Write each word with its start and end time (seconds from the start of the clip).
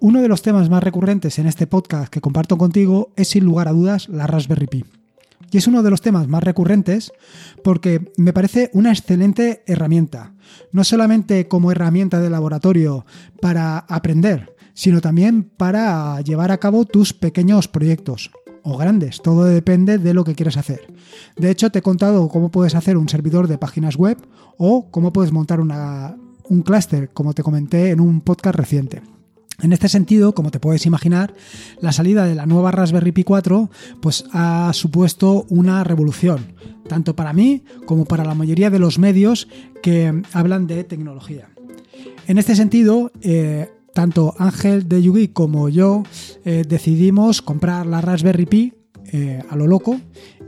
Uno 0.00 0.22
de 0.22 0.28
los 0.28 0.42
temas 0.42 0.70
más 0.70 0.82
recurrentes 0.82 1.40
en 1.40 1.48
este 1.48 1.66
podcast 1.66 2.08
que 2.08 2.20
comparto 2.20 2.56
contigo 2.56 3.10
es 3.16 3.28
sin 3.28 3.44
lugar 3.44 3.66
a 3.66 3.72
dudas 3.72 4.08
la 4.08 4.28
Raspberry 4.28 4.68
Pi. 4.68 4.84
Y 5.50 5.56
es 5.58 5.66
uno 5.66 5.82
de 5.82 5.90
los 5.90 6.02
temas 6.02 6.28
más 6.28 6.44
recurrentes 6.44 7.10
porque 7.64 8.12
me 8.16 8.32
parece 8.32 8.70
una 8.74 8.92
excelente 8.92 9.64
herramienta, 9.66 10.34
no 10.70 10.84
solamente 10.84 11.48
como 11.48 11.72
herramienta 11.72 12.20
de 12.20 12.30
laboratorio 12.30 13.06
para 13.40 13.78
aprender, 13.78 14.54
sino 14.72 15.00
también 15.00 15.42
para 15.42 16.20
llevar 16.20 16.52
a 16.52 16.58
cabo 16.58 16.84
tus 16.84 17.12
pequeños 17.12 17.66
proyectos 17.66 18.30
o 18.62 18.76
grandes, 18.76 19.20
todo 19.20 19.46
depende 19.46 19.98
de 19.98 20.14
lo 20.14 20.22
que 20.22 20.36
quieras 20.36 20.58
hacer. 20.58 20.94
De 21.36 21.50
hecho, 21.50 21.70
te 21.70 21.80
he 21.80 21.82
contado 21.82 22.28
cómo 22.28 22.50
puedes 22.50 22.76
hacer 22.76 22.96
un 22.96 23.08
servidor 23.08 23.48
de 23.48 23.58
páginas 23.58 23.96
web 23.96 24.18
o 24.58 24.90
cómo 24.92 25.12
puedes 25.12 25.32
montar 25.32 25.58
un 25.60 26.62
clúster, 26.62 27.10
como 27.10 27.34
te 27.34 27.42
comenté 27.42 27.90
en 27.90 28.00
un 28.00 28.20
podcast 28.20 28.54
reciente. 28.54 29.02
En 29.60 29.72
este 29.72 29.88
sentido, 29.88 30.34
como 30.34 30.52
te 30.52 30.60
puedes 30.60 30.86
imaginar, 30.86 31.34
la 31.80 31.90
salida 31.90 32.26
de 32.26 32.36
la 32.36 32.46
nueva 32.46 32.70
Raspberry 32.70 33.10
Pi 33.10 33.24
4 33.24 33.70
pues, 34.00 34.24
ha 34.32 34.70
supuesto 34.72 35.46
una 35.48 35.82
revolución, 35.82 36.54
tanto 36.88 37.16
para 37.16 37.32
mí 37.32 37.64
como 37.84 38.04
para 38.04 38.24
la 38.24 38.34
mayoría 38.34 38.70
de 38.70 38.78
los 38.78 39.00
medios 39.00 39.48
que 39.82 40.22
hablan 40.32 40.68
de 40.68 40.84
tecnología. 40.84 41.48
En 42.28 42.38
este 42.38 42.54
sentido, 42.54 43.10
eh, 43.20 43.68
tanto 43.94 44.36
Ángel 44.38 44.88
de 44.88 45.02
Yugi 45.02 45.28
como 45.28 45.68
yo 45.68 46.04
eh, 46.44 46.62
decidimos 46.68 47.42
comprar 47.42 47.84
la 47.84 48.00
Raspberry 48.00 48.46
Pi 48.46 48.74
eh, 49.12 49.42
a 49.50 49.56
lo 49.56 49.66
loco 49.66 50.00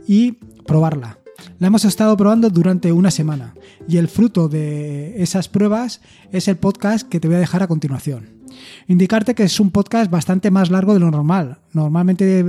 y 0.07 0.33
probarla. 0.65 1.19
La 1.59 1.67
hemos 1.67 1.83
estado 1.83 2.15
probando 2.15 2.49
durante 2.49 2.93
una 2.93 3.11
semana 3.11 3.55
y 3.89 3.97
el 3.97 4.07
fruto 4.07 4.47
de 4.47 5.21
esas 5.21 5.49
pruebas 5.49 5.99
es 6.31 6.47
el 6.47 6.55
podcast 6.55 7.09
que 7.09 7.19
te 7.19 7.27
voy 7.27 7.35
a 7.35 7.41
dejar 7.41 7.61
a 7.61 7.67
continuación. 7.67 8.30
Indicarte 8.87 9.35
que 9.35 9.43
es 9.43 9.59
un 9.59 9.71
podcast 9.71 10.09
bastante 10.11 10.51
más 10.51 10.69
largo 10.69 10.93
de 10.93 10.99
lo 10.99 11.11
normal. 11.11 11.59
Normalmente, 11.73 12.45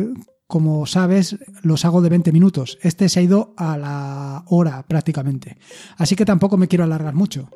como 0.46 0.86
sabes, 0.86 1.36
los 1.62 1.84
hago 1.84 2.02
de 2.02 2.10
20 2.10 2.32
minutos. 2.32 2.78
Este 2.82 3.08
se 3.08 3.20
ha 3.20 3.22
ido 3.22 3.54
a 3.56 3.76
la 3.78 4.44
hora 4.48 4.84
prácticamente. 4.86 5.56
Así 5.96 6.16
que 6.16 6.24
tampoco 6.24 6.56
me 6.56 6.68
quiero 6.68 6.84
alargar 6.84 7.14
mucho. 7.14 7.48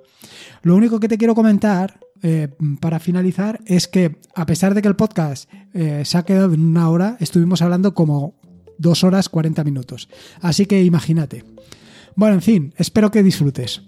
Lo 0.62 0.76
único 0.76 1.00
que 1.00 1.08
te 1.08 1.18
quiero 1.18 1.34
comentar 1.34 2.00
eh, 2.22 2.48
para 2.80 2.98
finalizar 2.98 3.60
es 3.66 3.88
que 3.88 4.18
a 4.34 4.46
pesar 4.46 4.74
de 4.74 4.82
que 4.82 4.88
el 4.88 4.96
podcast 4.96 5.50
eh, 5.74 6.02
se 6.04 6.16
ha 6.16 6.24
quedado 6.24 6.54
en 6.54 6.64
una 6.64 6.88
hora, 6.88 7.16
estuvimos 7.20 7.60
hablando 7.62 7.94
como 7.94 8.34
dos 8.78 9.04
horas 9.04 9.28
40 9.28 9.64
minutos. 9.64 10.08
Así 10.40 10.66
que 10.66 10.82
imagínate. 10.82 11.44
Bueno, 12.14 12.34
en 12.34 12.42
fin, 12.42 12.74
espero 12.78 13.10
que 13.10 13.22
disfrutes. 13.22 13.82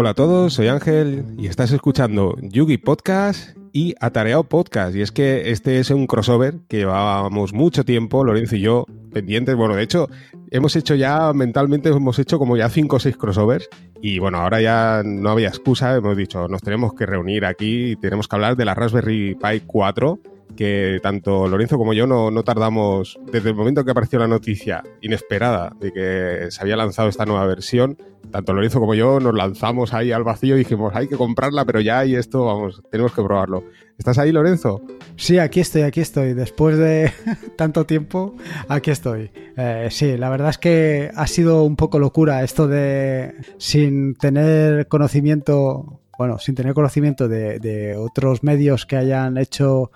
Hola 0.00 0.10
a 0.10 0.14
todos, 0.14 0.52
soy 0.54 0.68
Ángel 0.68 1.24
y 1.38 1.48
estás 1.48 1.72
escuchando 1.72 2.36
Yugi 2.40 2.78
Podcast 2.78 3.56
y 3.72 3.96
Atareado 3.98 4.44
Podcast. 4.44 4.94
Y 4.94 5.00
es 5.00 5.10
que 5.10 5.50
este 5.50 5.80
es 5.80 5.90
un 5.90 6.06
crossover 6.06 6.60
que 6.68 6.76
llevábamos 6.76 7.52
mucho 7.52 7.84
tiempo, 7.84 8.22
Lorenzo 8.22 8.54
y 8.54 8.60
yo, 8.60 8.86
pendientes. 9.12 9.56
Bueno, 9.56 9.74
de 9.74 9.82
hecho, 9.82 10.08
hemos 10.52 10.76
hecho 10.76 10.94
ya, 10.94 11.32
mentalmente, 11.32 11.88
hemos 11.88 12.16
hecho 12.20 12.38
como 12.38 12.56
ya 12.56 12.68
cinco 12.68 12.94
o 12.94 13.00
seis 13.00 13.16
crossovers. 13.16 13.68
Y 14.00 14.20
bueno, 14.20 14.38
ahora 14.38 14.60
ya 14.60 15.02
no 15.04 15.30
había 15.30 15.48
excusa, 15.48 15.96
hemos 15.96 16.16
dicho, 16.16 16.46
nos 16.46 16.62
tenemos 16.62 16.94
que 16.94 17.04
reunir 17.04 17.44
aquí 17.44 17.90
y 17.90 17.96
tenemos 17.96 18.28
que 18.28 18.36
hablar 18.36 18.54
de 18.54 18.66
la 18.66 18.76
Raspberry 18.76 19.34
Pi 19.34 19.62
4 19.66 20.20
que 20.56 20.98
tanto 21.02 21.46
Lorenzo 21.46 21.78
como 21.78 21.92
yo 21.92 22.08
no, 22.08 22.32
no, 22.32 22.42
tardamos, 22.42 23.16
desde 23.30 23.50
el 23.50 23.54
momento 23.54 23.84
que 23.84 23.92
apareció 23.92 24.18
la 24.18 24.26
noticia 24.26 24.82
inesperada 25.00 25.72
de 25.78 25.92
que 25.92 26.50
se 26.50 26.60
había 26.60 26.74
lanzado 26.74 27.08
esta 27.08 27.26
nueva 27.26 27.46
versión, 27.46 27.96
tanto 28.30 28.52
Lorenzo 28.52 28.80
como 28.80 28.94
yo 28.94 29.20
nos 29.20 29.34
lanzamos 29.34 29.94
ahí 29.94 30.12
al 30.12 30.24
vacío 30.24 30.56
y 30.56 30.60
dijimos, 30.60 30.94
hay 30.94 31.08
que 31.08 31.16
comprarla, 31.16 31.64
pero 31.64 31.80
ya 31.80 32.04
y 32.04 32.14
esto, 32.14 32.44
vamos, 32.44 32.82
tenemos 32.90 33.12
que 33.12 33.22
probarlo. 33.22 33.64
¿Estás 33.98 34.18
ahí, 34.18 34.32
Lorenzo? 34.32 34.82
Sí, 35.16 35.38
aquí 35.38 35.60
estoy, 35.60 35.82
aquí 35.82 36.00
estoy. 36.00 36.34
Después 36.34 36.78
de 36.78 37.12
tanto 37.56 37.84
tiempo, 37.84 38.36
aquí 38.68 38.90
estoy. 38.90 39.30
Eh, 39.56 39.88
sí, 39.90 40.16
la 40.16 40.30
verdad 40.30 40.50
es 40.50 40.58
que 40.58 41.10
ha 41.14 41.26
sido 41.26 41.64
un 41.64 41.76
poco 41.76 41.98
locura 41.98 42.42
esto 42.44 42.68
de, 42.68 43.34
sin 43.58 44.14
tener 44.14 44.88
conocimiento 44.88 46.00
bueno, 46.18 46.40
sin 46.40 46.56
tener 46.56 46.74
conocimiento 46.74 47.28
de, 47.28 47.60
de, 47.60 47.96
otros 47.96 48.42
medios 48.42 48.86
que 48.86 48.96
hayan 48.96 49.38
hecho 49.38 49.92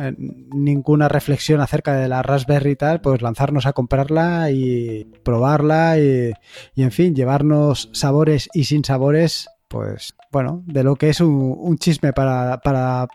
eh, 0.00 0.14
ninguna 0.16 1.08
reflexión 1.08 1.60
acerca 1.60 1.94
de 1.94 2.08
la 2.08 2.22
Raspberry 2.22 2.72
y 2.72 2.76
tal, 2.76 3.00
pues 3.00 3.20
lanzarnos 3.20 3.66
a 3.66 3.72
comprarla 3.72 4.50
y 4.50 5.04
probarla 5.22 5.98
y, 5.98 6.32
en 6.76 6.90
fin, 6.92 7.14
llevarnos 7.14 7.90
sabores 7.92 8.48
y 8.54 8.64
sin 8.64 8.84
sabores 8.84 9.48
pues 9.68 10.14
bueno, 10.30 10.62
de 10.66 10.84
lo 10.84 10.96
que 10.96 11.08
es 11.08 11.22
un, 11.22 11.78
chisme 11.78 12.12
para, 12.12 12.60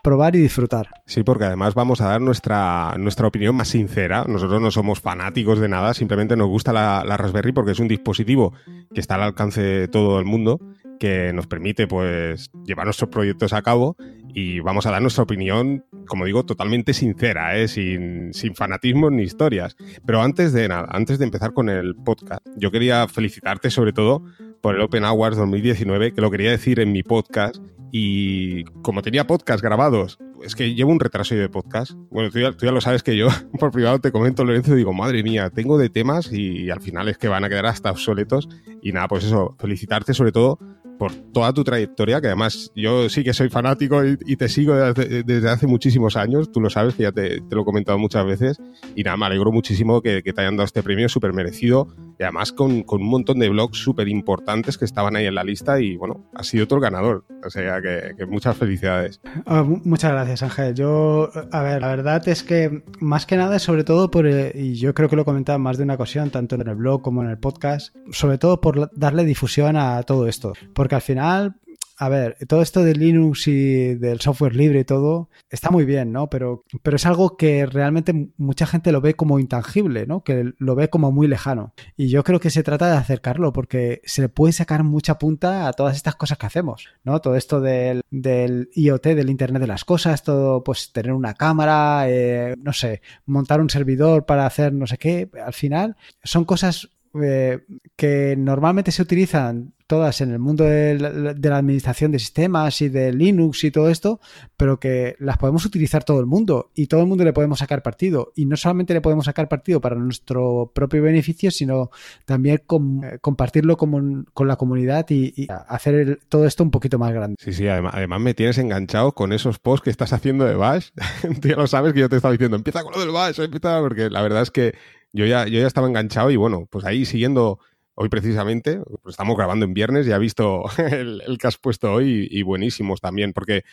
probar 0.02 0.34
y 0.34 0.40
disfrutar. 0.40 0.88
Sí, 1.06 1.22
porque 1.22 1.44
además 1.44 1.74
vamos 1.74 2.00
a 2.00 2.08
dar 2.08 2.20
nuestra, 2.20 2.96
nuestra 2.98 3.28
opinión 3.28 3.54
más 3.54 3.68
sincera. 3.68 4.24
Nosotros 4.26 4.60
no 4.60 4.72
somos 4.72 5.00
fanáticos 5.00 5.60
de 5.60 5.68
nada, 5.68 5.94
simplemente 5.94 6.36
nos 6.36 6.48
gusta 6.48 6.72
la, 6.72 7.04
la 7.06 7.16
Raspberry 7.16 7.52
porque 7.52 7.72
es 7.72 7.78
un 7.78 7.86
dispositivo 7.86 8.54
que 8.92 9.00
está 9.00 9.14
al 9.14 9.22
alcance 9.22 9.62
de 9.62 9.86
todo 9.86 10.18
el 10.18 10.24
mundo 10.24 10.58
que 10.98 11.32
nos 11.32 11.46
permite 11.46 11.86
pues 11.86 12.50
llevar 12.64 12.86
nuestros 12.86 13.10
proyectos 13.10 13.52
a 13.52 13.62
cabo 13.62 13.96
y 14.28 14.60
vamos 14.60 14.86
a 14.86 14.90
dar 14.90 15.02
nuestra 15.02 15.24
opinión, 15.24 15.84
como 16.06 16.24
digo, 16.24 16.44
totalmente 16.44 16.92
sincera, 16.92 17.56
¿eh? 17.58 17.68
sin, 17.68 18.32
sin 18.32 18.54
fanatismos 18.54 19.12
ni 19.12 19.22
historias. 19.22 19.76
Pero 20.06 20.22
antes 20.22 20.52
de 20.52 20.68
nada, 20.68 20.88
antes 20.90 21.18
de 21.18 21.24
empezar 21.24 21.52
con 21.52 21.68
el 21.68 21.94
podcast, 21.96 22.44
yo 22.56 22.70
quería 22.70 23.08
felicitarte 23.08 23.70
sobre 23.70 23.92
todo 23.92 24.22
por 24.60 24.74
el 24.74 24.80
Open 24.80 25.04
Awards 25.04 25.36
2019, 25.36 26.12
que 26.12 26.20
lo 26.20 26.30
quería 26.30 26.50
decir 26.50 26.80
en 26.80 26.92
mi 26.92 27.02
podcast 27.02 27.56
y 27.90 28.64
como 28.82 29.02
tenía 29.02 29.26
podcast 29.26 29.62
grabados, 29.62 30.18
es 30.42 30.54
que 30.54 30.74
llevo 30.74 30.92
un 30.92 31.00
retraso 31.00 31.34
de 31.34 31.48
podcast. 31.48 31.92
Bueno, 32.10 32.30
tú 32.30 32.38
ya, 32.38 32.72
lo 32.72 32.80
sabes 32.80 33.02
que 33.02 33.16
yo 33.16 33.28
por 33.58 33.70
privado 33.70 33.98
te 33.98 34.12
comento, 34.12 34.44
Lorenzo, 34.44 34.74
y 34.74 34.78
digo, 34.78 34.92
madre 34.92 35.22
mía, 35.22 35.50
tengo 35.50 35.78
de 35.78 35.88
temas 35.88 36.32
y 36.32 36.70
al 36.70 36.80
final 36.80 37.08
es 37.08 37.18
que 37.18 37.28
van 37.28 37.44
a 37.44 37.48
quedar 37.48 37.66
hasta 37.66 37.90
obsoletos. 37.90 38.48
Y 38.82 38.92
nada, 38.92 39.08
pues 39.08 39.24
eso, 39.24 39.56
felicitarte 39.58 40.14
sobre 40.14 40.32
todo 40.32 40.58
por 40.98 41.14
toda 41.32 41.52
tu 41.52 41.64
trayectoria, 41.64 42.20
que 42.20 42.26
además 42.26 42.72
yo 42.74 43.08
sí 43.08 43.22
que 43.22 43.32
soy 43.32 43.48
fanático 43.48 44.02
y, 44.04 44.36
te 44.36 44.48
sigo 44.48 44.74
desde, 44.74 45.48
hace 45.48 45.66
muchísimos 45.66 46.16
años, 46.16 46.50
tú 46.52 46.60
lo 46.60 46.70
sabes, 46.70 46.94
que 46.94 47.04
ya 47.04 47.12
te, 47.12 47.40
lo 47.50 47.62
he 47.62 47.64
comentado 47.64 47.98
muchas 47.98 48.26
veces, 48.26 48.60
y 48.94 49.02
nada, 49.04 49.16
me 49.16 49.26
alegro 49.26 49.52
muchísimo 49.52 50.02
que, 50.02 50.22
te 50.22 50.40
hayan 50.40 50.56
dado 50.56 50.66
este 50.66 50.82
premio 50.82 51.08
súper 51.08 51.32
merecido, 51.32 51.88
y 52.18 52.22
además 52.22 52.52
con, 52.52 52.82
con, 52.82 53.02
un 53.02 53.08
montón 53.08 53.38
de 53.38 53.48
blogs 53.48 53.78
súper 53.78 54.08
importantes 54.08 54.76
que 54.76 54.84
estaban 54.84 55.16
ahí 55.16 55.26
en 55.26 55.34
la 55.34 55.44
lista, 55.44 55.80
y 55.80 55.96
bueno, 55.96 56.28
has 56.34 56.48
sido 56.48 56.66
el 56.70 56.80
ganador, 56.80 57.24
o 57.44 57.50
sea 57.50 57.80
que, 57.80 58.26
muchas 58.26 58.56
felicidades. 58.56 59.20
Ah, 59.46 59.62
muchas 59.62 60.12
gracias, 60.12 60.42
Ángel. 60.42 60.74
Yo, 60.74 61.30
a 61.52 61.62
ver, 61.62 61.80
la 61.80 61.88
verdad 61.88 62.26
es 62.28 62.42
que 62.42 62.82
más 63.00 63.26
que 63.26 63.36
nada, 63.36 63.58
sobre 63.58 63.84
todo 63.84 64.10
por, 64.10 64.26
eh, 64.26 64.52
y 64.54 64.74
yo 64.74 64.94
creo 64.94 65.08
que 65.08 65.16
lo 65.16 65.22
he 65.22 65.24
comentado 65.24 65.58
más 65.58 65.78
de 65.78 65.84
una 65.84 65.94
ocasión, 65.94 66.30
tanto 66.30 66.56
en 66.56 66.68
el 66.68 66.74
blog 66.74 67.02
como 67.02 67.22
en 67.22 67.30
el 67.30 67.38
podcast, 67.38 67.94
sobre 68.10 68.38
todo 68.38 68.60
por 68.60 68.90
darle 68.94 69.24
difusión 69.24 69.76
a 69.76 70.02
todo 70.02 70.26
esto. 70.26 70.52
Porque 70.74 70.94
al 70.94 71.02
final 71.02 71.56
a 72.00 72.08
ver, 72.08 72.36
todo 72.46 72.62
esto 72.62 72.84
de 72.84 72.94
Linux 72.94 73.48
y 73.48 73.96
del 73.96 74.20
software 74.20 74.54
libre 74.54 74.80
y 74.80 74.84
todo 74.84 75.30
está 75.50 75.70
muy 75.70 75.84
bien, 75.84 76.12
¿no? 76.12 76.30
Pero, 76.30 76.64
pero 76.82 76.94
es 76.94 77.04
algo 77.06 77.36
que 77.36 77.66
realmente 77.66 78.30
mucha 78.36 78.66
gente 78.66 78.92
lo 78.92 79.00
ve 79.00 79.14
como 79.14 79.40
intangible, 79.40 80.06
¿no? 80.06 80.22
Que 80.22 80.52
lo 80.58 80.76
ve 80.76 80.90
como 80.90 81.10
muy 81.10 81.26
lejano. 81.26 81.74
Y 81.96 82.08
yo 82.08 82.22
creo 82.22 82.38
que 82.38 82.50
se 82.50 82.62
trata 82.62 82.88
de 82.88 82.96
acercarlo 82.96 83.52
porque 83.52 84.00
se 84.04 84.22
le 84.22 84.28
puede 84.28 84.52
sacar 84.52 84.84
mucha 84.84 85.18
punta 85.18 85.66
a 85.66 85.72
todas 85.72 85.96
estas 85.96 86.14
cosas 86.14 86.38
que 86.38 86.46
hacemos, 86.46 86.86
¿no? 87.02 87.20
Todo 87.20 87.34
esto 87.34 87.60
del, 87.60 88.04
IoT, 88.12 89.02
del 89.02 89.30
Internet 89.30 89.62
de 89.62 89.66
las 89.66 89.84
Cosas, 89.84 90.22
todo, 90.22 90.62
pues 90.62 90.92
tener 90.92 91.12
una 91.12 91.34
cámara, 91.34 92.04
eh, 92.08 92.54
no 92.58 92.72
sé, 92.72 93.02
montar 93.26 93.60
un 93.60 93.70
servidor 93.70 94.24
para 94.24 94.46
hacer 94.46 94.72
no 94.72 94.86
sé 94.86 94.98
qué. 94.98 95.28
Al 95.44 95.52
final 95.52 95.96
son 96.22 96.44
cosas 96.44 96.90
eh, 97.20 97.64
que 97.96 98.36
normalmente 98.38 98.92
se 98.92 99.02
utilizan 99.02 99.74
todas 99.88 100.20
en 100.20 100.30
el 100.30 100.38
mundo 100.38 100.64
de 100.64 100.98
la, 100.98 101.56
administración 101.56 102.12
de 102.12 102.18
sistemas 102.18 102.80
y 102.82 102.90
de 102.90 103.12
Linux 103.12 103.64
y 103.64 103.70
todo 103.70 103.88
esto, 103.88 104.20
pero 104.56 104.78
que 104.78 105.16
las 105.18 105.38
podemos 105.38 105.64
utilizar 105.64 106.04
todo 106.04 106.20
el 106.20 106.26
mundo 106.26 106.70
y 106.74 106.86
todo 106.86 107.00
el 107.00 107.06
mundo 107.06 107.24
le 107.24 107.32
podemos 107.32 107.58
sacar 107.58 107.82
partido. 107.82 108.32
Y 108.36 108.44
no 108.44 108.56
solamente 108.56 108.92
le 108.92 109.00
podemos 109.00 109.24
sacar 109.24 109.48
partido 109.48 109.80
para 109.80 109.96
nuestro 109.96 110.70
propio 110.74 111.02
beneficio, 111.02 111.50
sino 111.50 111.90
también 112.26 112.56
eh, 112.58 113.18
compartirlo 113.20 113.76
con, 113.76 114.26
la 114.38 114.56
comunidad 114.56 115.06
y, 115.08 115.48
hacer 115.68 116.20
todo 116.28 116.46
esto 116.46 116.62
un 116.62 116.70
poquito 116.70 116.98
más 116.98 117.12
grande. 117.12 117.36
Sí, 117.40 117.52
sí, 117.54 117.66
además, 117.66 117.94
además 117.96 118.20
me 118.20 118.34
tienes 118.34 118.58
enganchado 118.58 119.12
con 119.12 119.32
esos 119.32 119.58
posts 119.58 119.84
que 119.84 119.90
estás 119.90 120.12
haciendo 120.12 120.44
de 120.44 120.54
Bash. 120.54 120.90
Tú 121.40 121.48
ya 121.48 121.56
lo 121.56 121.66
sabes 121.66 121.94
que 121.94 122.00
yo 122.00 122.10
te 122.10 122.16
estaba 122.16 122.32
diciendo, 122.32 122.56
empieza 122.56 122.82
con 122.82 122.92
lo 122.92 123.00
del 123.00 123.10
Bash, 123.10 123.40
empieza, 123.40 123.80
porque 123.80 124.10
la 124.10 124.20
verdad 124.20 124.42
es 124.42 124.50
que 124.50 124.74
yo 125.14 125.24
ya, 125.24 125.46
yo 125.46 125.60
ya 125.60 125.66
estaba 125.66 125.88
enganchado 125.88 126.30
y 126.30 126.36
bueno, 126.36 126.68
pues 126.70 126.84
ahí 126.84 127.06
siguiendo 127.06 127.58
hoy 128.00 128.08
precisamente, 128.08 128.80
pues 129.02 129.14
estamos 129.14 129.36
grabando 129.36 129.64
en 129.64 129.74
viernes 129.74 130.06
y 130.06 130.12
ha 130.12 130.18
visto 130.18 130.62
el, 130.78 131.36
que 131.38 131.46
has 131.48 131.58
puesto 131.58 131.92
hoy 131.92 132.28
y 132.30 132.42
buenísimos 132.42 133.00
también, 133.00 133.32
porque 133.32 133.64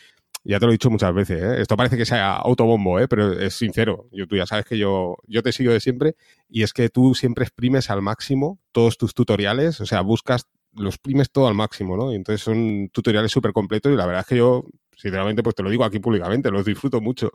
Ya 0.44 0.60
te 0.60 0.66
lo 0.66 0.72
he 0.72 0.76
dicho 0.76 0.92
muchas 0.92 1.14
veces, 1.14 1.42
¿eh? 1.42 1.62
Esto 1.62 1.76
parece 1.78 1.98
que 1.98 2.06
sea 2.06 2.36
autobombo, 2.36 3.00
¿eh? 3.00 3.08
Pero 3.08 3.34
es 3.34 3.56
sincero. 3.56 4.08
Yo, 4.12 4.28
tú 4.28 4.36
ya 4.36 4.46
sabes 4.46 4.66
que 4.66 4.78
yo, 4.78 5.18
yo 5.28 5.42
te 5.42 5.52
sigo 5.52 5.74
de 5.74 5.80
siempre 5.80 6.16
y 6.50 6.64
es 6.64 6.74
que 6.74 6.90
tú 6.90 7.16
siempre 7.16 7.44
exprimes 7.46 7.90
al 7.90 8.02
máximo 8.02 8.60
todos 8.72 8.98
tus 8.98 9.14
tutoriales, 9.16 9.82
o 9.82 9.86
sea, 9.86 10.02
buscas 10.02 10.48
los 10.74 10.96
exprimes 10.96 11.32
todo 11.32 11.48
al 11.48 11.56
máximo, 11.56 11.98
¿no? 11.98 12.12
Y 12.12 12.16
entonces 12.16 12.42
son 12.44 12.90
tutoriales 12.90 13.32
súper 13.32 13.54
completos 13.54 13.92
y 13.92 13.96
la 13.96 14.06
verdad 14.06 14.22
es 14.22 14.28
que 14.28 14.38
yo 14.38 14.66
sinceramente, 14.96 15.44
pues 15.44 15.56
te 15.56 15.64
lo 15.64 15.70
digo 15.70 15.84
aquí 15.84 16.00
públicamente, 16.00 16.52
los 16.52 16.66
disfruto 16.66 17.02
mucho. 17.02 17.32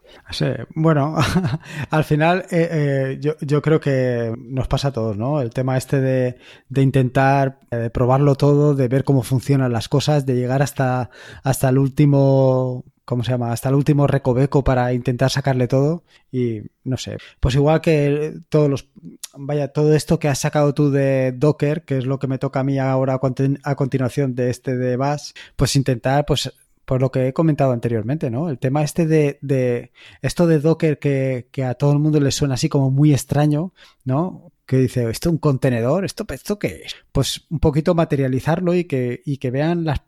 Bueno, 0.75 1.17
al 1.91 2.05
final 2.05 2.47
eh, 2.51 2.69
eh, 2.71 3.19
yo, 3.21 3.35
yo, 3.41 3.63
creo 3.63 3.81
que 3.81 4.33
nos 4.39 4.69
pasa 4.69 4.89
a 4.89 4.93
todos, 4.93 5.17
¿no? 5.17 5.41
El 5.41 5.51
tema 5.51 5.77
este 5.77 6.01
de, 6.01 6.37
de 6.69 6.83
intentar 6.83 7.61
eh, 7.71 7.91
probarlo 7.93 8.35
todo, 8.35 8.75
de 8.75 8.89
ver 8.89 9.05
cómo 9.05 9.23
funcionan 9.23 9.73
las 9.73 9.89
cosas, 9.89 10.27
de 10.27 10.35
llegar 10.37 10.63
hasta, 10.63 11.11
hasta 11.43 11.69
el 11.69 11.79
último 11.79 12.85
¿cómo 13.11 13.25
se 13.25 13.33
llama? 13.33 13.51
Hasta 13.51 13.69
el 13.71 13.75
último 13.75 14.07
recoveco 14.07 14.63
para 14.63 14.93
intentar 14.93 15.31
sacarle 15.31 15.67
todo 15.67 16.05
y 16.31 16.61
no 16.85 16.97
sé, 16.97 17.19
pues 17.41 17.57
igual 17.57 17.81
que 17.81 18.35
todos 18.49 18.71
los, 18.71 18.89
vaya, 19.37 19.73
todo 19.73 19.97
esto 19.97 20.21
que 20.21 20.29
has 20.29 20.39
sacado 20.39 20.75
tú 20.75 20.93
de 20.93 21.33
Docker, 21.33 21.85
que 21.85 21.99
es 21.99 22.07
lo 22.07 22.21
que 22.21 22.29
me 22.29 22.39
toca 22.39 22.61
a 22.61 22.63
mí 22.63 22.79
ahora 22.79 23.19
a 23.65 23.75
continuación 23.75 24.37
de 24.37 24.51
este 24.51 24.77
de 24.77 24.97
Bash, 24.97 25.33
pues 25.57 25.75
intentar 25.75 26.25
pues 26.25 26.53
por 26.91 27.01
lo 27.01 27.13
que 27.13 27.29
he 27.29 27.33
comentado 27.33 27.71
anteriormente, 27.71 28.33
¿no? 28.33 28.51
El 28.51 28.59
tema 28.59 28.83
este 28.83 29.07
de, 29.07 29.39
de 29.43 29.93
esto 30.23 30.49
de 30.49 30.59
Docker 30.59 30.99
que, 30.99 31.47
que, 31.53 31.63
a 31.63 31.75
todo 31.75 31.93
el 31.93 32.01
mundo 32.01 32.19
le 32.19 32.33
suena 32.33 32.55
así 32.55 32.69
como 32.69 32.91
muy 32.91 33.13
extraño, 33.13 33.73
¿no? 34.03 34.51
Que 34.67 34.79
dice, 34.79 35.09
¿esto 35.09 35.29
es 35.29 35.33
un 35.35 35.39
contenedor? 35.39 36.05
¿Esto, 36.05 36.27
¿Esto 36.29 36.59
qué 36.59 36.83
es? 36.85 36.97
Pues 37.13 37.47
un 37.49 37.61
poquito 37.61 37.95
materializarlo 37.95 38.75
y 38.75 38.87
que, 38.87 39.23
y 39.25 39.37
que 39.37 39.53
vean 39.53 39.85
las 39.85 40.01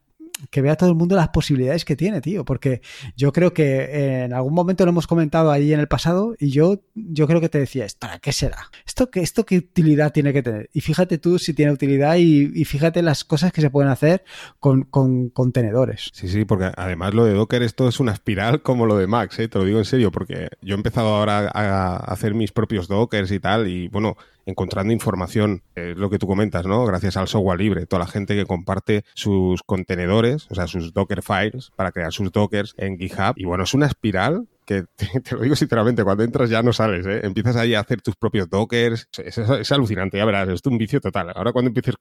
que 0.51 0.63
vea 0.63 0.77
todo 0.77 0.91
el 0.91 0.97
mundo 0.97 1.17
las 1.17 1.29
posibilidades 1.29 1.85
que 1.85 1.97
tiene, 1.97 2.21
tío. 2.21 2.45
Porque 2.45 2.83
yo 3.17 3.33
creo 3.33 3.53
que 3.53 4.25
en 4.25 4.33
algún 4.33 4.55
momento 4.55 4.85
lo 4.85 4.91
hemos 4.91 5.07
comentado 5.07 5.51
ahí 5.51 5.73
en 5.73 5.81
el 5.81 5.89
pasado 5.89 6.35
y 6.39 6.51
yo, 6.51 6.81
yo 6.95 7.27
creo 7.27 7.41
que 7.41 7.49
te 7.49 7.59
decía, 7.59 7.87
¿para 7.99 8.19
qué 8.19 8.33
será? 8.33 8.71
¿Esto 8.87 9.11
qué, 9.11 9.21
¿Esto 9.21 9.45
qué 9.45 9.59
utilidad 9.59 10.13
tiene 10.13 10.33
que 10.33 10.43
tener? 10.43 10.71
Y 10.73 10.81
fíjate 10.81 11.19
tú 11.19 11.39
si 11.39 11.55
tiene 11.55 11.73
utilidad 11.73 12.17
y, 12.17 12.65
fíjate 12.65 13.03
las 13.03 13.25
cosas 13.25 13.53
que 13.53 13.61
se 13.61 13.71
pueden 13.71 13.91
hacer 13.91 14.25
con, 14.59 14.85
contenedores. 14.85 16.11
Sí, 16.13 16.29
sí, 16.29 16.45
porque 16.45 16.71
además 16.77 17.15
lo 17.15 17.25
de 17.25 17.35
Docker 17.35 17.63
esto 17.63 17.89
es 17.89 18.01
una 18.01 18.13
espiral 18.13 18.63
como 18.63 18.87
lo 18.87 18.97
de 18.97 19.07
Max, 19.07 19.39
¿eh? 19.39 19.49
te 19.49 19.59
lo 19.59 19.65
digo 19.65 19.79
en 19.79 19.85
serio, 19.85 20.11
porque 20.11 20.49
yo 20.63 20.75
he 20.75 20.77
empezado 20.77 21.09
ahora 21.09 21.51
a 21.53 21.97
hacer 21.97 22.35
mis 22.35 22.53
propios 22.53 22.89
Dockers 22.89 23.31
y 23.31 23.41
tal 23.41 23.69
y 23.69 23.89
bueno, 23.89 24.17
encontrando 24.47 24.93
información, 24.93 25.63
es 25.75 25.97
lo 25.97 26.11
que 26.11 26.19
tú 26.19 26.27
comentas, 26.27 26.67
¿no? 26.67 26.85
Gracias 26.85 27.17
al 27.17 27.29
software 27.29 27.61
libre, 27.61 27.87
toda 27.87 28.01
la 28.01 28.07
gente 28.07 28.35
que 28.35 28.47
comparte 28.47 29.05
sus 29.15 29.63
contenedores, 29.63 30.47
o 30.51 30.55
sea, 30.55 30.67
sus 30.67 30.93
Docker 30.93 31.23
files 31.23 31.73
para 31.77 31.93
crear 31.93 32.13
sus 32.13 32.33
Dockers 32.33 32.75
en 32.77 32.99
GitHub. 32.99 33.35
Y 33.37 33.45
bueno, 33.45 33.65
es 33.65 33.75
una 33.75 33.87
espiral 33.87 34.49
que 34.65 34.85
te, 34.97 35.35
lo 35.35 35.43
digo 35.43 35.57
sinceramente, 35.57 36.05
cuando 36.05 36.25
entras 36.25 36.51
ya 36.51 36.63
no 36.63 36.73
sales, 36.73 37.07
¿eh? 37.07 37.21
Empiezas 37.25 37.57
ahí 37.57 37.75
a 37.75 37.81
hacer 37.81 38.01
tus 38.01 38.17
propios 38.17 38.49
dockers, 38.49 39.09
es, 39.19 39.73
alucinante, 39.73 40.19
ya 40.19 40.25
verás, 40.25 40.49
es 40.49 40.61
un 40.65 40.79
vicio 40.79 41.01
total. 41.01 41.33
Ahora 41.35 41.53
cuando 41.53 41.69
empieces 41.69 41.97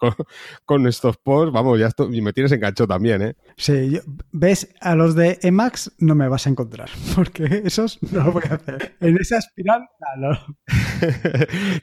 con, 0.65 0.87
estos 0.87 1.17
posts, 1.17 1.53
vamos, 1.53 1.79
ya 1.79 1.87
esto, 1.87 2.11
y 2.11 2.21
me 2.21 2.33
tienes 2.33 2.51
enganchado 2.51 2.87
también, 2.87 3.21
¿eh? 3.21 3.35
Sí, 3.57 3.99
ves, 4.31 4.73
a 4.81 4.95
los 4.95 5.15
de 5.15 5.39
Emacs 5.41 5.91
no 5.99 6.15
me 6.15 6.27
vas 6.27 6.47
a 6.47 6.49
encontrar, 6.49 6.89
porque 7.15 7.61
esos 7.65 7.99
no 8.11 8.23
lo 8.23 8.31
voy 8.31 8.43
a 8.49 8.55
hacer. 8.55 8.95
En 8.99 9.17
esa 9.17 9.37
espiral, 9.37 9.87
no. 10.17 10.37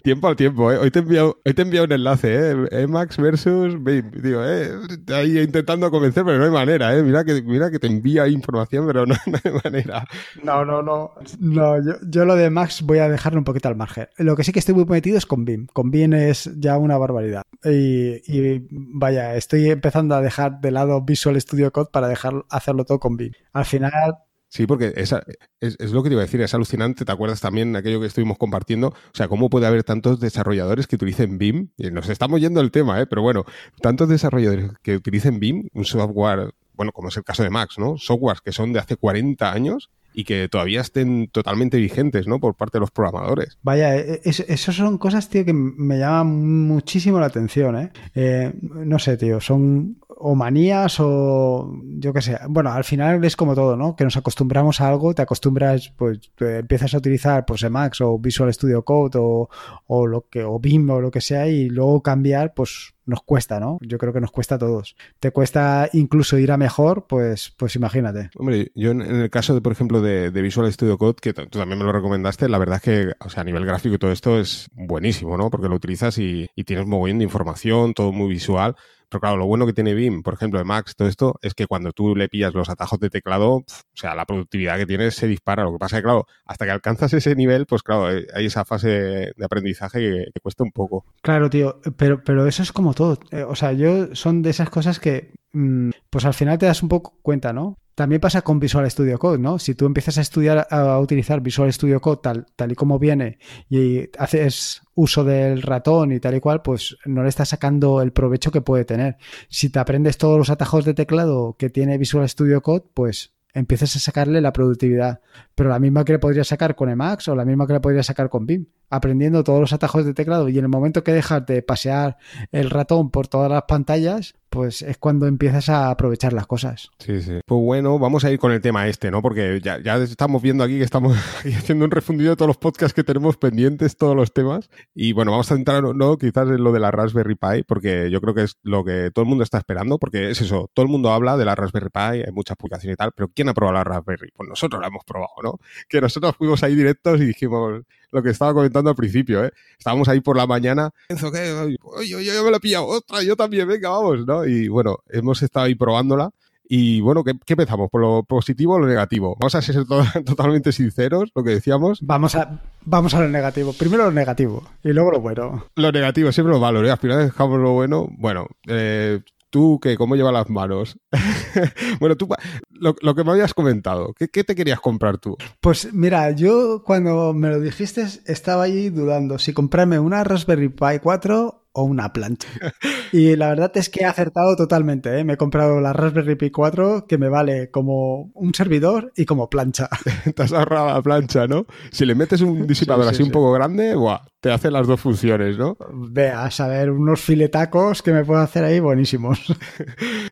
tiempo 0.03 0.29
al 0.29 0.37
tiempo, 0.37 0.73
¿eh? 0.73 0.79
Hoy 0.79 0.91
te 0.91 1.01
he 1.01 1.03
enviado, 1.03 1.41
hoy 1.45 1.55
te 1.55 1.63
he 1.63 1.81
un 1.81 1.93
enlace, 1.93 2.53
¿eh? 2.53 2.69
Emacs 2.71 3.17
versus 3.17 3.83
BIM, 3.83 4.11
digo, 4.11 4.45
¿eh? 4.45 4.71
Ahí 5.15 5.39
intentando 5.39 5.91
convencer, 5.91 6.25
pero 6.25 6.39
no 6.39 6.45
hay 6.45 6.51
manera, 6.51 6.97
¿eh? 6.97 7.03
Mira 7.03 7.25
que, 7.25 7.43
mira 7.43 7.71
que 7.71 7.79
te 7.79 7.87
envía 7.87 8.29
información, 8.29 8.87
pero 8.87 9.07
no, 9.07 9.15
no 9.27 9.39
hay 9.43 9.53
manera. 9.65 10.05
No, 10.43 10.65
no, 10.69 10.83
no. 10.83 11.15
No, 11.41 11.77
yo, 12.09 12.25
lo 12.25 12.37
de 12.37 12.51
Max 12.51 12.83
voy 12.83 12.99
a 12.99 13.09
dejarlo 13.09 13.39
un 13.39 13.45
poquito 13.45 13.69
al 13.69 13.77
margen. 13.77 14.09
Lo 14.19 14.37
que 14.37 14.45
sí 14.45 14.53
que 14.53 14.59
estoy 14.59 14.75
muy 14.75 14.85
metido 14.85 15.19
es 15.19 15.27
con 15.27 15.45
BIM. 15.45 15.67
Con 15.73 15.91
BIM 15.91 16.13
es 16.13 16.51
ya 16.59 16.79
una 16.79 16.99
barbaridad. 16.99 17.43
Y, 17.65 18.67
vaya, 18.71 19.35
estoy 19.35 19.71
empezando 19.71 20.15
a 20.15 20.21
dejar 20.21 20.61
de 20.61 20.71
lado 20.71 21.03
Visual 21.03 21.41
Studio 21.41 21.73
Code 21.73 21.89
para 21.93 22.09
dejar 22.09 22.45
hacerlo 22.51 22.85
todo 22.85 23.01
con 23.01 23.17
BIM. 23.17 23.33
Al 23.53 23.65
final, 23.65 24.19
Sí, 24.51 24.67
porque 24.67 24.95
es, 24.97 25.15
es, 25.61 25.93
lo 25.93 26.03
que 26.03 26.09
te 26.09 26.15
iba 26.15 26.23
a 26.23 26.25
decir, 26.25 26.41
es 26.41 26.55
alucinante. 26.55 27.05
¿Te 27.05 27.13
acuerdas 27.13 27.41
también 27.41 27.73
de 27.73 27.81
aquello 27.81 28.01
que 28.01 28.07
estuvimos 28.07 28.39
compartiendo? 28.39 28.89
O 28.89 29.13
sea, 29.13 29.29
¿cómo 29.29 29.51
puede 29.51 29.67
haber 29.67 29.85
tantos 29.85 30.21
desarrolladores 30.21 30.87
que 30.87 30.97
utilicen 30.97 31.37
BIM? 31.37 31.69
Y 31.77 31.91
nos 31.91 32.09
estamos 32.09 32.41
yendo 32.41 32.63
el 32.63 32.71
tema, 32.71 32.99
¿eh? 33.01 33.07
pero 33.07 33.21
bueno, 33.21 33.45
tantos 33.83 34.09
desarrolladores 34.09 34.71
que 34.83 34.97
utilicen 34.97 35.39
BIM, 35.39 35.69
un 35.75 35.85
software, 35.85 36.55
bueno, 36.73 36.93
como 36.93 37.09
es 37.09 37.17
el 37.19 37.25
caso 37.25 37.43
de 37.43 37.51
Max, 37.51 37.79
¿no? 37.79 37.99
Softwares 37.99 38.41
que 38.41 38.53
son 38.53 38.73
de 38.73 38.79
hace 38.79 38.97
40 38.97 39.53
años 39.53 39.91
y 40.19 40.25
que 40.25 40.49
todavía 40.49 40.81
estén 40.81 41.29
totalmente 41.29 41.77
vigentes, 41.77 42.27
¿no? 42.27 42.41
Por 42.41 42.57
parte 42.57 42.79
de 42.79 42.81
los 42.81 42.91
programadores. 42.91 43.57
Vaya, 43.63 43.95
e, 43.95 44.15
e, 44.15 44.21
eso 44.25 44.73
son 44.73 44.99
cosas, 44.99 45.29
tío, 45.31 45.45
que 45.45 45.53
me 45.53 45.97
llaman 45.97 46.67
muchísimo 46.67 47.21
la 47.21 47.27
atención, 47.27 47.79
¿eh? 47.79 47.93
¿eh? 48.17 48.53
no 48.63 48.99
sé, 48.99 49.17
tío, 49.17 49.41
son 49.41 49.99
o 50.21 50.35
manías 50.35 50.97
o 51.01 51.73
yo 51.83 52.13
qué 52.13 52.21
sé. 52.21 52.39
Bueno, 52.49 52.73
al 52.73 52.85
final 52.85 53.25
es 53.25 53.37
como 53.37 53.55
todo, 53.55 53.77
¿no? 53.77 53.97
Que 53.97 54.05
nos 54.05 54.17
acostumbramos 54.17 54.81
a 54.81 54.89
algo, 54.89 55.15
te 55.15 55.23
acostumbras, 55.23 55.93
pues 55.97 56.19
empiezas 56.39 56.95
a 56.95 56.99
utilizar 56.99 57.45
pues 57.47 57.63
Emacs 57.63 58.01
o 58.01 58.19
Visual 58.19 58.53
Studio 58.53 58.83
Code 58.85 59.19
o, 59.21 59.49
o 59.87 60.07
lo 60.07 60.27
que 60.29 60.45
o 60.45 60.59
BIM 60.59 60.91
o 60.91 61.01
lo 61.01 61.11
que 61.11 61.21
sea 61.21 61.49
y 61.49 61.69
luego 61.69 62.03
cambiar, 62.03 62.55
pues 62.55 62.95
nos 63.09 63.23
cuesta, 63.23 63.59
¿no? 63.59 63.79
Yo 63.81 63.97
creo 63.97 64.13
que 64.13 64.21
nos 64.21 64.31
cuesta 64.31 64.57
a 64.57 64.59
todos. 64.59 64.95
Te 65.19 65.31
cuesta 65.31 65.89
incluso 65.95 66.37
ir 66.37 66.53
a 66.53 66.59
mejor, 66.59 67.07
pues, 67.09 67.55
pues 67.57 67.75
imagínate. 67.75 68.31
Hombre, 68.37 68.71
yo 68.75 68.91
en, 68.91 69.01
el 69.01 69.31
caso, 69.31 69.55
de, 69.55 69.63
por 69.63 69.73
ejemplo, 69.73 70.03
de, 70.03 70.31
Visual 70.31 70.71
Studio 70.71 70.99
Code, 70.99 71.17
que 71.21 71.33
tú 71.33 71.59
también 71.59 71.79
me 71.79 71.85
lo 71.85 71.93
recomendaste, 71.93 72.49
la 72.51 72.59
verdad 72.59 72.77
es 72.77 72.83
que, 72.83 73.13
o 73.19 73.31
sea, 73.31 73.41
a 73.41 73.45
nivel 73.45 73.65
gráfico 73.65 73.95
y 73.95 73.99
todo 73.99 74.13
esto 74.13 74.39
es 74.39 74.69
buenísimo, 74.75 75.39
¿no? 75.39 75.49
Porque 75.49 75.69
lo 75.69 75.75
utilizas 75.75 76.19
y, 76.19 76.51
y 76.55 76.65
tienes 76.65 76.87
muy 76.87 77.09
bien 77.09 77.19
de 77.19 77.25
información, 77.25 77.95
todo 77.95 78.13
muy 78.13 78.29
visual. 78.29 78.77
Pero 79.09 79.21
claro, 79.21 79.37
lo 79.37 79.47
bueno 79.47 79.67
que 79.67 79.73
tiene 79.73 79.95
BIM, 79.95 80.23
por 80.23 80.35
ejemplo, 80.35 80.59
de 80.59 80.65
Max, 80.65 80.95
todo 80.97 81.09
esto, 81.09 81.39
es 81.43 81.55
que 81.55 81.67
cuando 81.67 81.93
tú 81.93 82.15
le 82.15 82.29
pillas 82.29 82.55
los 82.55 82.69
atajos 82.69 83.01
de 83.01 83.11
teclado, 83.11 83.53
o 83.53 83.65
sea, 83.95 84.15
la 84.15 84.27
productividad 84.27 84.77
que 84.77 84.87
tienes 84.87 85.15
se 85.15 85.27
dispara. 85.27 85.65
Lo 85.65 85.73
que 85.73 85.79
pasa 85.79 85.97
es 85.97 86.03
que, 86.03 86.05
claro, 86.05 86.27
hasta 86.45 86.65
que 86.65 86.71
alcanzas 86.71 87.13
ese 87.15 87.35
nivel, 87.35 87.67
pues 87.67 87.83
claro, 87.83 88.11
eh, 88.11 88.27
hay 88.35 88.47
esa 88.47 88.65
fase 88.65 88.89
de 88.89 89.45
aprendizaje 89.45 90.01
que, 90.33 90.41
cuesta 90.41 90.63
un 90.63 90.73
poco. 90.73 91.05
Claro, 91.23 91.51
tío, 91.51 91.81
pero, 91.97 92.23
pero 92.23 92.47
eso 92.47 92.63
es 92.63 92.73
como 92.73 92.95
todo. 92.95 93.19
Eh, 93.31 93.43
o 93.43 93.55
sea, 93.55 93.73
yo 93.73 94.15
son 94.15 94.43
de 94.43 94.51
esas 94.51 94.71
cosas 94.71 95.01
que, 95.01 95.33
mm, 95.53 95.91
pues 96.11 96.25
al 96.25 96.35
final 96.35 96.59
te 96.59 96.67
das 96.67 96.83
un 96.83 96.89
poco 96.89 97.19
cuenta, 97.23 97.53
¿no? 97.53 97.79
También 97.99 98.21
pasa 98.21 98.43
con 98.43 98.61
Visual 98.61 98.89
Studio 98.89 99.19
Code, 99.19 99.39
¿no? 99.39 99.59
Si 99.59 99.75
tú 99.75 99.85
empiezas 99.85 100.19
a 100.19 100.21
estudiar, 100.21 100.69
a 100.71 101.01
utilizar 101.01 101.41
Visual 101.41 101.73
Studio 101.73 102.01
Code 102.01 102.21
tal, 102.23 102.47
tal 102.55 102.71
y 102.71 102.77
como 102.77 103.01
viene 103.01 103.41
y 103.69 104.09
haces 104.17 104.83
uso 104.95 105.25
del 105.25 105.63
ratón 105.63 106.13
y 106.13 106.21
tal 106.21 106.37
y 106.37 106.41
cual, 106.41 106.63
pues 106.63 106.97
no 107.07 107.25
le 107.25 107.29
estás 107.29 107.49
sacando 107.49 108.01
el 108.01 108.13
provecho 108.13 108.53
que 108.53 108.61
puede 108.61 108.85
tener. 108.85 109.17
Si 109.49 109.69
te 109.69 109.81
aprendes 109.81 110.17
todos 110.17 110.39
los 110.39 110.49
atajos 110.49 110.85
de 110.85 110.95
teclado 110.95 111.57
que 111.59 111.71
tiene 111.71 111.99
Visual 111.99 112.29
Studio 112.29 112.63
Code, 112.63 112.85
pues 112.95 113.35
empiezas 113.53 113.97
a 113.97 113.99
sacarle 113.99 114.41
la 114.41 114.53
productividad, 114.53 115.21
pero 115.57 115.69
la 115.69 115.81
misma 115.81 116.05
que 116.05 116.13
le 116.13 116.19
podrías 116.21 116.47
sacar 116.47 116.77
con 116.77 116.91
Emacs 116.91 117.27
o 117.27 117.35
la 117.35 117.45
misma 117.45 117.67
que 117.67 117.73
le 117.73 117.81
podrías 117.81 118.07
sacar 118.07 118.29
con 118.29 118.47
BIM, 118.47 118.67
aprendiendo 118.91 119.45
todos 119.45 119.61
los 119.61 119.73
atajos 119.73 120.05
de 120.05 120.15
teclado 120.15 120.49
y 120.49 120.59
en 120.59 120.65
el 120.65 120.71
momento 120.71 121.05
que 121.05 121.13
dejas 121.13 121.45
de 121.47 121.63
pasear 121.63 122.17
el 122.53 122.71
ratón 122.71 123.11
por 123.11 123.29
todas 123.29 123.51
las 123.51 123.63
pantallas, 123.65 124.35
pues 124.51 124.83
es 124.83 124.97
cuando 124.99 125.27
empiezas 125.27 125.69
a 125.69 125.91
aprovechar 125.91 126.33
las 126.33 126.47
cosas. 126.47 126.91
Sí, 126.99 127.21
sí. 127.21 127.41
Pues 127.45 127.61
bueno, 127.61 127.99
vamos 127.99 128.25
a 128.25 128.31
ir 128.31 128.39
con 128.39 128.53
el 128.53 128.61
tema 128.61 128.87
este, 128.89 129.11
¿no? 129.11 129.21
Porque 129.23 129.61
ya, 129.63 129.77
estamos 129.97 130.43
viendo 130.43 130.65
aquí 130.65 130.79
que 130.79 130.85
estamos 130.85 131.17
haciendo 131.45 131.85
un 131.85 131.91
refundido 131.91 132.31
de 132.31 132.37
todos 132.37 132.49
los 132.49 132.57
podcasts 132.57 132.95
que 132.95 133.05
tenemos 133.05 133.37
pendientes, 133.37 133.97
todos 133.97 134.17
los 134.17 134.33
temas. 134.33 134.71
Y 134.95 135.13
bueno, 135.13 135.33
vamos 135.33 135.51
a 135.53 135.55
entrar, 135.55 135.83
¿no? 135.83 136.17
Quizás 136.17 136.49
en 136.49 136.65
lo 136.65 136.73
de 136.73 136.81
la 136.81 136.91
Raspberry 136.91 137.35
Pi, 137.35 137.63
porque 137.67 138.11
yo 138.11 138.21
creo 138.21 138.35
que 138.35 138.45
es 138.45 138.57
lo 138.63 138.85
que 138.85 139.11
todo 139.13 139.23
el 139.23 139.29
mundo 139.29 139.45
está 139.45 139.59
esperando, 139.59 139.99
porque 139.99 140.31
es 140.31 140.41
eso, 140.41 140.71
todo 140.73 140.85
el 140.85 140.91
mundo 140.91 141.13
habla 141.13 141.37
de 141.37 141.45
la 141.45 141.55
Raspberry 141.55 141.91
Pi, 141.91 142.23
hay 142.27 142.33
muchas 142.33 142.57
publicaciones 142.57 142.95
y 142.95 142.97
tal, 142.97 143.13
pero 143.15 143.29
¿quién 143.35 143.49
ha 143.49 143.55
probado 143.55 143.75
la 143.75 143.85
Raspberry? 143.85 144.31
Pues 144.35 144.49
nosotros 144.49 144.81
la 144.81 144.89
hemos 144.89 145.05
probado, 145.05 145.35
¿no? 145.43 145.59
Que 145.89 146.01
nosotros 146.01 146.35
fuimos 146.37 146.63
ahí 146.63 146.75
directos 146.75 147.21
y 147.21 147.27
dijimos, 147.27 147.83
lo 148.11 148.23
que 148.23 148.31
estaba 148.31 148.55
comentando 148.55 148.91
al 148.91 148.97
principio, 148.97 149.45
¿eh? 149.45 149.53
Estábamos 149.79 150.09
ahí 150.09 150.21
por 150.21 150.37
la 150.37 150.47
mañana, 150.47 150.91
pienso 151.09 151.31
que, 151.31 151.77
oye, 151.83 152.09
yo, 152.09 152.21
yo 152.21 152.45
me 152.45 152.51
lo 152.51 152.57
he 152.57 152.61
pillado, 152.61 152.87
otra, 152.87 153.23
yo 153.23 153.37
también, 153.37 153.69
venga, 153.69 153.91
vamos, 153.91 154.27
¿no? 154.27 154.47
Y 154.47 154.69
bueno, 154.69 154.99
hemos 155.09 155.43
estado 155.43 155.67
ahí 155.67 155.75
probándola. 155.75 156.31
Y 156.71 157.01
bueno, 157.01 157.25
¿qué, 157.25 157.33
¿qué, 157.47 157.55
empezamos? 157.55 157.89
¿Por 157.91 158.03
lo 158.03 158.25
positivo 158.25 158.75
o 158.75 158.79
lo 158.79 158.87
negativo? 158.87 159.35
Vamos 159.41 159.55
a 159.55 159.63
ser 159.63 159.87
totalmente 160.27 160.71
sinceros, 160.71 161.31
lo 161.35 161.43
que 161.43 161.51
decíamos. 161.53 162.01
Vamos 162.03 162.35
a, 162.35 162.61
vamos 162.85 163.15
a 163.15 163.21
lo 163.21 163.29
negativo. 163.29 163.73
Primero 163.73 164.05
lo 164.05 164.13
negativo 164.13 164.69
y 164.85 164.93
luego 164.93 165.13
lo 165.13 165.21
bueno. 165.21 165.65
Lo 165.77 165.91
negativo, 165.91 166.31
siempre 166.31 166.53
lo 166.53 166.61
malo, 166.61 166.85
¿eh? 166.85 166.91
Al 166.91 166.99
final 166.99 167.25
dejamos 167.25 167.59
lo 167.59 167.73
bueno. 167.73 168.07
Bueno, 168.19 168.49
eh, 168.67 169.21
¿Tú 169.51 169.79
qué? 169.81 169.97
¿Cómo 169.97 170.15
lleva 170.15 170.31
las 170.31 170.51
manos? 170.51 170.99
bueno, 172.01 172.17
tú, 172.17 172.29
lo, 172.71 173.15
que 173.15 173.25
me 173.25 173.33
habías 173.33 173.55
comentado, 173.55 174.13
¿qué, 174.15 174.45
te 174.45 174.55
querías 174.55 174.81
comprar 174.81 175.19
tú? 175.19 175.37
Pues 175.61 175.93
mira, 175.93 176.31
yo 176.33 176.83
cuando 176.85 177.33
me 177.33 177.49
lo 177.49 177.61
dijiste 177.61 178.07
estaba 178.27 178.65
ahí 178.65 178.91
dudando 178.91 179.39
si 179.39 179.53
comprarme 179.53 179.99
una 179.99 180.23
Raspberry 180.23 180.69
Pi 180.69 180.99
4 181.03 181.69
o 181.73 181.83
una 181.83 182.13
plancha. 182.13 182.49
Y 183.11 183.37
la 183.37 183.49
verdad 183.49 183.73
es 183.77 183.89
que 183.89 184.01
he 184.01 184.05
acertado 184.05 184.55
totalmente. 184.55 185.19
¿eh? 185.19 185.25
Me 185.25 185.33
he 185.33 185.37
comprado 185.39 185.81
la 185.81 185.95
Raspberry 185.95 186.37
Pi 186.37 186.51
4 186.51 187.07
que 187.07 187.17
me 187.17 187.31
vale 187.31 187.71
como 187.71 188.31
un 188.35 188.53
servidor 188.53 189.13
y 189.17 189.25
como 189.25 189.49
plancha. 189.49 189.89
Te 190.37 190.43
has 190.43 190.53
ahorrado 190.53 190.89
la 190.89 191.01
plancha, 191.01 191.47
¿no? 191.47 191.65
Si 191.91 192.05
le 192.05 192.15
metes 192.15 192.43
un 192.43 192.67
disipador 192.67 193.09
así 193.09 193.23
un 193.23 193.31
poco 193.31 193.51
grande, 193.53 193.95
¡buah! 193.95 194.21
Te 194.41 194.53
hace 194.53 194.71
las 194.71 194.87
dos 194.87 195.01
funciones, 195.01 195.59
¿no? 195.59 195.77
Ve 195.93 196.31
a 196.31 196.51
saber 196.51 196.91
unos 196.91 197.21
filetacos 197.21 198.03
que 198.03 198.13
me 198.13 198.25
puedo 198.25 198.41
hacer 198.41 198.65
ahí 198.65 198.81
buenísimos. 198.81 199.41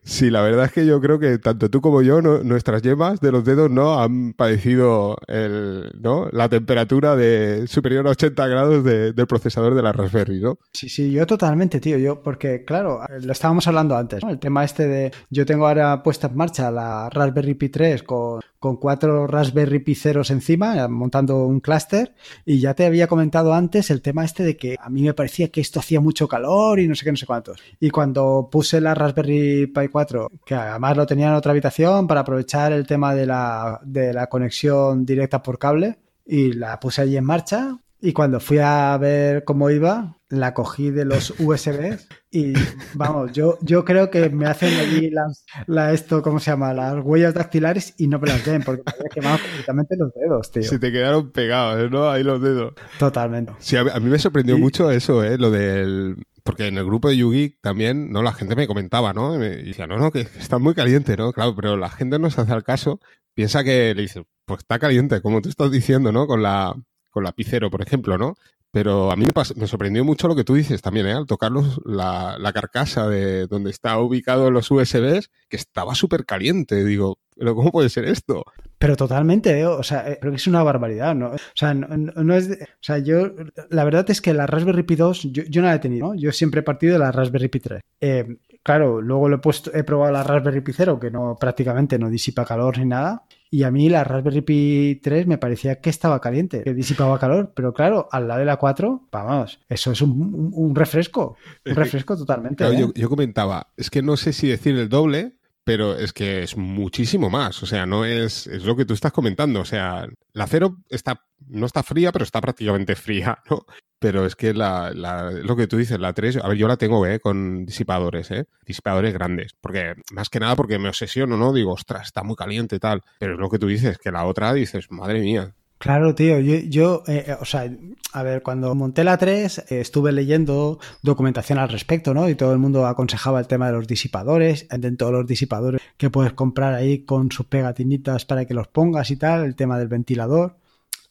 Sí, 0.02 0.30
la 0.30 0.40
verdad 0.40 0.66
es 0.66 0.72
que 0.72 0.86
yo 0.86 1.00
creo 1.00 1.18
que 1.18 1.38
tanto 1.38 1.68
tú 1.68 1.80
como 1.80 2.00
yo, 2.00 2.22
nuestras 2.22 2.80
yemas 2.82 3.20
de 3.20 3.32
los 3.32 3.44
dedos 3.44 3.70
no 3.70 4.00
han 4.00 4.34
padecido 4.34 5.16
el, 5.26 5.90
¿no? 6.00 6.28
la 6.30 6.48
temperatura 6.48 7.16
de 7.16 7.66
superior 7.66 8.06
a 8.06 8.10
80 8.10 8.46
grados 8.46 8.84
del 8.84 9.26
procesador 9.26 9.75
de 9.75 9.82
la 9.82 9.92
Raspberry, 9.92 10.40
¿no? 10.40 10.58
Sí, 10.72 10.88
sí, 10.88 11.10
yo 11.10 11.26
totalmente, 11.26 11.80
tío. 11.80 11.98
Yo, 11.98 12.22
porque, 12.22 12.64
claro, 12.64 13.00
lo 13.20 13.32
estábamos 13.32 13.66
hablando 13.66 13.96
antes, 13.96 14.22
¿no? 14.22 14.30
El 14.30 14.38
tema 14.38 14.64
este 14.64 14.86
de. 14.86 15.12
Yo 15.28 15.44
tengo 15.44 15.66
ahora 15.66 16.02
puesta 16.04 16.28
en 16.28 16.36
marcha 16.36 16.70
la 16.70 17.10
Raspberry 17.10 17.54
Pi 17.54 17.68
3 17.68 18.04
con, 18.04 18.40
con 18.58 18.76
cuatro 18.76 19.26
Raspberry 19.26 19.80
Pi 19.80 19.94
ceros 19.94 20.30
encima, 20.30 20.88
montando 20.88 21.44
un 21.46 21.60
clúster, 21.60 22.14
y 22.44 22.60
ya 22.60 22.75
te 22.75 22.86
había 22.86 23.06
comentado 23.06 23.54
antes 23.54 23.90
el 23.90 24.02
tema 24.02 24.25
este 24.25 24.42
de 24.42 24.56
que 24.56 24.76
a 24.80 24.88
mí 24.88 25.02
me 25.02 25.14
parecía 25.14 25.48
que 25.48 25.60
esto 25.60 25.80
hacía 25.80 26.00
mucho 26.00 26.28
calor 26.28 26.80
y 26.80 26.88
no 26.88 26.94
sé 26.94 27.04
qué, 27.04 27.10
no 27.10 27.16
sé 27.16 27.26
cuántos. 27.26 27.60
Y 27.80 27.90
cuando 27.90 28.48
puse 28.50 28.80
la 28.80 28.94
Raspberry 28.94 29.66
Pi 29.66 29.88
4, 29.88 30.30
que 30.44 30.54
además 30.54 30.96
lo 30.96 31.06
tenía 31.06 31.28
en 31.28 31.34
otra 31.34 31.52
habitación 31.52 32.06
para 32.06 32.20
aprovechar 32.20 32.72
el 32.72 32.86
tema 32.86 33.14
de 33.14 33.26
la, 33.26 33.80
de 33.84 34.12
la 34.12 34.26
conexión 34.28 35.04
directa 35.04 35.42
por 35.42 35.58
cable, 35.58 35.98
y 36.25 36.52
la 36.52 36.80
puse 36.80 37.02
allí 37.02 37.16
en 37.16 37.25
marcha, 37.25 37.78
y 38.00 38.12
cuando 38.12 38.40
fui 38.40 38.58
a 38.58 38.96
ver 38.98 39.44
cómo 39.44 39.70
iba, 39.70 40.15
la 40.28 40.54
cogí 40.54 40.90
de 40.90 41.04
los 41.04 41.35
USB 41.38 41.99
y 42.30 42.54
vamos, 42.95 43.33
yo, 43.33 43.59
yo 43.62 43.85
creo 43.85 44.11
que 44.11 44.28
me 44.28 44.47
hacen 44.47 44.75
allí 44.78 45.11
las, 45.11 45.45
la 45.66 45.92
esto, 45.92 46.23
¿cómo 46.23 46.40
se 46.40 46.50
llama? 46.50 46.75
Las 46.75 47.04
huellas 47.04 47.35
dactilares 47.35 47.95
y 47.97 48.09
no 48.09 48.18
me 48.18 48.28
las 48.28 48.45
den 48.45 48.62
porque 48.62 48.83
me 48.85 48.92
había 48.92 49.09
quemado 49.11 49.38
completamente 49.38 49.97
los 49.97 50.12
dedos, 50.14 50.50
tío. 50.50 50.62
Se 50.64 50.78
te 50.78 50.90
quedaron 50.90 51.30
pegados, 51.30 51.90
¿no? 51.90 52.11
Ahí 52.11 52.25
los 52.25 52.42
dedos. 52.42 52.75
Totalmente. 52.99 53.52
Sí, 53.59 53.76
a, 53.76 53.85
mí 53.85 54.11
me 54.11 54.18
sorprendió 54.18 54.59
mucho 54.59 54.90
eso, 54.90 55.23
¿eh? 55.23 55.38
Lo 55.38 55.50
del... 55.50 56.16
Porque 56.42 56.68
en 56.68 56.78
el 56.78 56.85
grupo 56.85 57.09
de 57.09 57.16
Yugi 57.16 57.59
también, 57.61 58.12
¿no? 58.12 58.23
La 58.23 58.33
gente 58.33 58.54
me 58.54 58.68
comentaba, 58.68 59.12
¿no? 59.12 59.35
Y 59.35 59.38
me 59.38 59.49
decía, 59.49 59.87
no, 59.87 59.97
no, 59.97 60.12
que 60.12 60.21
está 60.21 60.59
muy 60.59 60.75
caliente, 60.75 61.16
¿no? 61.16 61.33
Claro, 61.33 61.56
pero 61.56 61.76
la 61.76 61.90
gente 61.90 62.18
no 62.18 62.30
se 62.30 62.40
hace 62.40 62.52
al 62.52 62.62
caso. 62.62 63.00
Piensa 63.35 63.64
que 63.64 63.95
le 63.95 64.02
dice, 64.02 64.25
pues 64.45 64.59
está 64.59 64.78
caliente, 64.78 65.21
como 65.21 65.42
tú 65.42 65.49
estás 65.49 65.73
diciendo, 65.73 66.12
¿no? 66.12 66.28
Con 66.28 66.42
la, 66.42 66.75
con 67.11 67.25
la 67.25 67.33
Picero, 67.33 67.71
por 67.71 67.83
ejemplo, 67.83 68.16
¿no? 68.16 68.37
Pero 68.76 69.11
a 69.11 69.16
mí 69.16 69.25
me, 69.25 69.66
sorprendió 69.66 70.04
mucho 70.04 70.28
lo 70.28 70.37
que 70.37 70.45
tú 70.45 70.52
dices 70.52 70.83
también, 70.83 71.06
¿eh? 71.06 71.14
Al 71.14 71.25
tocar 71.25 71.50
la, 71.87 72.37
la, 72.38 72.52
carcasa 72.52 73.09
de 73.09 73.47
donde 73.47 73.71
está 73.71 73.99
ubicado 73.99 74.50
los 74.50 74.71
USBs, 74.71 75.30
que 75.49 75.56
estaba 75.56 75.95
súper 75.95 76.26
caliente. 76.26 76.85
Digo, 76.85 77.16
¿pero 77.38 77.54
cómo 77.54 77.73
puede 77.73 77.88
ser 77.88 78.04
esto? 78.04 78.45
Pero 78.76 78.95
totalmente, 78.95 79.59
¿eh? 79.59 79.66
o 79.66 79.83
sea, 79.83 80.06
eh, 80.06 80.18
creo 80.21 80.30
que 80.30 80.37
es 80.37 80.47
una 80.47 80.62
barbaridad, 80.62 81.14
¿no? 81.14 81.28
O 81.30 81.38
sea, 81.54 81.73
no, 81.73 82.35
es... 82.35 82.50
o 82.50 82.83
sea, 82.83 82.99
yo... 82.99 83.30
La 83.71 83.85
verdad 83.85 84.11
es 84.11 84.21
que 84.21 84.35
la 84.35 84.47
Raspberry 84.47 84.83
Pi 84.83 84.97
2 84.97 85.33
yo, 85.33 85.45
yo 85.49 85.62
no 85.62 85.68
la 85.68 85.76
he 85.76 85.78
tenido, 85.78 86.09
¿no? 86.09 86.14
Yo 86.14 86.30
siempre 86.33 86.61
he 86.61 86.62
partido 86.62 86.92
de 86.92 86.99
la 86.99 87.12
Raspberry 87.12 87.49
Pi 87.49 87.61
3. 87.61 87.80
Eh, 88.02 88.37
claro, 88.62 89.00
luego 89.00 89.30
lo 89.30 89.37
he, 89.37 89.38
puesto, 89.38 89.73
he 89.75 89.85
probado 89.85 90.12
la 90.12 90.23
Raspberry 90.23 90.61
Pi 90.61 90.75
0, 90.75 91.00
que 91.00 91.11
no 91.11 91.35
prácticamente 91.40 91.99
no 91.99 92.11
disipa 92.11 92.45
calor 92.45 92.76
ni 92.76 92.85
nada. 92.85 93.23
Y 93.50 93.62
a 93.62 93.70
mí 93.70 93.88
la 93.88 94.04
Raspberry 94.04 94.40
Pi 94.42 95.00
3 95.02 95.26
me 95.26 95.38
parecía 95.38 95.80
que 95.80 95.90
estaba 95.90 96.20
caliente, 96.20 96.62
que 96.62 96.74
disipaba 96.74 97.18
calor, 97.18 97.52
pero 97.54 97.72
claro, 97.72 98.08
al 98.10 98.28
lado 98.28 98.40
de 98.40 98.46
la 98.46 98.56
4, 98.56 99.08
vamos, 99.12 99.60
eso 99.68 99.92
es 99.92 100.02
un, 100.02 100.74
refresco, 100.74 101.36
un 101.64 101.74
refresco 101.74 102.16
totalmente. 102.16 102.64
¿eh? 102.64 102.92
yo, 102.94 103.08
comentaba, 103.08 103.68
es 103.76 103.90
que 103.90 104.02
no 104.02 104.16
sé 104.16 104.32
si 104.32 104.48
decir 104.48 104.76
el 104.76 104.88
doble, 104.88 105.36
pero 105.66 105.99
es 105.99 106.12
que 106.12 106.44
es 106.44 106.56
muchísimo 106.56 107.28
más, 107.28 107.61
o 107.61 107.66
sea, 107.66 107.87
no 107.87 108.04
es, 108.04 108.46
es 108.46 108.64
lo 108.64 108.76
que 108.76 108.85
tú 108.85 108.94
estás 108.94 109.11
comentando, 109.11 109.58
o 109.58 109.64
sea, 109.64 110.06
la 110.32 110.46
0 110.46 110.76
está, 110.88 111.25
no 111.49 111.66
está 111.66 111.82
fría, 111.82 112.12
pero 112.12 112.23
está 112.23 112.40
prácticamente 112.40 112.94
fría, 112.94 113.42
¿no? 113.50 113.66
Pero 113.99 114.26
es 114.26 114.37
que 114.37 114.54
la, 114.54 114.92
lo 114.92 115.56
que 115.56 115.66
tú 115.66 115.76
dices, 115.76 115.99
la 115.99 116.12
3, 116.12 116.37
a 116.37 116.46
ver, 116.46 116.56
yo 116.56 116.68
la 116.68 116.76
tengo, 116.76 117.04
¿eh? 117.04 117.18
Con 117.18 117.66
disipadores, 117.66 118.30
¿eh? 118.30 118.46
Disipadores 118.64 119.12
grandes. 119.12 119.56
Porque, 119.61 119.94
más 120.12 120.28
que 120.28 120.38
nada 120.38 120.54
porque 120.54 120.78
me 120.78 120.88
obsesiono, 120.88 121.37
¿no? 121.37 121.52
Digo, 121.52 121.73
ostras, 121.73 122.06
está 122.06 122.23
muy 122.23 122.37
caliente 122.37 122.78
tal. 122.78 123.02
Pero 123.18 123.35
es 123.35 123.40
lo 123.40 123.49
que 123.49 123.58
tú 123.58 123.66
dices, 123.66 123.99
que 123.99 124.12
la 124.12 124.26
otra 124.26 124.52
dices, 124.52 124.90
madre 124.90 125.20
mía, 125.20 125.54
Claro, 125.78 126.14
tío, 126.14 126.40
yo, 126.40 126.56
yo 126.56 127.02
eh, 127.06 127.25
eh, 127.28 127.37
o 127.38 127.45
sea, 127.45 127.71
a 128.12 128.23
ver, 128.23 128.42
cuando 128.42 128.75
monté 128.75 129.04
la 129.04 129.18
3 129.18 129.59
eh, 129.59 129.80
estuve 129.80 130.11
leyendo 130.11 130.78
documentación 131.02 131.59
al 131.59 131.68
respecto, 131.68 132.14
¿no? 132.14 132.28
Y 132.30 132.35
todo 132.35 132.52
el 132.52 132.59
mundo 132.59 132.87
aconsejaba 132.87 133.40
el 133.40 133.47
tema 133.47 133.66
de 133.66 133.73
los 133.73 133.87
disipadores, 133.87 134.66
dentro 134.71 135.09
de 135.09 135.12
los 135.12 135.26
disipadores 135.26 135.83
que 135.99 136.09
puedes 136.09 136.33
comprar 136.33 136.75
ahí 136.75 137.04
con 137.04 137.30
sus 137.30 137.47
pegatinitas 137.47 138.25
para 138.25 138.47
que 138.47 138.54
los 138.54 138.68
pongas 138.68 139.11
y 139.11 139.16
tal, 139.16 139.45
el 139.45 139.54
tema 139.54 139.78
del 139.78 139.88
ventilador. 139.88 140.56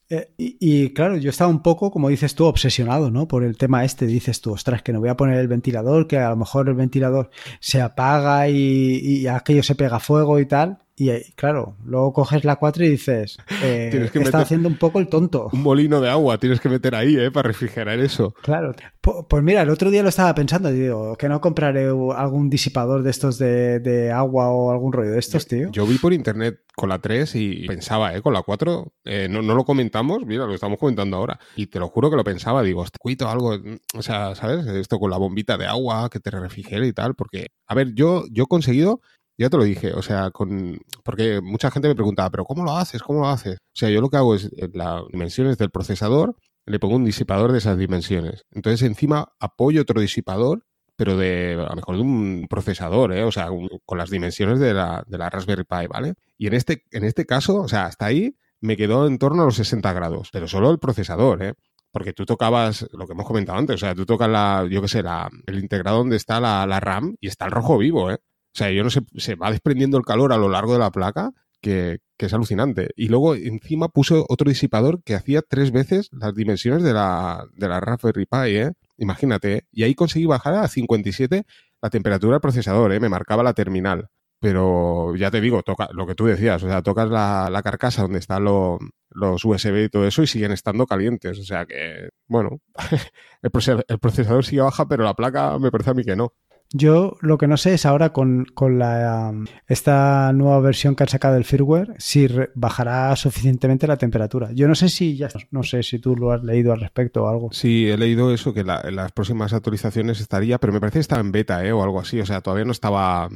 Eh, 0.10 0.32
y, 0.38 0.94
claro, 0.94 1.18
yo 1.18 1.30
estaba 1.30 1.50
un 1.50 1.64
poco, 1.64 1.92
como 1.92 2.10
dices 2.10 2.36
tú, 2.36 2.46
obsesionado, 2.46 3.10
¿no? 3.12 3.28
Por 3.28 3.44
el 3.44 3.58
tema 3.58 3.84
este. 3.86 4.06
Dices 4.08 4.42
tú, 4.42 4.54
ostras, 4.54 4.82
que 4.84 4.94
no 4.94 5.00
voy 5.00 5.10
a 5.10 5.18
poner 5.18 5.40
el 5.40 5.48
ventilador, 5.48 6.08
que 6.08 6.18
a 6.18 6.30
lo 6.30 6.36
mejor 6.38 6.70
el 6.70 6.76
ventilador 6.76 7.32
se 7.60 7.82
apaga 7.82 8.48
y 8.50 9.28
aquello 9.28 9.64
se 9.64 9.76
pega 9.76 10.00
fuego 10.00 10.40
y 10.40 10.46
tal. 10.46 10.85
Y 10.98 11.12
claro, 11.34 11.76
luego 11.84 12.14
coges 12.14 12.46
la 12.46 12.56
4 12.56 12.86
y 12.86 12.90
dices, 12.90 13.38
eh, 13.64 14.10
está 14.14 14.40
haciendo 14.40 14.70
un 14.70 14.78
poco 14.78 15.00
el 15.00 15.10
tonto. 15.10 15.50
Un 15.52 15.62
molino 15.62 16.00
de 16.00 16.10
agua 16.10 16.38
tienes 16.38 16.62
que 16.62 16.70
meter 16.70 16.96
ahí, 16.96 17.18
¿eh? 17.18 17.32
Para 17.32 17.48
refrigerar 17.48 18.00
eso. 18.00 18.34
Claro. 18.42 18.74
Pues, 19.02 19.44
mira, 19.44 19.62
el 19.62 19.70
otro 19.70 19.92
día 19.92 20.04
lo 20.04 20.10
estaba 20.10 20.34
pensando 20.34 20.72
digo, 20.72 21.16
que 21.18 21.28
no 21.28 21.42
compraré 21.42 21.88
algún 22.16 22.50
disipador 22.50 23.04
de 23.04 23.12
estos 23.12 23.38
de, 23.38 24.12
agua 24.16 24.50
o 24.50 24.72
algún 24.72 24.94
rollo 24.94 25.12
de 25.12 25.20
estos, 25.20 25.48
tío. 25.48 25.70
Yo 25.72 25.86
vi 25.86 25.98
por 25.98 26.14
internet 26.14 26.62
con 26.76 26.90
la 26.90 27.00
3 27.00 27.36
y 27.36 27.68
pensaba, 27.68 28.16
¿eh? 28.16 28.22
Con 28.22 28.34
la 28.34 28.42
4, 28.42 28.94
eh, 29.04 29.28
no, 29.30 29.42
no, 29.42 29.54
lo 29.54 29.66
comentamos, 29.66 30.26
mira, 30.26 30.46
lo 30.46 30.54
estamos 30.54 30.80
comentando 30.80 31.18
ahora. 31.18 31.40
Y 31.58 31.68
te 31.68 31.80
lo 31.80 31.90
juro 31.90 32.10
que 32.10 32.16
lo 32.16 32.24
pensaba, 32.24 32.64
digo, 32.64 32.86
cuito 33.00 33.28
algo, 33.28 33.58
o 33.94 34.02
sea, 34.02 34.34
¿sabes? 34.36 34.66
Esto 34.68 34.98
con 34.98 35.12
la 35.12 35.18
bombita 35.18 35.58
de 35.58 35.68
agua 35.68 36.10
que 36.10 36.20
te 36.20 36.32
refrigere 36.32 36.88
y 36.88 36.94
tal, 36.94 37.16
porque, 37.16 37.48
a 37.68 37.76
ver, 37.76 37.94
yo, 37.94 38.24
yo 38.32 38.44
he 38.44 38.48
conseguido 38.48 39.02
ya 39.38 39.50
te 39.50 39.58
lo 39.58 39.64
dije, 39.64 39.94
o 39.94 40.02
sea, 40.02 40.32
con 40.32 40.80
porque 41.04 41.42
mucha 41.42 41.72
gente 41.72 41.88
me 41.88 41.96
preguntaba, 41.96 42.30
pero 42.30 42.46
¿cómo 42.46 42.64
lo 42.64 42.76
haces? 42.76 43.02
¿Cómo 43.02 43.22
lo 43.22 43.28
haces? 43.28 43.58
O 43.58 43.76
sea, 43.76 43.90
yo 43.90 44.02
lo 44.02 44.10
que 44.10 44.18
hago 44.18 44.36
es 44.36 44.50
en 44.58 44.72
las 44.74 45.04
dimensiones 45.12 45.58
del 45.58 45.72
procesador, 45.72 46.36
le 46.66 46.80
pongo 46.80 46.96
un 46.96 47.06
disipador 47.06 47.52
de 47.52 47.60
esas 47.60 47.78
dimensiones. 47.78 48.46
Entonces, 48.52 48.82
encima 48.84 49.34
apoyo 49.40 49.82
otro 49.82 50.02
disipador, 50.02 50.66
pero 50.96 51.18
de 51.18 51.54
a 51.54 51.70
lo 51.70 51.76
mejor 51.76 51.96
de 51.96 52.02
un 52.02 52.48
procesador, 52.50 53.14
¿eh? 53.14 53.24
o 53.24 53.32
sea, 53.32 53.50
con 53.86 53.98
las 53.98 54.10
dimensiones 54.10 54.60
de 54.60 54.74
la, 54.74 55.04
de 55.08 55.18
la 55.18 55.30
Raspberry 55.30 55.64
Pi, 55.64 55.88
¿vale? 55.88 56.14
Y 56.38 56.48
en 56.48 56.54
este, 56.54 56.84
en 56.92 57.04
este 57.04 57.26
caso, 57.26 57.58
o 57.58 57.68
sea, 57.68 57.86
hasta 57.86 58.06
ahí 58.06 58.36
me 58.62 58.78
quedó 58.78 59.06
en 59.08 59.20
torno 59.20 59.44
a 59.44 59.46
los 59.46 59.56
60 59.56 59.94
grados, 59.94 60.30
pero 60.32 60.48
solo 60.48 60.72
el 60.72 60.80
procesador, 60.80 61.44
¿eh? 61.44 61.54
Porque 61.92 62.14
tú 62.14 62.26
tocabas 62.26 62.88
lo 62.92 63.06
que 63.08 63.14
hemos 63.14 63.26
comentado 63.26 63.58
antes, 63.58 63.76
o 63.76 63.78
sea, 63.78 63.96
tú 63.96 64.06
tocas 64.06 64.30
la, 64.30 64.68
yo 64.70 64.82
qué 64.82 64.88
sé, 64.88 65.04
la, 65.04 65.30
el 65.46 65.60
integrado 65.60 66.00
donde 66.00 66.18
está 66.18 66.40
la, 66.40 66.66
la 66.66 66.80
RAM 66.80 67.16
y 67.20 67.28
está 67.28 67.46
el 67.46 67.52
rojo 67.52 67.78
vivo, 67.78 68.12
¿eh? 68.12 68.18
O 68.56 68.58
sea, 68.58 68.72
yo 68.72 68.86
no 68.86 68.90
sé, 68.90 69.02
se 69.18 69.36
va 69.36 69.52
desprendiendo 69.52 69.98
el 69.98 70.06
calor 70.06 70.32
a 70.32 70.38
lo 70.38 70.48
largo 70.48 70.72
de 70.72 70.80
la 70.80 70.90
placa 70.90 71.32
que, 71.60 72.00
es 72.18 72.34
alucinante. 72.34 72.92
Y 72.96 73.10
luego 73.10 73.36
encima 73.36 73.90
puse 73.90 74.16
otro 74.30 74.48
disipador 74.48 75.04
que 75.04 75.16
hacía 75.16 75.42
tres 75.42 75.72
veces 75.72 76.10
las 76.14 76.34
dimensiones 76.34 76.82
de 76.84 76.94
la, 76.94 77.46
de 77.54 77.68
la 77.68 77.82
Raspberry 77.82 78.26
Pi, 78.26 78.56
¿eh? 78.56 78.72
Imagínate. 78.98 79.54
¿eh? 79.58 79.62
Y 79.74 79.84
ahí 79.84 79.94
conseguí 79.94 80.26
bajar 80.26 80.54
a 80.54 80.68
57 80.70 81.44
la 81.82 81.90
temperatura 81.90 82.36
del 82.36 82.42
procesador, 82.42 82.94
¿eh? 82.94 83.02
Me 83.02 83.10
marcaba 83.10 83.44
la 83.44 83.54
terminal. 83.54 84.08
Pero 84.40 85.16
ya 85.16 85.32
te 85.32 85.42
digo, 85.42 85.64
toca 85.64 85.90
lo 85.92 86.08
que 86.08 86.16
tú 86.16 86.26
decías, 86.26 86.64
o 86.64 86.68
sea, 86.68 86.82
tocas 86.82 87.10
la, 87.10 87.62
carcasa 87.64 88.04
donde 88.04 88.20
están 88.20 88.46
los 88.46 89.46
USB 89.46 89.86
y 89.86 89.90
todo 89.90 90.08
eso 90.08 90.24
y 90.24 90.28
siguen 90.28 90.52
estando 90.52 90.86
calientes. 90.86 91.40
O 91.40 91.44
sea 91.44 91.66
que, 91.66 92.10
bueno, 92.28 92.62
el, 93.42 93.86
el 93.88 94.00
procesador 94.00 94.46
sigue 94.46 94.62
baja, 94.62 94.88
pero 94.88 95.04
la 95.04 95.14
placa 95.14 95.60
me 95.60 95.72
parece 95.72 95.90
a 95.90 95.94
mí 95.94 96.04
que 96.04 96.16
no. 96.16 96.34
Yo 96.74 97.18
lo 97.22 97.38
que 97.38 97.48
no 97.48 97.58
sé 97.58 97.74
es 97.74 97.86
ahora 97.86 98.12
con, 98.12 98.48
la, 98.60 99.34
esta 99.68 100.34
nueva 100.34 100.60
versión 100.60 100.96
que 100.96 101.04
han 101.04 101.10
sacado 101.10 101.36
del 101.36 101.46
firmware 101.46 101.96
si 101.98 102.28
bajará 102.54 103.16
suficientemente 103.16 103.88
la 103.88 103.98
temperatura. 103.98 104.52
Yo 104.54 104.68
no 104.68 104.76
sé 104.76 104.90
si 104.90 105.16
ya 105.16 105.30
no 105.52 105.64
sé 105.64 105.84
si 105.84 106.00
tú 106.00 106.16
lo 106.16 106.32
has 106.32 106.44
leído 106.44 106.74
al 106.74 106.82
respecto 106.82 107.24
o 107.24 107.28
algo. 107.28 107.50
Sí, 107.52 107.88
he 107.90 107.98
leído 107.98 108.34
eso 108.34 108.54
que 108.54 108.62
en 108.62 108.96
las 108.96 109.12
próximas 109.12 109.54
actualizaciones 109.54 110.20
estaría, 110.20 110.60
pero 110.60 110.74
me 110.74 110.80
parece 110.80 110.98
que 110.98 111.02
estaba 111.02 111.22
en 111.22 111.32
beta 111.32 111.66
¿eh? 111.66 111.72
o 111.72 111.84
algo 111.84 112.00
así. 112.00 112.20
O 112.20 112.26
sea, 112.26 112.42
todavía 112.42 112.66
no 112.66 112.72
estaba 112.72 113.30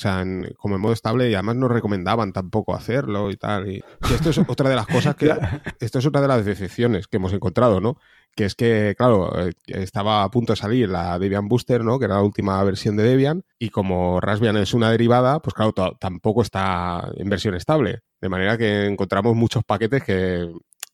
o 0.00 0.02
sea, 0.02 0.24
como 0.56 0.76
en 0.76 0.80
modo 0.80 0.94
estable 0.94 1.28
y 1.28 1.34
además 1.34 1.56
no 1.56 1.68
recomendaban 1.68 2.32
tampoco 2.32 2.74
hacerlo 2.74 3.30
y 3.30 3.36
tal. 3.36 3.70
Y, 3.70 3.84
esto 4.10 4.30
es 4.30 4.38
otra 4.48 4.70
de 4.70 4.76
las 4.76 4.86
cosas 4.86 5.14
que... 5.14 5.30
esto 5.78 5.98
es 5.98 6.06
otra 6.06 6.22
de 6.22 6.28
las 6.28 6.42
decepciones 6.42 7.06
que 7.06 7.18
hemos 7.18 7.34
encontrado, 7.34 7.82
¿no? 7.82 7.98
Que 8.34 8.46
es 8.46 8.54
que, 8.54 8.94
claro, 8.96 9.38
eh, 9.38 9.52
estaba 9.66 10.22
a 10.22 10.30
punto 10.30 10.54
de 10.54 10.56
salir 10.56 10.88
la 10.88 11.18
Debian 11.18 11.48
Booster, 11.48 11.84
¿no? 11.84 11.98
Que 11.98 12.06
era 12.06 12.14
la 12.14 12.22
última 12.22 12.64
versión 12.64 12.96
de 12.96 13.02
Debian. 13.02 13.44
Y 13.58 13.68
como 13.68 14.22
Raspbian 14.22 14.56
es 14.56 14.72
una 14.72 14.90
derivada, 14.90 15.40
pues 15.42 15.52
claro, 15.52 15.74
tampoco 16.00 16.40
está 16.40 17.06
en 17.16 17.28
versión 17.28 17.54
estable. 17.54 18.00
De 18.22 18.30
manera 18.30 18.56
que 18.56 18.86
encontramos 18.86 19.36
muchos 19.36 19.64
paquetes 19.64 20.02
que... 20.02 20.50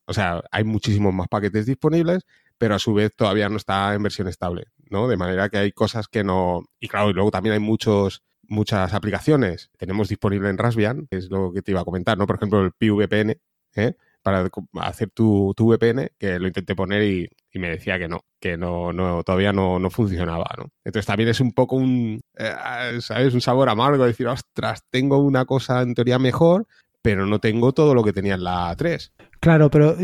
O 0.06 0.12
sea, 0.12 0.42
hay 0.50 0.64
muchísimos 0.64 1.14
más 1.14 1.28
paquetes 1.28 1.64
disponibles, 1.64 2.26
pero 2.58 2.74
a 2.74 2.80
su 2.80 2.92
vez 2.92 3.14
todavía 3.14 3.48
no 3.48 3.56
está 3.56 3.94
en 3.94 4.02
versión 4.02 4.26
estable. 4.26 4.64
¿no? 4.90 5.06
De 5.06 5.16
manera 5.16 5.48
que 5.48 5.58
hay 5.58 5.70
cosas 5.70 6.08
que 6.08 6.24
no... 6.24 6.64
Y 6.80 6.88
claro, 6.88 7.10
y 7.10 7.12
luego 7.12 7.30
también 7.30 7.52
hay 7.52 7.60
muchos 7.60 8.25
muchas 8.48 8.94
aplicaciones 8.94 9.70
tenemos 9.76 10.08
disponible 10.08 10.48
en 10.48 10.58
Raspbian, 10.58 11.06
es 11.10 11.30
lo 11.30 11.52
que 11.52 11.62
te 11.62 11.72
iba 11.72 11.80
a 11.80 11.84
comentar, 11.84 12.16
¿no? 12.18 12.26
Por 12.26 12.36
ejemplo, 12.36 12.64
el 12.64 12.72
PVPN, 12.72 13.36
¿eh? 13.76 13.94
para 14.22 14.48
hacer 14.80 15.10
tu, 15.10 15.54
tu, 15.56 15.68
VPN, 15.68 16.10
que 16.18 16.40
lo 16.40 16.48
intenté 16.48 16.74
poner 16.74 17.02
y, 17.04 17.28
me 17.54 17.70
decía 17.70 17.98
que 17.98 18.08
no, 18.08 18.20
que 18.40 18.58
no, 18.58 18.92
no 18.92 19.22
todavía 19.22 19.52
no, 19.52 19.78
no, 19.78 19.88
funcionaba, 19.88 20.46
¿no? 20.58 20.72
Entonces 20.84 21.06
también 21.06 21.30
es 21.30 21.40
un 21.40 21.52
poco 21.52 21.76
un, 21.76 22.20
eh, 22.36 22.54
¿sabes? 23.00 23.32
Un 23.32 23.40
sabor 23.40 23.70
amargo 23.70 24.04
decir, 24.04 24.26
ostras, 24.26 24.82
tengo 24.90 25.18
una 25.18 25.46
cosa 25.46 25.80
en 25.80 25.94
teoría 25.94 26.18
mejor, 26.18 26.66
pero 27.00 27.24
no 27.24 27.38
tengo 27.38 27.72
todo 27.72 27.94
lo 27.94 28.02
que 28.02 28.12
tenía 28.12 28.34
en 28.34 28.42
la 28.42 28.74
3. 28.76 29.12
Claro, 29.38 29.70
pero 29.70 29.96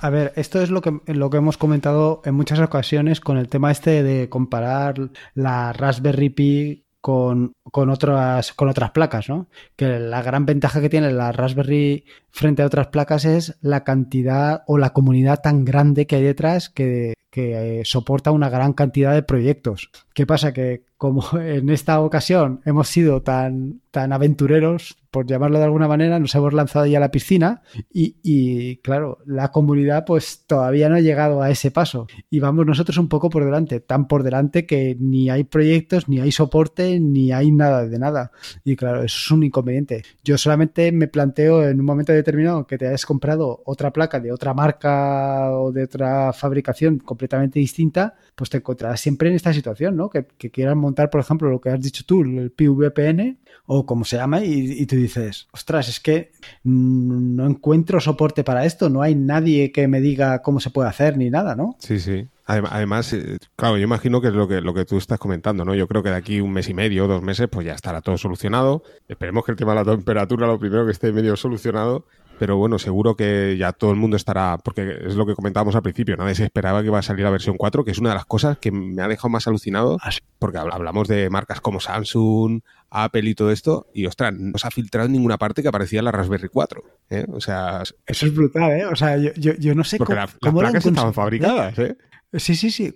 a 0.00 0.10
ver, 0.10 0.32
esto 0.36 0.60
es 0.60 0.70
lo 0.70 0.82
que, 0.82 1.00
lo 1.06 1.30
que 1.30 1.38
hemos 1.38 1.56
comentado 1.56 2.20
en 2.26 2.34
muchas 2.34 2.60
ocasiones 2.60 3.18
con 3.18 3.38
el 3.38 3.48
tema 3.48 3.70
este 3.70 4.02
de 4.02 4.28
comparar 4.28 5.10
la 5.34 5.72
Raspberry 5.72 6.28
Pi 6.28 6.84
con, 7.00 7.52
con, 7.70 7.90
otras, 7.90 8.52
con 8.52 8.68
otras 8.68 8.90
placas, 8.90 9.28
¿no? 9.28 9.48
Que 9.76 9.98
la 9.98 10.22
gran 10.22 10.46
ventaja 10.46 10.80
que 10.80 10.90
tiene 10.90 11.12
la 11.12 11.32
Raspberry 11.32 12.04
frente 12.30 12.62
a 12.62 12.66
otras 12.66 12.88
placas 12.88 13.24
es 13.24 13.56
la 13.60 13.84
cantidad 13.84 14.62
o 14.66 14.78
la 14.78 14.90
comunidad 14.90 15.40
tan 15.40 15.64
grande 15.64 16.06
que 16.06 16.16
hay 16.16 16.22
detrás 16.22 16.68
que, 16.68 17.14
que 17.30 17.80
eh, 17.80 17.84
soporta 17.84 18.32
una 18.32 18.50
gran 18.50 18.72
cantidad 18.72 19.14
de 19.14 19.22
proyectos. 19.22 19.90
¿Qué 20.20 20.26
pasa? 20.26 20.52
Que 20.52 20.84
como 20.98 21.24
en 21.40 21.70
esta 21.70 21.98
ocasión 22.02 22.60
hemos 22.66 22.88
sido 22.88 23.22
tan, 23.22 23.80
tan 23.90 24.12
aventureros, 24.12 24.98
por 25.10 25.26
llamarlo 25.26 25.58
de 25.58 25.64
alguna 25.64 25.88
manera, 25.88 26.18
nos 26.18 26.34
hemos 26.34 26.52
lanzado 26.52 26.84
ya 26.84 26.98
a 26.98 27.00
la 27.00 27.10
piscina 27.10 27.62
y, 27.90 28.16
y, 28.22 28.76
claro, 28.76 29.16
la 29.24 29.50
comunidad 29.50 30.04
pues 30.04 30.44
todavía 30.46 30.90
no 30.90 30.96
ha 30.96 31.00
llegado 31.00 31.40
a 31.40 31.50
ese 31.50 31.70
paso 31.70 32.06
y 32.28 32.38
vamos 32.38 32.66
nosotros 32.66 32.98
un 32.98 33.08
poco 33.08 33.30
por 33.30 33.46
delante, 33.46 33.80
tan 33.80 34.06
por 34.06 34.22
delante 34.22 34.66
que 34.66 34.94
ni 35.00 35.30
hay 35.30 35.44
proyectos, 35.44 36.06
ni 36.06 36.20
hay 36.20 36.30
soporte, 36.32 37.00
ni 37.00 37.32
hay 37.32 37.50
nada 37.50 37.88
de 37.88 37.98
nada. 37.98 38.30
Y 38.62 38.76
claro, 38.76 39.02
eso 39.02 39.16
es 39.16 39.30
un 39.30 39.42
inconveniente. 39.42 40.02
Yo 40.22 40.36
solamente 40.36 40.92
me 40.92 41.08
planteo 41.08 41.66
en 41.66 41.80
un 41.80 41.86
momento 41.86 42.12
determinado 42.12 42.66
que 42.66 42.76
te 42.76 42.86
hayas 42.86 43.06
comprado 43.06 43.62
otra 43.64 43.90
placa 43.90 44.20
de 44.20 44.32
otra 44.32 44.52
marca 44.52 45.50
o 45.50 45.72
de 45.72 45.84
otra 45.84 46.34
fabricación 46.34 46.98
completamente 46.98 47.58
distinta, 47.58 48.14
pues 48.34 48.50
te 48.50 48.58
encontrarás 48.58 49.00
siempre 49.00 49.30
en 49.30 49.36
esta 49.36 49.54
situación, 49.54 49.96
¿no? 49.96 50.09
Que, 50.10 50.26
que 50.38 50.50
quieran 50.50 50.78
montar, 50.78 51.10
por 51.10 51.20
ejemplo, 51.20 51.48
lo 51.48 51.60
que 51.60 51.70
has 51.70 51.80
dicho 51.80 52.04
tú, 52.06 52.22
el 52.22 52.50
PVPN 52.50 53.38
o 53.66 53.86
como 53.86 54.04
se 54.04 54.16
llama, 54.16 54.44
y, 54.44 54.72
y, 54.82 54.86
tú 54.86 54.96
dices, 54.96 55.46
ostras, 55.52 55.88
es 55.88 56.00
que 56.00 56.32
no 56.64 57.46
encuentro 57.46 58.00
soporte 58.00 58.42
para 58.42 58.64
esto, 58.64 58.90
no 58.90 59.00
hay 59.00 59.14
nadie 59.14 59.70
que 59.70 59.86
me 59.86 60.00
diga 60.00 60.42
cómo 60.42 60.58
se 60.58 60.70
puede 60.70 60.88
hacer 60.88 61.16
ni 61.16 61.30
nada, 61.30 61.54
¿no? 61.54 61.76
Sí, 61.78 62.00
sí. 62.00 62.28
Además, 62.46 63.12
eh, 63.12 63.38
claro, 63.54 63.76
yo 63.76 63.84
imagino 63.84 64.20
que 64.20 64.28
es 64.28 64.34
lo 64.34 64.48
que, 64.48 64.60
lo 64.60 64.74
que 64.74 64.84
tú 64.84 64.98
estás 64.98 65.20
comentando, 65.20 65.64
¿no? 65.64 65.74
Yo 65.76 65.86
creo 65.86 66.02
que 66.02 66.10
de 66.10 66.16
aquí 66.16 66.40
un 66.40 66.52
mes 66.52 66.68
y 66.68 66.74
medio, 66.74 67.06
dos 67.06 67.22
meses, 67.22 67.48
pues 67.48 67.64
ya 67.64 67.74
estará 67.74 68.00
todo 68.00 68.18
solucionado. 68.18 68.82
Esperemos 69.06 69.44
que 69.44 69.52
el 69.52 69.56
tema 69.56 69.72
de 69.72 69.84
la 69.84 69.96
temperatura, 69.96 70.48
lo 70.48 70.58
primero 70.58 70.84
que 70.84 70.90
esté 70.90 71.12
medio 71.12 71.36
solucionado, 71.36 72.06
pero 72.40 72.56
bueno, 72.56 72.78
seguro 72.78 73.16
que 73.16 73.58
ya 73.58 73.74
todo 73.74 73.90
el 73.90 73.98
mundo 73.98 74.16
estará, 74.16 74.56
porque 74.64 74.96
es 75.04 75.14
lo 75.14 75.26
que 75.26 75.34
comentábamos 75.34 75.76
al 75.76 75.82
principio, 75.82 76.16
nadie 76.16 76.34
se 76.34 76.44
esperaba 76.44 76.80
que 76.80 76.86
iba 76.86 76.98
a 76.98 77.02
salir 77.02 77.22
la 77.22 77.30
versión 77.30 77.58
4, 77.58 77.84
que 77.84 77.90
es 77.90 77.98
una 77.98 78.08
de 78.08 78.14
las 78.14 78.24
cosas 78.24 78.56
que 78.56 78.70
me 78.72 79.02
ha 79.02 79.08
dejado 79.08 79.28
más 79.28 79.46
alucinado, 79.46 79.98
Ah, 80.00 80.08
porque 80.38 80.56
hablamos 80.56 81.06
de 81.06 81.28
marcas 81.28 81.60
como 81.60 81.80
Samsung, 81.80 82.62
Apple 82.88 83.28
y 83.28 83.34
todo 83.34 83.50
esto, 83.50 83.88
y 83.92 84.06
ostras, 84.06 84.32
no 84.32 84.56
se 84.56 84.66
ha 84.66 84.70
filtrado 84.70 85.04
en 85.04 85.12
ninguna 85.12 85.36
parte 85.36 85.60
que 85.60 85.68
aparecía 85.68 86.00
la 86.00 86.12
Raspberry 86.12 86.48
4. 86.48 86.82
¿eh? 87.10 87.26
O 87.30 87.42
sea, 87.42 87.82
eso 88.06 88.26
es 88.26 88.34
brutal, 88.34 88.70
¿eh? 88.70 88.86
O 88.86 88.96
sea, 88.96 89.18
yo, 89.18 89.32
yo, 89.36 89.52
yo 89.58 89.74
no 89.74 89.84
sé 89.84 89.98
porque 89.98 90.14
cómo, 90.40 90.62
la, 90.62 90.68
las 90.68 90.72
placas 90.72 90.86
estaban 90.86 91.12
fabricadas, 91.12 91.78
¿eh? 91.78 91.98
Sí, 92.32 92.54
sí, 92.54 92.70
sí. 92.70 92.94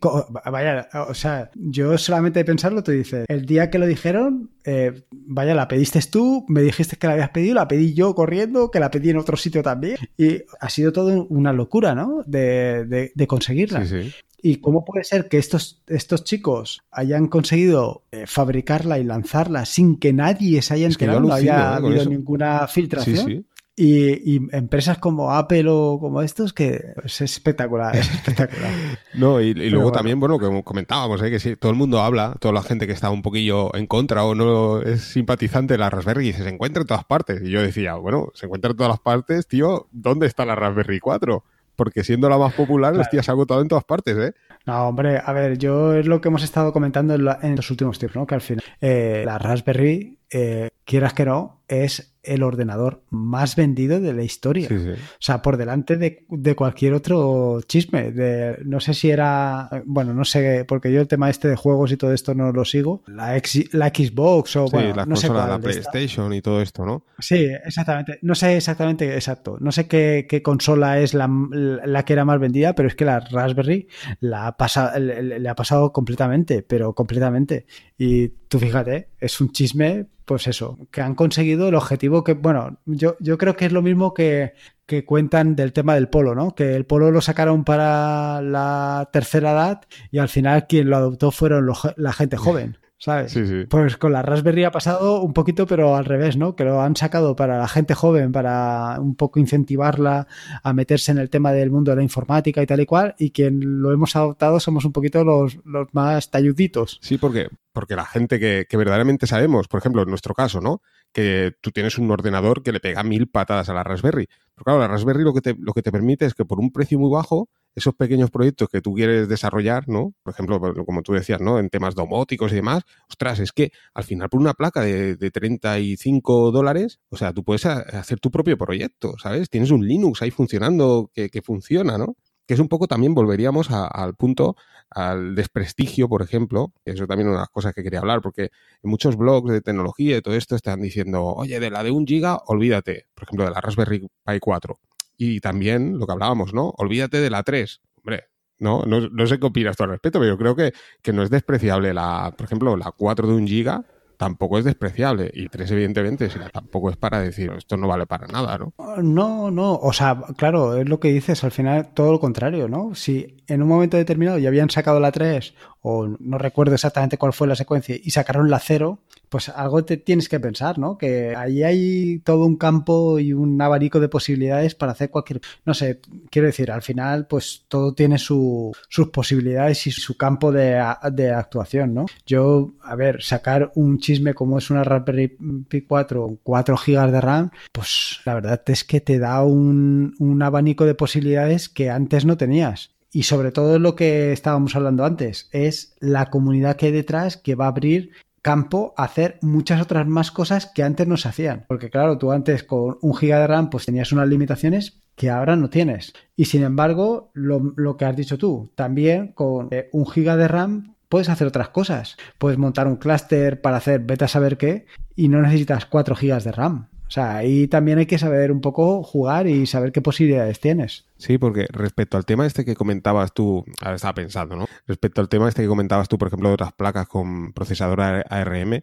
Vaya, 0.51 0.89
o 1.09 1.15
sea, 1.15 1.51
yo 1.57 1.99
solamente 1.99 2.39
de 2.39 2.45
pensarlo, 2.45 2.83
tú 2.85 2.93
dices, 2.93 3.25
el 3.29 3.47
día 3.47 3.69
que 3.69 3.79
lo 3.81 3.87
dijeron, 3.87 4.51
eh, 4.65 5.05
vaya, 5.11 5.55
la 5.55 5.67
pediste 5.67 6.01
tú, 6.09 6.45
me 6.49 6.63
dijiste 6.63 6.97
que 6.97 7.07
la 7.09 7.15
habías 7.15 7.31
pedido, 7.31 7.57
la 7.57 7.67
pedí 7.67 7.95
yo 7.95 8.15
corriendo, 8.15 8.71
que 8.71 8.79
la 8.81 8.91
pedí 8.93 9.11
en 9.11 9.19
otro 9.19 9.37
sitio 9.37 9.63
también. 9.63 9.97
Y 10.17 10.43
ha 10.61 10.69
sido 10.69 10.93
todo 10.93 11.27
una 11.29 11.53
locura, 11.53 11.95
¿no? 11.97 12.23
De, 12.27 12.85
de, 12.87 13.11
de 13.15 13.27
conseguirla. 13.27 13.85
Sí, 13.87 14.03
sí. 14.05 14.13
¿Y 14.47 14.57
cómo 14.57 14.85
puede 14.85 15.05
ser 15.05 15.29
que 15.29 15.39
estos, 15.39 15.83
estos 15.87 16.23
chicos 16.23 16.83
hayan 16.91 17.29
conseguido 17.29 18.05
eh, 18.13 18.25
fabricarla 18.27 18.99
y 18.99 19.05
lanzarla 19.05 19.65
sin 19.65 19.99
que 19.99 20.13
nadie 20.13 20.61
se 20.61 20.75
haya 20.75 20.87
Es 20.87 20.99
que 20.99 21.07
enterado? 21.07 21.27
no 21.27 21.35
haya 21.35 21.55
¿eh? 21.57 21.77
habido 21.77 22.03
eso. 22.03 22.11
ninguna 22.11 22.69
filtración. 22.69 23.17
Sí, 23.17 23.25
sí. 23.39 23.47
Y, 23.77 24.37
y 24.37 24.41
empresas 24.53 24.99
como 24.99 25.33
Apple 25.33 25.65
o 25.69 25.99
como 25.99 26.23
estos, 26.23 26.53
que 26.53 26.81
es 27.05 27.21
espectacular, 27.21 27.97
es 27.97 28.09
espectacular. 28.09 28.71
No, 29.15 29.41
y, 29.41 29.47
y 29.49 29.55
luego 29.71 29.85
bueno. 29.87 29.93
también, 29.97 30.21
bueno, 30.21 30.39
como 30.39 30.63
comentábamos, 30.63 31.21
¿eh? 31.23 31.31
que 31.31 31.39
sí, 31.41 31.57
todo 31.57 31.71
el 31.73 31.79
mundo 31.79 32.01
habla, 32.01 32.37
toda 32.41 32.55
la 32.55 32.63
gente 32.63 32.87
que 32.87 32.93
está 32.93 33.11
un 33.11 33.23
poquillo 33.23 33.75
en 33.75 33.87
contra 33.87 34.25
o 34.25 34.35
no 34.37 34.81
es 34.83 35.03
simpatizante 35.03 35.75
de 35.75 35.79
la 35.79 35.91
Raspberry, 35.91 36.33
se 36.33 36.49
encuentra 36.49 36.83
en 36.83 36.87
todas 36.87 37.05
partes. 37.05 37.43
Y 37.43 37.51
yo 37.51 37.63
decía, 37.63 37.95
bueno, 37.95 38.31
se 38.35 38.47
encuentra 38.47 38.71
en 38.71 38.77
todas 38.77 38.91
las 38.91 39.01
partes, 39.01 39.47
tío, 39.49 39.89
¿dónde 39.93 40.27
está 40.29 40.45
la 40.45 40.55
Raspberry 40.55 41.01
4? 41.01 41.45
Porque 41.77 42.05
siendo 42.05 42.29
la 42.29 42.39
más 42.39 42.55
popular, 42.55 42.93
Claro. 42.93 43.03
hostia, 43.03 43.23
se 43.25 43.31
ha 43.31 43.35
agotado 43.35 43.61
en 43.61 43.67
todas 43.69 43.85
partes, 43.85 44.17
¿eh? 44.17 44.35
No, 44.67 44.87
hombre, 44.89 45.21
a 45.25 45.33
ver, 45.33 45.59
yo 45.59 45.95
es 45.95 46.07
lo 46.07 46.21
que 46.21 46.29
hemos 46.29 46.45
estado 46.45 46.73
comentando 46.73 47.15
en, 47.15 47.25
la- 47.25 47.39
en 47.43 47.57
los 47.57 47.69
últimos 47.73 47.99
tiempos, 47.99 48.17
¿no? 48.17 48.27
Que 48.27 48.37
al 48.37 48.41
final 48.41 48.63
eh, 48.81 49.23
la 49.27 49.39
Raspberry, 49.39 50.19
eh, 50.31 50.71
quieras 50.85 51.13
que 51.13 51.25
no, 51.25 51.63
es 51.67 52.14
el 52.25 52.43
ordenador 52.43 53.03
más 53.11 53.57
vendido 53.57 54.01
de 54.01 54.13
la 54.13 54.23
historia. 54.23 54.69
Sí, 54.69 54.79
sí. 54.79 54.91
O 54.91 54.97
sea, 55.21 55.43
por 55.43 55.57
delante 55.57 55.97
de, 55.97 56.25
de 56.29 56.55
cualquier 56.55 56.95
otro 56.95 57.61
chisme. 57.67 58.13
De, 58.13 58.59
no 58.65 58.81
sé 58.81 58.95
si 58.95 59.11
era. 59.11 59.69
Bueno, 59.87 60.15
no 60.15 60.25
sé, 60.25 60.65
porque 60.67 60.93
yo 60.93 61.01
el 61.01 61.09
tema 61.09 61.31
este 61.31 61.49
de 61.49 61.57
juegos 61.57 61.93
y 61.93 61.97
todo 61.97 62.13
esto 62.13 62.35
no 62.35 62.53
lo 62.53 62.65
sigo. 62.65 63.03
La, 63.07 63.37
X- 63.37 63.73
la 63.73 63.89
Xbox 63.89 64.57
o 64.57 64.67
Sí, 64.67 64.73
bueno, 64.73 64.95
las 64.95 65.07
no 65.07 65.17
sé 65.17 65.29
cuál 65.29 65.49
la. 65.49 65.59
PlayStation 65.59 66.33
y 66.33 66.41
todo 66.41 66.61
esto, 66.61 66.85
¿no? 66.85 67.05
Sí, 67.19 67.47
exactamente. 67.65 68.19
No 68.23 68.35
sé 68.35 68.57
exactamente, 68.57 69.15
exacto. 69.15 69.57
No 69.61 69.73
sé 69.73 69.87
qué, 69.87 70.27
qué 70.29 70.43
consola 70.43 70.99
es 71.01 71.15
la, 71.15 71.29
la 71.51 72.05
que 72.05 72.13
era 72.13 72.25
más 72.25 72.41
vendida, 72.41 72.75
pero 72.75 72.89
es 72.89 72.95
que 72.95 73.05
la 73.05 73.21
Raspberry 73.21 73.89
la 74.21 74.49
ha 74.49 74.99
le 74.99 75.49
ha 75.49 75.55
pasado 75.55 75.93
completamente, 75.93 76.63
pero 76.63 76.95
completamente. 76.95 77.67
Y 77.99 78.29
tú 78.29 78.59
fíjate, 78.59 79.09
es 79.21 79.41
un 79.41 79.53
chisme, 79.53 80.07
pues 80.25 80.47
eso, 80.47 80.79
que 80.91 81.01
han 81.01 81.15
conseguido 81.15 81.69
el 81.69 81.75
objetivo 81.75 82.25
que, 82.25 82.35
bueno, 82.35 82.79
yo, 82.87 83.17
yo 83.21 83.39
creo 83.39 83.57
que 83.57 83.67
es 83.67 83.73
lo 83.73 83.83
mismo 83.83 84.15
que, 84.15 84.55
que 84.87 85.05
cuentan 85.05 85.57
del 85.57 85.73
tema 85.73 85.95
del 85.95 86.09
polo, 86.09 86.35
¿no? 86.35 86.55
Que 86.55 86.75
el 86.75 86.87
polo 86.87 87.11
lo 87.11 87.21
sacaron 87.21 87.65
para 87.65 88.41
la 88.43 89.09
tercera 89.13 89.53
edad 89.53 89.81
y 90.11 90.19
al 90.19 90.29
final 90.29 90.67
quien 90.67 90.91
lo 90.91 90.97
adoptó 90.97 91.31
fueron 91.31 91.67
los 91.67 91.81
la 91.97 92.13
gente 92.13 92.37
joven, 92.37 92.79
¿sabes? 92.99 93.33
Sí, 93.33 93.47
sí. 93.47 93.65
Pues 93.69 93.97
con 93.97 94.13
la 94.13 94.23
Raspberry 94.23 94.65
ha 94.65 94.71
pasado 94.71 95.23
un 95.23 95.33
poquito, 95.33 95.67
pero 95.67 95.97
al 95.97 96.05
revés, 96.05 96.37
¿no? 96.37 96.57
Que 96.57 96.65
lo 96.65 96.81
han 96.81 96.97
sacado 96.97 97.37
para 97.37 97.59
la 97.59 97.69
gente 97.69 97.95
joven, 97.95 98.33
para 98.33 98.99
un 99.01 99.15
poco 99.15 99.41
incentivarla 99.41 100.27
a 100.63 100.73
meterse 100.73 101.13
en 101.13 101.19
el 101.19 101.31
tema 101.31 101.53
del 101.53 101.71
mundo 101.71 101.91
de 101.91 101.97
la 101.97 102.03
informática 102.03 102.63
y 102.63 102.67
tal 102.67 102.81
y 102.81 102.87
cual, 102.87 103.15
y 103.19 103.31
quien 103.31 103.83
lo 103.83 103.93
hemos 103.93 104.17
adoptado 104.17 104.61
somos 104.61 104.85
un 104.85 104.93
poquito 104.93 105.25
los, 105.25 105.59
los 105.65 105.89
más 105.93 106.31
talluditos. 106.31 106.99
Sí, 107.03 107.19
porque, 107.19 107.49
porque 107.73 107.97
la 107.97 108.07
gente 108.07 108.39
que, 108.39 108.67
que 108.69 108.77
verdaderamente 108.77 109.27
sabemos, 109.27 109.69
por 109.69 109.79
ejemplo, 109.79 110.03
en 110.03 110.09
nuestro 110.09 110.35
caso, 110.35 110.61
¿no? 110.61 110.81
Que 111.15 111.53
tú 111.63 111.71
tienes 111.71 111.97
un 111.97 112.11
ordenador 112.11 112.63
que 112.63 112.73
le 112.73 112.81
pega 112.81 113.03
mil 113.03 113.29
patadas 113.29 113.71
a 113.71 113.75
la 113.75 113.83
Raspberry. 113.83 114.29
Pero 114.55 114.65
claro, 114.65 114.81
la 114.81 114.89
Raspberry 114.89 115.23
lo 115.23 115.33
que 115.33 115.41
te, 115.41 115.57
lo 115.59 115.73
que 115.73 115.81
te 115.81 115.91
permite 115.91 116.27
es 116.27 116.35
que 116.35 116.45
por 116.45 116.61
un 116.61 116.71
precio 116.71 116.99
muy 116.99 117.11
bajo, 117.11 117.49
esos 117.75 117.95
pequeños 117.95 118.31
proyectos 118.31 118.69
que 118.69 118.81
tú 118.81 118.95
quieres 118.95 119.29
desarrollar, 119.29 119.89
¿no? 119.89 120.15
Por 120.23 120.33
ejemplo, 120.33 120.61
como 120.85 121.03
tú 121.03 121.13
decías, 121.13 121.41
¿no? 121.41 121.59
En 121.59 121.71
temas 121.71 121.95
domóticos 121.95 122.53
y 122.53 122.57
demás, 122.57 122.83
ostras, 123.09 123.41
es 123.41 123.53
que 123.53 123.73
al 123.95 124.05
final 124.05 124.29
por 124.29 124.41
una 124.41 124.55
placa 124.55 124.83
de, 124.83 125.17
de 125.17 125.31
35 125.31 126.53
dólares, 126.53 127.01
o 127.09 127.17
sea, 127.17 127.33
tú 127.33 127.43
puedes 127.43 127.67
hacer 127.67 128.21
tu 128.21 128.31
propio 128.31 128.57
proyecto, 128.57 129.15
¿sabes? 129.19 129.51
Tienes 129.51 129.71
un 129.71 129.87
Linux 129.87 130.23
ahí 130.23 130.31
funcionando 130.31 131.11
que, 131.15 131.31
que 131.31 131.43
funciona, 131.43 131.99
¿no? 131.99 132.17
Que 132.47 132.55
es 132.55 132.61
un 132.61 132.69
poco 132.69 132.87
también 132.87 133.15
volveríamos 133.15 133.71
a- 133.71 133.87
al 133.87 134.15
punto 134.15 134.57
al 134.91 135.35
desprestigio, 135.35 136.09
por 136.09 136.23
ejemplo, 136.23 136.73
eso 136.85 137.07
también 137.07 137.29
es 137.29 137.35
una 137.35 137.47
cosas 137.47 137.75
que 137.75 137.83
quería 137.83 137.99
hablar, 137.99 138.21
porque 138.23 138.51
en 138.83 138.91
muchos 138.91 139.17
blogs 139.17 139.51
de 139.51 139.61
tecnología 139.61 140.17
y 140.19 140.23
todo 140.23 140.35
esto 140.35 140.55
están 140.55 140.81
diciendo, 140.83 141.25
oye, 141.25 141.59
de 141.59 141.71
la 141.71 141.83
de 141.83 141.91
un 141.91 142.07
giga, 142.07 142.41
olvídate, 142.47 143.07
por 143.15 143.25
ejemplo, 143.25 143.45
de 143.45 143.51
la 143.51 143.61
Raspberry 143.61 144.01
Pi 144.25 144.39
4. 144.41 144.79
Y 145.17 145.41
también 145.41 145.99
lo 145.99 146.07
que 146.07 146.13
hablábamos, 146.13 146.55
¿no? 146.55 146.73
Olvídate 146.77 147.21
de 147.21 147.31
la 147.31 147.43
3. 147.43 147.81
Hombre, 147.99 148.25
no, 148.59 148.83
no, 148.87 149.01
no 149.09 149.27
sé 149.27 149.39
qué 149.41 149.47
opinas 149.47 149.77
tú 149.77 149.85
al 149.85 149.91
respecto, 149.91 150.21
pero 150.21 150.33
yo 150.33 150.39
creo 150.39 150.55
que, 150.55 150.73
que 151.03 151.13
no 151.13 151.23
es 151.23 151.31
despreciable 151.31 151.93
la, 151.95 152.33
por 152.37 152.45
ejemplo, 152.47 152.77
la 152.77 152.93
4 152.93 153.27
de 153.27 153.35
un 153.35 153.47
giga 153.49 153.85
tampoco 154.25 154.59
es 154.59 154.65
despreciable. 154.65 155.31
Y 155.35 155.49
3, 155.49 155.71
evidentemente, 155.73 156.31
tampoco 156.51 156.89
es 156.89 156.97
para 156.97 157.21
decir, 157.21 157.53
esto 157.59 157.77
no 157.77 157.87
vale 157.87 158.07
para 158.07 158.27
nada, 158.27 158.57
¿no? 158.57 158.73
No, 159.03 159.51
no, 159.51 159.75
o 159.75 159.93
sea, 159.93 160.19
claro, 160.37 160.79
es 160.79 160.89
lo 160.89 160.99
que 160.99 161.13
dices, 161.13 161.45
al 161.45 161.51
final 161.51 161.91
todo 161.93 162.11
lo 162.11 162.21
contrario, 162.21 162.67
¿no? 162.67 162.95
Si 162.95 163.45
en 163.47 163.63
un 163.63 163.69
momento 163.69 163.99
determinado 163.99 164.39
ya 164.39 164.49
habían 164.49 164.71
sacado 164.71 164.99
la 164.99 165.13
3, 165.13 165.55
o 165.83 166.07
no 166.19 166.39
recuerdo 166.39 166.75
exactamente 166.75 167.19
cuál 167.19 167.35
fue 167.35 167.47
la 167.47 167.55
secuencia, 167.55 167.97
y 168.03 168.11
sacaron 168.13 168.49
la 168.49 168.61
0, 168.61 168.99
pues 169.35 169.49
algo 169.49 169.85
te 169.85 169.97
tienes 169.97 170.29
que 170.29 170.39
pensar, 170.39 170.79
¿no? 170.79 170.97
Que 170.97 171.35
ahí 171.35 171.65
hay 171.65 172.21
todo 172.21 172.45
un 172.45 172.55
campo 172.55 173.19
y 173.19 173.33
un 173.33 173.61
abanico 173.61 173.99
de 173.99 174.09
posibilidades 174.09 174.77
para 174.77 174.93
hacer 174.93 175.11
cualquier, 175.11 175.41
no 175.65 175.75
sé, 175.75 176.01
quiero 176.31 176.47
decir, 176.47 176.71
al 176.71 176.83
final, 176.83 177.27
pues 177.27 177.65
todo 177.67 177.95
tiene 177.95 178.19
sus 178.19 178.77
posibilidades 179.13 179.89
y 179.89 179.91
su 179.91 180.17
campo 180.17 180.53
de, 180.53 180.79
actuación, 180.79 181.95
¿no? 181.95 182.07
Yo, 182.25 182.75
a 182.81 182.95
ver, 182.95 183.25
sacar 183.25 183.73
un 183.75 183.99
chisme 183.99 184.35
como 184.35 184.59
es 184.59 184.71
una 184.71 184.85
Raspberry 184.85 185.37
Pi 185.69 185.81
4, 185.81 186.39
4 186.41 186.77
GB 186.77 187.11
de 187.11 187.21
RAM, 187.21 187.51
pues 187.73 188.21
la 188.25 188.35
verdad 188.35 188.63
es 188.67 188.85
que 188.85 189.01
te 189.01 189.19
da 189.19 189.43
un, 189.43 190.15
un 190.21 190.43
abanico 190.45 190.85
de 190.85 190.95
posibilidades 190.95 191.69
que 191.69 191.91
antes 191.91 192.25
no 192.25 192.37
tenías. 192.37 192.93
Y 193.11 193.25
sobre 193.25 193.51
todo 193.51 193.81
lo 193.81 193.97
que 193.97 194.31
estábamos 194.31 194.77
hablando 194.77 195.05
antes, 195.05 195.49
es 195.51 195.97
la 195.99 196.31
comunidad 196.31 196.77
que 196.77 196.87
hay 196.87 196.93
detrás 196.93 197.37
que 197.37 197.57
va 197.57 197.65
a 197.65 197.69
abrir 197.71 198.13
campo 198.45 198.93
hacer 198.99 199.39
muchas 199.41 199.81
otras 199.81 200.07
más 200.07 200.31
cosas 200.31 200.67
que 200.67 200.83
antes 200.83 201.09
no 201.09 201.17
se 201.17 201.29
hacían. 201.29 201.65
Porque 201.67 201.89
claro, 201.89 202.19
tú 202.19 202.31
antes 202.31 202.63
con 202.63 202.99
un 203.01 203.17
giga 203.17 203.41
de 203.41 203.47
RAM 203.47 203.71
pues 203.71 203.87
tenías 203.87 204.13
unas 204.13 204.29
limitaciones 204.29 205.01
que 205.17 205.31
ahora 205.31 205.57
no 205.57 205.71
tienes. 205.71 206.13
Y 206.37 206.45
sin 206.45 206.63
embargo, 206.63 207.31
lo, 207.33 207.97
que 207.97 208.05
has 208.05 208.15
dicho 208.15 208.37
tú, 208.37 208.71
también 208.75 209.29
con 209.29 209.69
eh, 209.71 209.89
un 209.93 210.07
giga 210.07 210.37
de 210.37 210.47
RAM 210.47 210.95
puedes 211.09 211.31
hacer 211.31 211.47
otras 211.47 211.71
cosas. 211.71 212.19
Puedes 212.37 212.59
montar 212.59 212.87
un 212.87 212.97
clúster 212.97 213.63
para 213.63 213.79
hacer 213.79 214.01
beta 214.01 214.29
saber 214.29 214.59
qué 214.59 214.85
y 215.17 215.29
no 215.29 215.41
necesitas 215.41 215.87
4 215.87 216.15
gigas 216.15 216.45
de 216.45 216.53
RAM. 216.53 216.89
O 217.07 217.11
sea, 217.11 217.37
ahí 217.37 217.69
también 217.69 217.99
hay 217.99 218.07
que 218.07 218.19
saber 218.19 218.51
un 218.51 218.61
poco 218.61 219.03
jugar 219.03 219.47
y 219.47 219.67
saber 219.67 219.93
qué 219.93 220.01
posibilidades 220.01 220.59
tienes. 220.59 221.07
Sí, 221.17 221.39
porque 221.39 221.67
respecto 221.71 222.17
al 222.17 222.25
tema 222.25 222.47
este 222.47 222.65
que 222.65 222.75
comentabas 222.75 223.33
tú, 223.33 223.65
ahora 223.81 223.97
estaba 223.97 224.15
pensando, 224.15 224.57
¿no? 224.57 224.67
Respecto 224.87 225.21
al 225.21 225.29
tema 225.29 225.49
este 225.49 225.63
que 225.63 225.69
comentabas 225.69 226.09
tú, 226.09 226.19
por 226.19 226.29
ejemplo, 226.29 226.49
de 226.49 226.55
otras 226.55 226.73
placas 226.73 227.07
con 227.07 227.53
procesador 227.53 228.01
ARM, 228.01 228.83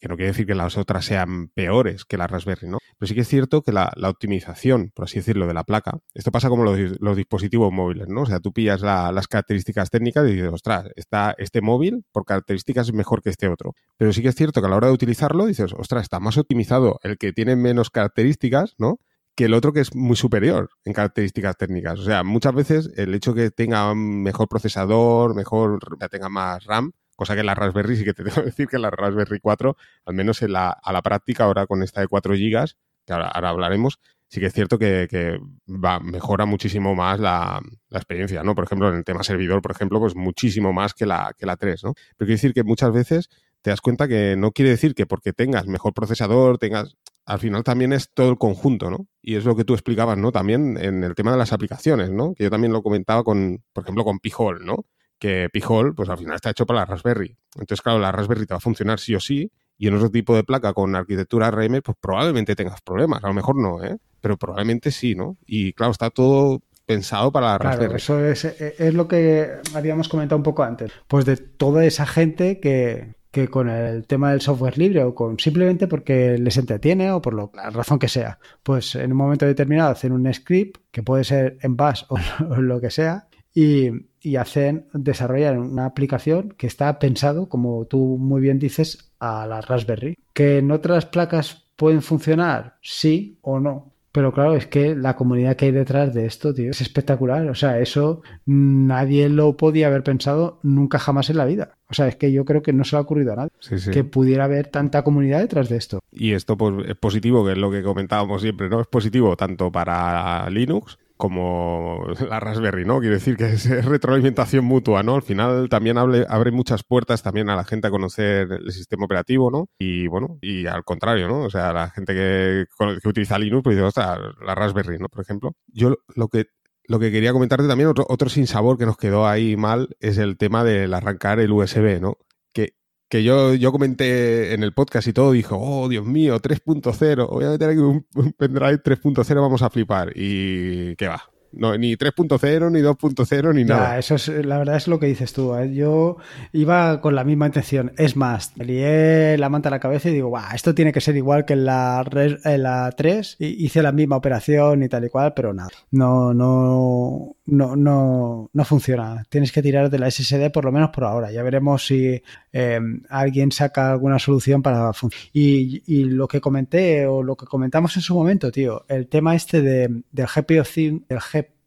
que 0.00 0.08
no 0.08 0.16
quiere 0.16 0.32
decir 0.32 0.46
que 0.46 0.54
las 0.54 0.76
otras 0.76 1.04
sean 1.04 1.48
peores 1.48 2.04
que 2.04 2.16
la 2.16 2.26
Raspberry, 2.26 2.68
¿no? 2.68 2.78
Pero 2.98 3.08
sí 3.08 3.14
que 3.14 3.22
es 3.22 3.28
cierto 3.28 3.62
que 3.62 3.72
la, 3.72 3.92
optimización, 4.02 4.90
por 4.94 5.04
así 5.04 5.18
decirlo, 5.18 5.46
de 5.46 5.54
la 5.54 5.64
placa, 5.64 5.98
esto 6.14 6.30
pasa 6.30 6.48
como 6.48 6.64
los, 6.64 6.78
los 7.00 7.16
dispositivos 7.16 7.72
móviles, 7.72 8.08
¿no? 8.08 8.22
O 8.22 8.26
sea, 8.26 8.40
tú 8.40 8.52
pillas 8.52 8.82
las 8.82 9.28
características 9.28 9.90
técnicas 9.90 10.28
y 10.28 10.34
dices, 10.34 10.50
ostras, 10.52 10.86
está, 10.96 11.34
este 11.38 11.60
móvil 11.60 12.04
por 12.12 12.24
características 12.24 12.88
es 12.88 12.94
mejor 12.94 13.22
que 13.22 13.30
este 13.30 13.48
otro. 13.48 13.74
Pero 13.96 14.12
sí 14.12 14.22
que 14.22 14.28
es 14.28 14.34
cierto 14.34 14.60
que 14.60 14.66
a 14.66 14.70
la 14.70 14.76
hora 14.76 14.88
de 14.88 14.94
utilizarlo 14.94 15.46
dices, 15.46 15.72
ostras, 15.76 16.02
está 16.02 16.20
más 16.20 16.38
optimizado 16.38 16.98
el 17.02 17.18
que 17.18 17.32
tiene 17.32 17.56
menos 17.56 17.90
características, 17.90 18.74
¿no? 18.78 18.98
que 19.38 19.44
el 19.44 19.54
otro 19.54 19.72
que 19.72 19.78
es 19.78 19.94
muy 19.94 20.16
superior 20.16 20.68
en 20.84 20.92
características 20.92 21.56
técnicas. 21.56 22.00
O 22.00 22.02
sea, 22.02 22.24
muchas 22.24 22.52
veces 22.52 22.90
el 22.96 23.14
hecho 23.14 23.34
que 23.34 23.52
tenga 23.52 23.94
mejor 23.94 24.48
procesador, 24.48 25.36
mejor, 25.36 25.78
tenga 26.10 26.28
más 26.28 26.64
RAM, 26.64 26.90
Cosa 27.18 27.34
que 27.34 27.42
la 27.42 27.56
Raspberry 27.56 27.96
sí 27.96 28.04
que 28.04 28.14
te 28.14 28.22
tengo 28.24 28.36
que 28.36 28.42
decir 28.42 28.68
que 28.68 28.78
la 28.78 28.90
Raspberry 28.90 29.40
4, 29.40 29.76
al 30.06 30.14
menos 30.14 30.40
a 30.40 30.46
la 30.46 31.02
práctica, 31.02 31.44
ahora 31.44 31.66
con 31.66 31.82
esta 31.82 32.00
de 32.00 32.06
4 32.06 32.34
GB, 32.34 32.66
que 33.04 33.12
ahora, 33.12 33.28
hablaremos, 33.50 33.98
sí 34.28 34.38
que 34.38 34.46
es 34.46 34.52
cierto 34.52 34.78
que, 34.78 35.40
mejora 35.66 36.46
muchísimo 36.46 36.94
más 36.94 37.18
la, 37.18 37.60
experiencia, 37.90 38.44
¿no? 38.44 38.54
Por 38.54 38.64
ejemplo, 38.64 38.88
en 38.88 38.94
el 38.94 39.04
tema 39.04 39.24
servidor, 39.24 39.62
por 39.62 39.72
ejemplo, 39.72 39.98
pues 39.98 40.14
muchísimo 40.14 40.72
más 40.72 40.94
que 40.94 41.06
la, 41.06 41.34
que 41.36 41.44
la 41.44 41.56
3, 41.56 41.82
¿no? 41.82 41.94
Pero 41.94 42.26
quiere 42.26 42.34
decir 42.34 42.54
que 42.54 42.62
muchas 42.62 42.92
veces 42.92 43.28
te 43.62 43.70
das 43.70 43.80
cuenta 43.80 44.06
que 44.06 44.36
no 44.36 44.52
quiere 44.52 44.70
decir 44.70 44.94
que 44.94 45.06
porque 45.06 45.32
tengas 45.32 45.66
mejor 45.66 45.94
procesador, 45.94 46.58
tengas... 46.58 46.94
Al 47.24 47.40
final 47.40 47.64
también 47.64 47.92
es 47.92 48.10
todo 48.14 48.30
el 48.30 48.38
conjunto, 48.38 48.90
¿no? 48.90 49.08
Y 49.20 49.34
es 49.34 49.44
lo 49.44 49.56
que 49.56 49.64
tú 49.64 49.74
explicabas, 49.74 50.16
¿no? 50.16 50.30
También 50.30 50.78
en 50.80 51.02
el 51.02 51.14
tema 51.16 51.32
de 51.32 51.36
las 51.38 51.52
aplicaciones, 51.52 52.10
¿no? 52.10 52.32
Que 52.34 52.44
yo 52.44 52.50
también 52.50 52.72
lo 52.72 52.82
comentaba 52.82 53.24
con, 53.24 53.64
por 53.72 53.82
ejemplo, 53.82 54.04
con 54.04 54.20
Pijol, 54.20 54.64
¿no? 54.64 54.86
Que 55.18 55.48
Pijol, 55.52 55.94
pues 55.94 56.08
al 56.08 56.18
final 56.18 56.36
está 56.36 56.50
hecho 56.50 56.66
para 56.66 56.80
la 56.80 56.86
Raspberry. 56.86 57.36
Entonces, 57.54 57.82
claro, 57.82 57.98
la 57.98 58.12
Raspberry 58.12 58.46
te 58.46 58.54
va 58.54 58.58
a 58.58 58.60
funcionar 58.60 59.00
sí 59.00 59.14
o 59.14 59.20
sí, 59.20 59.50
y 59.76 59.88
en 59.88 59.94
otro 59.94 60.10
tipo 60.10 60.34
de 60.34 60.44
placa 60.44 60.72
con 60.72 60.94
arquitectura 60.96 61.50
RM, 61.50 61.82
pues 61.82 61.96
probablemente 62.00 62.56
tengas 62.56 62.80
problemas. 62.82 63.22
A 63.22 63.28
lo 63.28 63.34
mejor 63.34 63.56
no, 63.56 63.82
¿eh? 63.82 63.96
Pero 64.20 64.36
probablemente 64.36 64.90
sí, 64.90 65.14
¿no? 65.14 65.36
Y 65.46 65.72
claro, 65.72 65.92
está 65.92 66.10
todo 66.10 66.62
pensado 66.84 67.30
para 67.30 67.48
la 67.48 67.58
Raspberry. 67.58 68.00
Claro, 68.00 68.26
eso 68.26 68.26
es, 68.26 68.44
es 68.44 68.94
lo 68.94 69.06
que 69.06 69.58
habíamos 69.74 70.08
comentado 70.08 70.36
un 70.36 70.42
poco 70.42 70.64
antes. 70.64 70.90
Pues 71.06 71.24
de 71.24 71.36
toda 71.36 71.84
esa 71.84 72.06
gente 72.06 72.58
que, 72.60 73.14
que 73.30 73.48
con 73.48 73.68
el 73.68 74.06
tema 74.06 74.30
del 74.30 74.40
software 74.40 74.78
libre 74.78 75.04
o 75.04 75.14
con 75.14 75.38
simplemente 75.38 75.86
porque 75.86 76.38
les 76.38 76.56
entretiene 76.56 77.12
o 77.12 77.20
por 77.20 77.34
lo, 77.34 77.52
la 77.54 77.70
razón 77.70 77.98
que 77.98 78.08
sea, 78.08 78.38
pues 78.62 78.94
en 78.94 79.12
un 79.12 79.18
momento 79.18 79.46
determinado 79.46 79.90
hacen 79.90 80.12
un 80.12 80.32
script 80.32 80.80
que 80.90 81.02
puede 81.02 81.24
ser 81.24 81.58
en 81.62 81.76
Bash 81.76 82.04
o, 82.08 82.16
o 82.50 82.56
lo 82.56 82.80
que 82.80 82.90
sea 82.90 83.28
y, 83.54 83.90
y 84.20 84.36
hacen 84.36 84.86
desarrollar 84.92 85.58
una 85.58 85.86
aplicación 85.86 86.54
que 86.56 86.66
está 86.66 86.98
pensado, 86.98 87.48
como 87.48 87.86
tú 87.86 88.16
muy 88.18 88.40
bien 88.40 88.58
dices, 88.58 89.12
a 89.18 89.46
la 89.46 89.60
Raspberry. 89.60 90.16
Que 90.32 90.58
en 90.58 90.70
otras 90.70 91.06
placas 91.06 91.66
pueden 91.76 92.02
funcionar, 92.02 92.76
sí 92.82 93.38
o 93.42 93.60
no. 93.60 93.92
Pero 94.10 94.32
claro, 94.32 94.56
es 94.56 94.66
que 94.66 94.96
la 94.96 95.14
comunidad 95.14 95.54
que 95.54 95.66
hay 95.66 95.70
detrás 95.70 96.12
de 96.14 96.26
esto, 96.26 96.52
tío, 96.52 96.70
es 96.70 96.80
espectacular. 96.80 97.48
O 97.48 97.54
sea, 97.54 97.78
eso 97.78 98.22
nadie 98.46 99.28
lo 99.28 99.56
podía 99.56 99.86
haber 99.86 100.02
pensado 100.02 100.58
nunca 100.62 100.98
jamás 100.98 101.30
en 101.30 101.36
la 101.36 101.44
vida. 101.44 101.76
O 101.88 101.94
sea, 101.94 102.08
es 102.08 102.16
que 102.16 102.32
yo 102.32 102.44
creo 102.44 102.62
que 102.62 102.72
no 102.72 102.84
se 102.84 102.96
le 102.96 102.98
ha 102.98 103.02
ocurrido 103.02 103.34
a 103.34 103.36
nadie 103.36 103.52
que 103.92 104.04
pudiera 104.04 104.44
haber 104.44 104.68
tanta 104.68 105.04
comunidad 105.04 105.40
detrás 105.40 105.68
de 105.68 105.76
esto. 105.76 106.00
Y 106.10 106.32
esto 106.32 106.56
pues, 106.56 106.88
es 106.88 106.96
positivo, 106.96 107.44
que 107.44 107.52
es 107.52 107.58
lo 107.58 107.70
que 107.70 107.82
comentábamos 107.82 108.42
siempre, 108.42 108.68
¿no? 108.68 108.80
Es 108.80 108.88
positivo 108.88 109.36
tanto 109.36 109.70
para 109.70 110.48
Linux 110.50 110.98
como 111.18 112.06
la 112.30 112.40
Raspberry, 112.40 112.86
¿no? 112.86 113.00
Quiero 113.00 113.14
decir 113.14 113.36
que 113.36 113.52
es 113.52 113.84
retroalimentación 113.84 114.64
mutua, 114.64 115.02
¿no? 115.02 115.16
Al 115.16 115.22
final 115.22 115.68
también 115.68 115.98
abre, 115.98 116.50
muchas 116.50 116.82
puertas 116.84 117.22
también 117.22 117.50
a 117.50 117.56
la 117.56 117.64
gente 117.64 117.88
a 117.88 117.90
conocer 117.90 118.48
el 118.50 118.72
sistema 118.72 119.04
operativo, 119.04 119.50
¿no? 119.50 119.68
Y 119.78 120.06
bueno, 120.06 120.38
y 120.40 120.66
al 120.66 120.84
contrario, 120.84 121.28
¿no? 121.28 121.42
O 121.42 121.50
sea, 121.50 121.72
la 121.74 121.90
gente 121.90 122.14
que, 122.14 122.64
que 123.02 123.08
utiliza 123.08 123.38
Linux, 123.38 123.64
pues 123.64 123.76
dice, 123.76 123.86
o 123.86 123.90
sea, 123.90 124.18
la 124.44 124.54
Raspberry, 124.54 124.98
¿no? 124.98 125.08
Por 125.08 125.20
ejemplo. 125.22 125.52
Yo 125.66 125.96
lo 126.14 126.28
que 126.28 126.46
lo 126.84 126.98
que 126.98 127.12
quería 127.12 127.34
comentarte 127.34 127.68
también, 127.68 127.90
otro, 127.90 128.06
otro 128.08 128.30
sinsabor 128.30 128.78
que 128.78 128.86
nos 128.86 128.96
quedó 128.96 129.26
ahí 129.26 129.58
mal, 129.58 129.94
es 130.00 130.16
el 130.16 130.38
tema 130.38 130.64
del 130.64 130.94
arrancar 130.94 131.38
el 131.38 131.52
USB, 131.52 132.00
¿no? 132.00 132.16
que 132.52 132.74
yo, 133.10 133.54
yo 133.54 133.72
comenté 133.72 134.54
en 134.54 134.62
el 134.62 134.72
podcast 134.72 135.08
y 135.08 135.12
todo, 135.12 135.32
dijo, 135.32 135.56
oh, 135.58 135.88
Dios 135.88 136.04
mío, 136.04 136.40
3.0, 136.40 137.28
voy 137.30 137.44
a 137.44 137.50
meter 137.50 137.70
aquí 137.70 137.78
un, 137.78 138.06
pendrive 138.36 138.82
3.0, 138.82 139.34
vamos 139.40 139.62
a 139.62 139.70
flipar. 139.70 140.12
Y 140.14 140.94
qué 140.96 141.08
va, 141.08 141.30
no, 141.52 141.76
ni 141.76 141.94
3.0, 141.94 142.70
ni 142.70 142.80
2.0, 142.80 143.54
ni 143.54 143.64
nada. 143.64 143.98
Eso 143.98 144.16
es, 144.16 144.28
la 144.28 144.58
verdad 144.58 144.76
es 144.76 144.86
lo 144.86 144.98
que 144.98 145.06
dices 145.06 145.32
tú. 145.32 145.54
¿eh? 145.54 145.72
Yo 145.74 146.18
iba 146.52 147.00
con 147.00 147.14
la 147.14 147.24
misma 147.24 147.46
intención. 147.46 147.92
Es 147.96 148.16
más, 148.16 148.52
me 148.56 148.64
lié 148.64 149.38
la 149.38 149.48
manta 149.48 149.68
a 149.68 149.70
la 149.70 149.80
cabeza 149.80 150.08
y 150.08 150.14
digo, 150.14 150.32
esto 150.54 150.74
tiene 150.74 150.92
que 150.92 151.00
ser 151.00 151.16
igual 151.16 151.44
que 151.44 151.54
en 151.54 151.64
la, 151.64 152.04
en 152.44 152.62
la 152.62 152.92
3. 152.96 153.36
Y 153.38 153.64
hice 153.64 153.82
la 153.82 153.92
misma 153.92 154.16
operación 154.16 154.82
y 154.82 154.88
tal 154.88 155.04
y 155.04 155.08
cual, 155.08 155.32
pero 155.34 155.54
nada. 155.54 155.70
No, 155.90 156.34
no, 156.34 157.36
no, 157.46 157.76
no, 157.76 158.50
no 158.52 158.64
funciona. 158.64 159.24
Tienes 159.28 159.50
que 159.50 159.62
tirar 159.62 159.90
de 159.90 159.98
la 159.98 160.10
SSD 160.10 160.50
por 160.52 160.64
lo 160.64 160.72
menos 160.72 160.90
por 160.90 161.04
ahora. 161.04 161.32
Ya 161.32 161.42
veremos 161.42 161.86
si 161.86 162.22
eh, 162.52 162.80
alguien 163.08 163.52
saca 163.52 163.90
alguna 163.90 164.18
solución 164.18 164.62
para 164.62 164.92
funcionar. 164.92 165.28
Y, 165.32 165.82
y, 165.86 166.04
lo 166.04 166.28
que 166.28 166.40
comenté 166.40 167.06
o 167.06 167.22
lo 167.22 167.36
que 167.36 167.46
comentamos 167.46 167.96
en 167.96 168.02
su 168.02 168.14
momento, 168.14 168.50
tío, 168.50 168.84
el 168.88 169.08
tema 169.08 169.34
este 169.34 169.62
de, 169.62 170.02
del 170.10 170.26
GPO, 170.26 170.64
del 171.08 171.18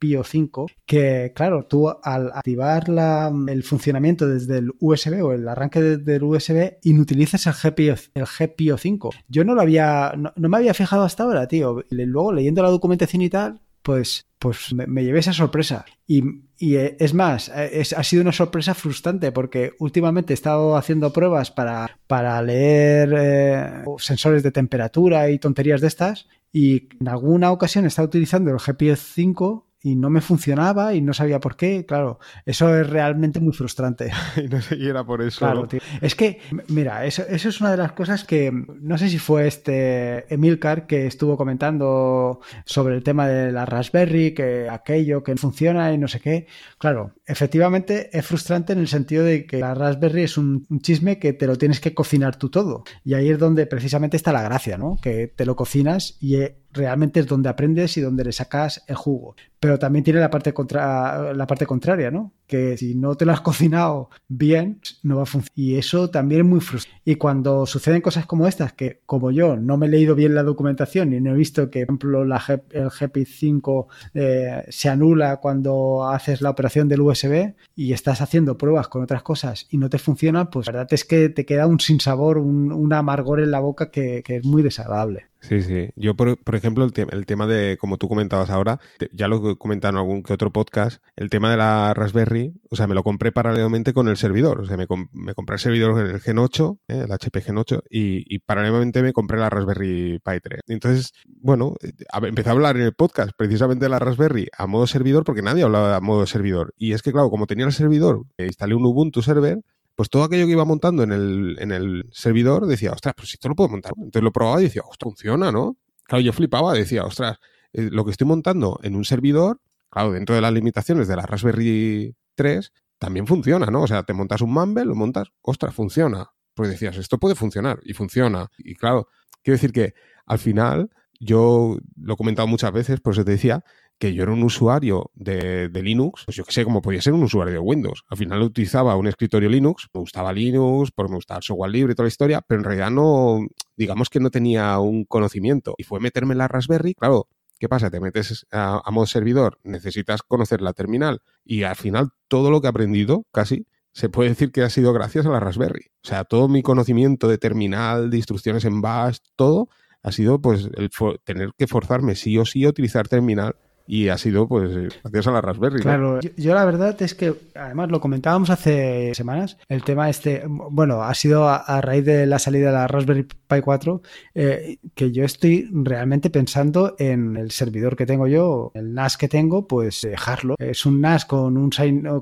GPIO 0.01 0.23
5, 0.23 0.67
que 0.85 1.31
claro, 1.35 1.65
tú 1.65 1.89
al 1.89 2.31
activar 2.33 2.89
la, 2.89 3.31
el 3.47 3.63
funcionamiento 3.63 4.27
desde 4.27 4.57
el 4.57 4.71
USB 4.79 5.23
o 5.23 5.33
el 5.33 5.47
arranque 5.47 5.81
desde 5.81 6.15
el 6.15 6.23
USB, 6.23 6.77
inutilizas 6.83 7.45
el 7.47 7.53
GPIO, 7.53 7.95
el 8.15 8.25
GPIO 8.25 8.77
5. 8.77 9.11
Yo 9.27 9.43
no 9.43 9.53
lo 9.53 9.61
había, 9.61 10.13
no, 10.17 10.49
me 10.49 10.57
había 10.57 10.73
fijado 10.73 11.03
hasta 11.03 11.23
ahora, 11.23 11.47
tío. 11.47 11.83
Luego 11.89 12.33
leyendo 12.33 12.63
la 12.63 12.69
documentación 12.69 13.21
y 13.21 13.29
tal, 13.29 13.61
pues, 13.81 14.27
pues 14.39 14.73
me, 14.73 15.03
llevé 15.03 15.19
esa 15.19 15.33
sorpresa. 15.33 15.85
Y, 16.07 16.23
eh, 16.59 16.97
es 16.99 17.13
más, 17.13 17.51
eh, 17.55 17.83
ha 17.95 18.03
sido 18.03 18.21
una 18.21 18.31
sorpresa 18.31 18.73
frustrante 18.73 19.31
porque 19.31 19.73
últimamente 19.79 20.33
he 20.33 20.35
estado 20.35 20.75
haciendo 20.75 21.13
pruebas 21.13 21.51
para, 21.51 21.99
para 22.07 22.41
leer 22.41 23.13
eh, 23.17 23.83
sensores 23.97 24.43
de 24.43 24.51
temperatura 24.51 25.29
y 25.29 25.39
tonterías 25.39 25.81
de 25.81 25.87
estas. 25.87 26.27
Y 26.51 26.89
en 26.99 27.07
alguna 27.07 27.51
ocasión 27.51 27.85
estado 27.85 28.07
utilizando 28.07 28.51
el 28.51 28.59
GPS 28.59 29.13
5 29.13 29.70
y 29.83 29.95
no 29.95 30.09
me 30.09 30.21
funcionaba 30.21 30.93
y 30.93 31.01
no 31.01 31.13
sabía 31.13 31.39
por 31.39 31.55
qué. 31.55 31.85
Claro, 31.85 32.19
eso 32.45 32.75
es 32.75 32.89
realmente 32.89 33.39
muy 33.39 33.53
frustrante. 33.53 34.11
y 34.37 34.47
no 34.47 34.61
sé 34.61 34.75
era 34.81 35.03
por 35.03 35.21
eso. 35.21 35.39
Claro, 35.39 35.67
tío. 35.67 35.79
Es 36.01 36.15
que, 36.15 36.39
mira, 36.67 37.05
eso, 37.05 37.23
eso, 37.27 37.49
es 37.49 37.61
una 37.61 37.71
de 37.71 37.77
las 37.77 37.93
cosas 37.93 38.23
que 38.23 38.51
no 38.51 38.97
sé 38.97 39.09
si 39.09 39.17
fue 39.17 39.47
este 39.47 40.31
Emilcar 40.33 40.87
que 40.87 41.07
estuvo 41.07 41.37
comentando 41.37 42.41
sobre 42.65 42.95
el 42.95 43.03
tema 43.03 43.27
de 43.27 43.51
la 43.51 43.65
Raspberry, 43.65 44.33
que 44.33 44.67
aquello 44.69 45.23
que 45.23 45.35
funciona 45.35 45.91
y 45.93 45.97
no 45.97 46.07
sé 46.07 46.19
qué. 46.19 46.47
Claro, 46.77 47.13
efectivamente 47.25 48.09
es 48.15 48.25
frustrante 48.25 48.73
en 48.73 48.79
el 48.79 48.87
sentido 48.87 49.23
de 49.23 49.45
que 49.45 49.59
la 49.59 49.73
Raspberry 49.73 50.23
es 50.23 50.37
un, 50.37 50.67
chisme 50.81 51.19
que 51.19 51.33
te 51.33 51.47
lo 51.47 51.57
tienes 51.57 51.79
que 51.79 51.93
cocinar 51.93 52.35
tú 52.35 52.49
todo. 52.49 52.83
Y 53.03 53.13
ahí 53.13 53.29
es 53.29 53.39
donde 53.39 53.65
precisamente 53.65 54.17
está 54.17 54.31
la 54.31 54.41
gracia, 54.41 54.77
¿no? 54.77 54.97
Que 55.01 55.27
te 55.27 55.45
lo 55.45 55.55
cocinas 55.55 56.17
y 56.19 56.35
realmente 56.73 57.19
es 57.19 57.27
donde 57.27 57.49
aprendes 57.49 57.97
y 57.97 58.01
donde 58.01 58.23
le 58.23 58.31
sacas 58.31 58.83
el 58.87 58.95
jugo. 58.95 59.35
Pero 59.59 59.77
también 59.77 60.03
tiene 60.03 60.19
la 60.19 60.29
parte, 60.29 60.53
contra, 60.53 61.33
la 61.33 61.45
parte 61.45 61.65
contraria, 61.65 62.09
¿no? 62.09 62.33
Que 62.47 62.77
si 62.77 62.95
no 62.95 63.15
te 63.15 63.25
lo 63.25 63.31
has 63.31 63.41
cocinado 63.41 64.09
bien, 64.27 64.81
no 65.03 65.17
va 65.17 65.23
a 65.23 65.25
funcionar. 65.25 65.51
Y 65.55 65.75
eso 65.75 66.09
también 66.09 66.41
es 66.41 66.47
muy 66.47 66.59
frustrante. 66.59 67.01
Y 67.05 67.15
cuando 67.15 67.65
suceden 67.65 68.01
cosas 68.01 68.25
como 68.25 68.47
estas, 68.47 68.73
que 68.73 69.01
como 69.05 69.31
yo 69.31 69.57
no 69.57 69.77
me 69.77 69.85
he 69.85 69.89
leído 69.89 70.15
bien 70.15 70.35
la 70.35 70.43
documentación 70.43 71.13
y 71.13 71.21
no 71.21 71.31
he 71.31 71.37
visto 71.37 71.69
que, 71.69 71.85
por 71.85 71.95
ejemplo, 71.95 72.25
la 72.25 72.41
el 72.71 72.89
GPI 72.89 73.25
5 73.25 73.87
eh, 74.13 74.63
se 74.69 74.89
anula 74.89 75.37
cuando 75.37 76.07
haces 76.07 76.41
la 76.41 76.49
operación 76.49 76.87
del 76.87 77.01
USB 77.01 77.53
y 77.75 77.93
estás 77.93 78.21
haciendo 78.21 78.57
pruebas 78.57 78.87
con 78.87 79.03
otras 79.03 79.23
cosas 79.23 79.67
y 79.69 79.77
no 79.77 79.89
te 79.89 79.99
funciona, 79.99 80.49
pues 80.49 80.67
la 80.67 80.73
verdad 80.73 80.93
es 80.93 81.05
que 81.05 81.29
te 81.29 81.45
queda 81.45 81.67
un 81.67 81.79
sinsabor, 81.79 82.37
un, 82.37 82.71
un 82.71 82.93
amargor 82.93 83.39
en 83.41 83.51
la 83.51 83.59
boca 83.59 83.91
que 83.91 84.23
es 84.25 84.45
muy 84.45 84.63
desagradable. 84.63 85.30
Sí, 85.41 85.63
sí. 85.63 85.89
Yo, 85.95 86.15
por, 86.15 86.37
ejemplo, 86.53 86.85
el, 86.85 86.93
el, 87.11 87.25
tema 87.25 87.47
de, 87.47 87.75
como 87.79 87.97
tú 87.97 88.07
comentabas 88.07 88.51
ahora, 88.51 88.79
ya 89.11 89.27
lo 89.27 89.51
he 89.51 89.57
comentado 89.57 89.91
en 89.93 89.97
algún 89.97 90.23
que 90.23 90.33
otro 90.33 90.51
podcast, 90.51 91.01
el 91.15 91.31
tema 91.31 91.49
de 91.49 91.57
la 91.57 91.93
Raspberry, 91.95 92.53
o 92.69 92.75
sea, 92.75 92.85
me 92.85 92.93
lo 92.93 93.03
compré 93.03 93.31
paralelamente 93.31 93.91
con 93.91 94.07
el 94.07 94.17
servidor. 94.17 94.61
O 94.61 94.65
sea, 94.65 94.77
me, 94.77 94.85
me 95.11 95.33
compré 95.33 95.55
el 95.55 95.59
servidor, 95.59 95.99
el 95.99 96.19
Gen 96.19 96.37
8, 96.37 96.79
eh, 96.87 97.01
el 97.05 97.11
HP 97.11 97.41
Gen 97.41 97.57
8, 97.57 97.83
y, 97.89 98.23
y, 98.33 98.39
paralelamente 98.39 99.01
me 99.01 99.13
compré 99.13 99.39
la 99.39 99.49
Raspberry 99.49 100.19
Pi 100.23 100.39
3. 100.41 100.61
Entonces, 100.67 101.11
bueno, 101.25 101.75
empecé 102.21 102.49
a 102.49 102.51
hablar 102.51 102.77
en 102.77 102.83
el 102.83 102.93
podcast 102.93 103.31
precisamente 103.35 103.85
de 103.85 103.89
la 103.89 103.99
Raspberry 103.99 104.47
a 104.55 104.67
modo 104.67 104.85
servidor, 104.85 105.23
porque 105.23 105.41
nadie 105.41 105.63
hablaba 105.63 105.95
a 105.95 106.01
modo 106.01 106.27
servidor. 106.27 106.73
Y 106.77 106.93
es 106.93 107.01
que, 107.01 107.11
claro, 107.11 107.31
como 107.31 107.47
tenía 107.47 107.65
el 107.65 107.73
servidor, 107.73 108.25
instalé 108.37 108.75
un 108.75 108.85
Ubuntu 108.85 109.23
server, 109.23 109.59
pues 110.01 110.09
todo 110.09 110.23
aquello 110.23 110.47
que 110.47 110.53
iba 110.53 110.65
montando 110.65 111.03
en 111.03 111.11
el, 111.11 111.57
en 111.59 111.71
el 111.71 112.09
servidor 112.11 112.65
decía, 112.65 112.91
ostras, 112.91 113.13
pues 113.15 113.35
esto 113.35 113.47
lo 113.49 113.55
puedo 113.55 113.69
montar. 113.69 113.93
Entonces 113.95 114.23
lo 114.23 114.31
probaba 114.31 114.59
y 114.59 114.63
decía, 114.63 114.81
ostras, 114.81 115.11
funciona, 115.11 115.51
¿no? 115.51 115.77
Claro, 116.05 116.23
yo 116.23 116.33
flipaba, 116.33 116.73
decía, 116.73 117.03
ostras, 117.05 117.37
eh, 117.71 117.87
lo 117.91 118.03
que 118.03 118.09
estoy 118.09 118.25
montando 118.25 118.79
en 118.81 118.95
un 118.95 119.05
servidor, 119.05 119.61
claro, 119.91 120.13
dentro 120.13 120.33
de 120.33 120.41
las 120.41 120.51
limitaciones 120.53 121.07
de 121.07 121.15
la 121.15 121.21
Raspberry 121.27 122.15
3, 122.33 122.73
también 122.97 123.27
funciona, 123.27 123.67
¿no? 123.67 123.83
O 123.83 123.87
sea, 123.87 124.01
te 124.01 124.13
montas 124.13 124.41
un 124.41 124.51
Mumble, 124.51 124.85
lo 124.85 124.95
montas, 124.95 125.27
ostras, 125.43 125.71
funciona. 125.75 126.31
Pues 126.55 126.71
decías, 126.71 126.97
esto 126.97 127.19
puede 127.19 127.35
funcionar 127.35 127.79
y 127.83 127.93
funciona. 127.93 128.49
Y 128.57 128.73
claro, 128.73 129.07
quiero 129.43 129.57
decir 129.57 129.71
que 129.71 129.93
al 130.25 130.39
final, 130.39 130.89
yo 131.19 131.77
lo 131.95 132.13
he 132.15 132.17
comentado 132.17 132.47
muchas 132.47 132.71
veces, 132.71 133.01
por 133.01 133.13
eso 133.13 133.23
te 133.23 133.33
decía, 133.33 133.63
que 134.01 134.15
yo 134.15 134.23
era 134.23 134.31
un 134.31 134.41
usuario 134.41 135.11
de, 135.13 135.69
Linux, 135.71 136.23
pues 136.25 136.35
yo 136.35 136.43
que 136.43 136.51
sé 136.51 136.63
cómo 136.63 136.81
podía 136.81 137.03
ser 137.03 137.13
un 137.13 137.21
usuario 137.21 137.53
de 137.53 137.59
Windows. 137.59 138.03
Al 138.09 138.17
final 138.17 138.41
utilizaba 138.41 138.95
un 138.95 139.05
escritorio 139.05 139.47
Linux, 139.47 139.89
me 139.93 139.99
gustaba 139.99 140.33
Linux, 140.33 140.89
porque 140.89 141.11
me 141.11 141.17
gustaba 141.17 141.37
el 141.37 141.43
software 141.43 141.69
libre 141.69 141.91
y 141.91 141.95
toda 141.95 142.05
la 142.05 142.09
historia, 142.09 142.41
pero 142.41 142.61
en 142.61 142.65
realidad 142.65 142.89
no, 142.89 143.45
digamos 143.77 144.09
que 144.09 144.19
no 144.19 144.31
tenía 144.31 144.79
un 144.79 145.05
conocimiento. 145.05 145.75
Y 145.77 145.83
fue 145.83 145.99
meterme 145.99 146.31
en 146.31 146.39
la 146.39 146.47
Raspberry, 146.47 146.95
claro, 146.95 147.27
¿qué 147.59 147.69
pasa? 147.69 147.91
Te 147.91 147.99
metes 147.99 148.47
a, 148.51 148.81
modo 148.89 149.05
servidor, 149.05 149.59
necesitas 149.63 150.23
conocer 150.23 150.63
la 150.63 150.73
terminal 150.73 151.21
y 151.45 151.61
al 151.61 151.75
final 151.75 152.09
todo 152.27 152.49
lo 152.49 152.59
que 152.59 152.65
he 152.65 152.71
aprendido, 152.71 153.27
casi, 153.31 153.67
se 153.91 154.09
puede 154.09 154.29
decir 154.29 154.51
que 154.51 154.63
ha 154.63 154.71
sido 154.71 154.93
gracias 154.93 155.27
a 155.27 155.29
la 155.29 155.39
Raspberry. 155.39 155.91
O 156.03 156.07
sea, 156.07 156.23
todo 156.23 156.47
mi 156.47 156.63
conocimiento 156.63 157.27
de 157.27 157.37
terminal, 157.37 158.09
de 158.09 158.17
instrucciones 158.17 158.65
en 158.65 158.81
bash, 158.81 159.17
todo 159.35 159.69
ha 160.01 160.11
sido 160.11 160.41
pues 160.41 160.69
el 160.75 160.89
tener 161.23 161.51
que 161.55 161.67
forzarme 161.67 162.15
sí 162.15 162.35
o 162.39 162.45
sí 162.45 162.65
a 162.65 162.69
utilizar 162.69 163.07
terminal 163.07 163.55
y 163.87 164.09
ha 164.09 164.17
sido 164.17 164.47
pues 164.47 164.71
gracias 165.03 165.27
a 165.27 165.31
la 165.31 165.41
Raspberry. 165.41 165.81
Claro, 165.81 166.19
yo, 166.37 166.53
la 166.53 166.65
verdad 166.65 166.99
es 167.01 167.15
que 167.15 167.33
además 167.55 167.89
lo 167.89 167.99
comentábamos 167.99 168.49
hace 168.49 169.13
semanas, 169.15 169.57
el 169.69 169.83
tema 169.83 170.09
este, 170.09 170.43
bueno, 170.47 171.03
ha 171.03 171.13
sido 171.13 171.47
a, 171.47 171.81
raíz 171.81 172.05
de 172.05 172.25
la 172.25 172.39
salida 172.39 172.67
de 172.67 172.73
la 172.73 172.87
Raspberry 172.87 173.23
Pi 173.23 173.61
4 173.61 174.01
eh, 174.35 174.77
que 174.95 175.11
yo 175.11 175.23
estoy 175.23 175.69
realmente 175.71 176.29
pensando 176.29 176.95
en 176.99 177.37
el 177.37 177.51
servidor 177.51 177.95
que 177.95 178.05
tengo 178.05 178.27
yo, 178.27 178.71
el 178.75 178.93
NAS 178.93 179.17
que 179.17 179.27
tengo, 179.27 179.67
pues 179.67 180.01
dejarlo. 180.01 180.55
Es 180.57 180.85
un 180.85 181.01
NAS 181.01 181.25
con 181.25 181.57
un 181.57 181.71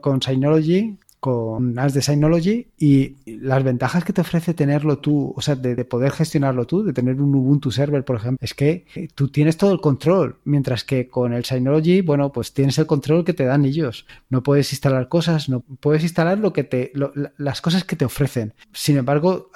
con 0.02 0.22
Synology 0.22 0.98
con 1.20 1.74
NAS 1.74 1.94
de 1.94 2.02
Synology 2.02 2.68
y 2.78 3.18
las 3.26 3.64
ventajas 3.64 4.04
que 4.04 4.14
te 4.14 4.22
ofrece 4.22 4.54
tenerlo 4.54 5.00
tú, 5.00 5.34
o 5.36 5.42
sea, 5.42 5.56
de, 5.56 5.84
poder 5.86 6.12
gestionarlo 6.12 6.66
tú, 6.66 6.84
de 6.84 6.94
tener 6.94 7.22
un 7.22 7.36
Ubuntu 7.36 7.72
server, 7.72 8.06
por 8.06 8.16
ejemplo, 8.16 8.38
es 8.42 8.54
que 8.54 8.86
eh, 8.96 9.10
tú 9.14 9.28
tienes 9.28 9.58
todo 9.58 9.74
el 9.74 9.82
control, 9.82 10.38
mientras 10.46 10.84
que 10.84 11.08
con 11.08 11.34
el 11.34 11.46
Synology, 11.46 12.02
bueno, 12.02 12.32
pues 12.32 12.54
tienes 12.54 12.78
el 12.78 12.86
control 12.86 13.26
que 13.26 13.34
te 13.34 13.46
dan 13.46 13.66
ellos. 13.66 14.06
No 14.30 14.44
puedes 14.44 14.72
instalar 14.72 15.10
cosas, 15.10 15.50
no 15.50 15.62
puedes 15.62 16.04
instalar 16.04 16.40
lo 16.40 16.54
que 16.54 16.64
te, 16.64 16.94
las 17.38 17.62
cosas 17.62 17.84
que 17.84 17.96
te 17.96 18.06
ofrecen. 18.06 18.54
Sin 18.72 18.98
embargo, 18.98 19.50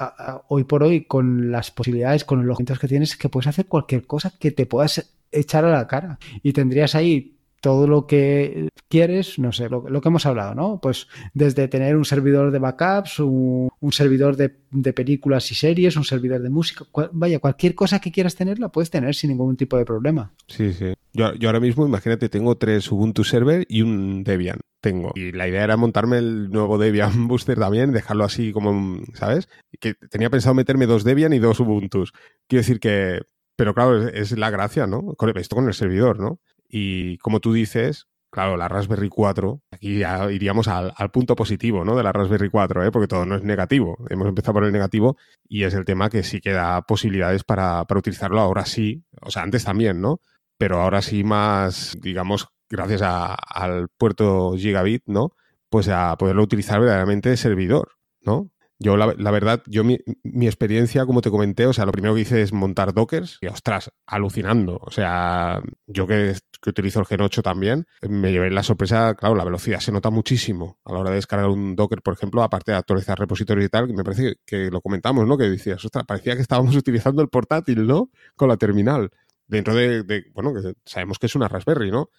hoy 0.48 0.66
por 0.66 0.84
hoy, 0.84 1.06
con 1.06 1.52
las 1.52 1.72
posibilidades, 1.72 2.26
con 2.26 2.46
los 2.46 2.56
objetos 2.56 2.80
que 2.80 2.88
tienes, 2.88 3.12
es 3.12 3.18
que 3.18 3.30
puedes 3.30 3.48
hacer 3.48 3.68
cualquier 3.68 4.06
cosa 4.06 4.34
que 4.38 4.52
te 4.52 4.66
puedas 4.66 5.14
echar 5.32 5.66
a 5.66 5.72
la 5.72 5.88
cara 5.88 6.20
y 6.44 6.54
tendrías 6.54 6.96
ahí 6.96 7.38
todo 7.64 7.88
lo 7.88 8.08
que 8.08 8.68
quieres, 8.90 9.40
no 9.40 9.54
sé, 9.54 9.70
lo, 9.70 9.86
que 9.86 10.08
hemos 10.10 10.26
hablado, 10.26 10.54
¿no? 10.54 10.82
Pues 10.82 11.08
desde 11.34 11.70
tener 11.70 11.96
un 11.96 12.04
servidor 12.04 12.52
de 12.52 12.60
backups, 12.60 13.20
un, 13.20 13.72
servidor 13.92 14.36
de, 14.36 14.50
películas 14.92 15.50
y 15.50 15.56
series, 15.56 15.96
un 15.96 16.04
servidor 16.04 16.42
de 16.42 16.50
música, 16.50 16.84
vaya, 17.14 17.40
cualquier 17.40 17.74
cosa 17.74 18.02
que 18.02 18.12
quieras 18.12 18.36
tener 18.36 18.60
la 18.60 18.68
puedes 18.68 18.90
tener 18.90 19.16
sin 19.16 19.30
ningún 19.30 19.56
tipo 19.56 19.78
de 19.78 19.86
problema. 19.86 20.34
Sí, 20.46 20.74
sí. 20.74 20.94
Yo, 21.14 21.32
ahora 21.46 21.62
mismo, 21.62 21.88
imagínate, 21.88 22.28
tengo 22.28 22.58
tres 22.58 22.92
Ubuntu 22.92 23.24
Server 23.24 23.66
y 23.70 23.82
un 23.82 24.26
Debian. 24.26 24.60
Tengo. 24.82 25.14
Y 25.16 25.32
la 25.32 25.48
idea 25.48 25.64
era 25.64 25.78
montarme 25.78 26.18
el 26.18 26.50
nuevo 26.52 26.78
Debian 26.78 27.28
Booster 27.30 27.58
también, 27.58 27.94
dejarlo 27.94 28.26
así 28.26 28.52
como, 28.52 29.02
¿sabes? 29.14 29.48
Que 29.80 29.94
tenía 29.94 30.30
pensado 30.30 30.54
meterme 30.54 30.86
dos 30.86 31.06
Debian 31.06 31.32
y 31.32 31.40
dos 31.40 31.62
Ubuntus. 31.62 32.12
Quiero 32.50 32.60
decir 32.60 32.82
que 32.82 33.22
pero 33.56 33.74
claro, 33.76 34.08
es, 34.08 34.32
es, 34.32 34.38
la 34.38 34.50
gracia, 34.50 34.88
¿no? 34.88 35.16
Esto 35.36 35.56
con 35.56 35.68
el 35.68 35.74
servidor, 35.74 36.20
¿no? 36.20 36.40
Y 36.76 37.20
como 37.20 37.40
tú 37.40 37.54
dices, 37.54 38.08
claro, 38.32 38.58
la 38.58 38.68
Raspberry 38.68 39.08
4, 39.08 39.62
aquí 39.70 40.00
ya 40.00 40.32
iríamos 40.32 40.68
al, 40.68 40.92
punto 41.12 41.36
positivo, 41.36 41.86
¿no? 41.86 41.96
De 41.96 42.02
la 42.02 42.12
Raspberry 42.12 42.50
4, 42.50 42.86
¿eh? 42.86 42.92
porque 42.92 43.08
todo 43.08 43.28
no 43.28 43.36
es 43.36 43.44
negativo. 43.44 43.96
Hemos 44.10 44.28
empezado 44.28 44.56
por 44.56 44.64
el 44.64 44.72
negativo 44.72 45.16
y 45.48 45.66
es 45.66 45.76
el 45.76 45.86
tema 45.86 46.10
que 46.10 46.24
sí 46.24 46.42
que 46.42 46.52
da 46.52 46.82
posibilidades 46.82 47.44
para, 47.44 47.86
utilizarlo 47.96 48.40
ahora 48.40 48.66
sí, 48.66 49.04
o 49.22 49.30
sea, 49.30 49.44
antes 49.44 49.66
también, 49.66 50.02
¿no? 50.02 50.20
Pero 50.58 50.82
ahora 50.82 51.04
sí 51.04 51.24
más, 51.24 51.96
digamos, 52.02 52.48
gracias 52.72 53.04
al 53.04 53.90
puerto 53.90 54.56
gigabit, 54.58 55.04
¿no? 55.06 55.36
Pues 55.70 55.90
a 55.90 56.18
poderlo 56.18 56.42
utilizar 56.42 56.80
verdaderamente 56.80 57.30
de 57.30 57.38
servidor, 57.38 57.92
¿no? 58.20 58.50
Yo, 58.80 58.98
la, 58.98 59.32
verdad, 59.32 59.64
yo 59.68 59.84
mi, 59.84 59.98
experiencia, 60.46 61.06
como 61.06 61.22
te 61.22 61.30
comenté, 61.30 61.66
o 61.68 61.74
sea, 61.74 61.86
lo 61.86 61.92
primero 61.92 62.16
que 62.16 62.22
hice 62.22 62.42
es 62.42 62.52
montar 62.52 62.94
dockers 62.94 63.38
y, 63.42 63.48
ostras, 63.48 63.92
alucinando. 64.06 64.78
O 64.82 64.92
sea, 64.92 65.62
yo 65.88 66.06
que, 66.06 66.36
utilizo 66.66 67.00
el 67.00 67.06
Gen 67.06 67.22
8 67.22 67.42
también, 67.44 67.86
me 68.02 68.32
llevé 68.32 68.52
la 68.52 68.64
sorpresa, 68.64 69.16
claro, 69.16 69.36
la 69.36 69.46
velocidad 69.46 69.80
se 69.80 69.92
nota 69.92 70.10
muchísimo 70.10 70.80
a 70.84 70.94
la 70.94 71.00
hora 71.00 71.10
de 71.12 71.18
descargar 71.18 71.50
un 71.50 71.76
docker, 71.76 72.02
por 72.02 72.14
ejemplo, 72.14 72.44
aparte 72.44 72.72
de 72.72 72.78
actualizar 72.78 73.18
repositorios 73.18 73.68
y 73.68 73.70
tal, 73.70 73.88
que 73.88 73.94
me 73.94 74.04
parece 74.04 74.36
que, 74.46 74.70
lo 74.70 74.82
comentamos, 74.82 75.28
¿no? 75.28 75.38
Que 75.38 75.50
decías, 75.50 75.84
ostras, 75.86 76.04
parecía 76.06 76.36
que 76.36 76.42
estábamos 76.42 76.76
utilizando 76.76 77.22
el 77.22 77.30
portátil, 77.30 77.88
¿no? 77.88 78.10
Con 78.36 78.50
la 78.50 78.58
terminal. 78.58 79.12
Dentro 79.48 79.76
de, 79.76 80.04
de 80.04 80.26
bueno, 80.34 80.54
que 80.54 80.74
sabemos 80.86 81.20
que 81.20 81.28
es 81.28 81.36
una 81.36 81.48
Raspberry, 81.48 81.92
¿no? 81.92 82.10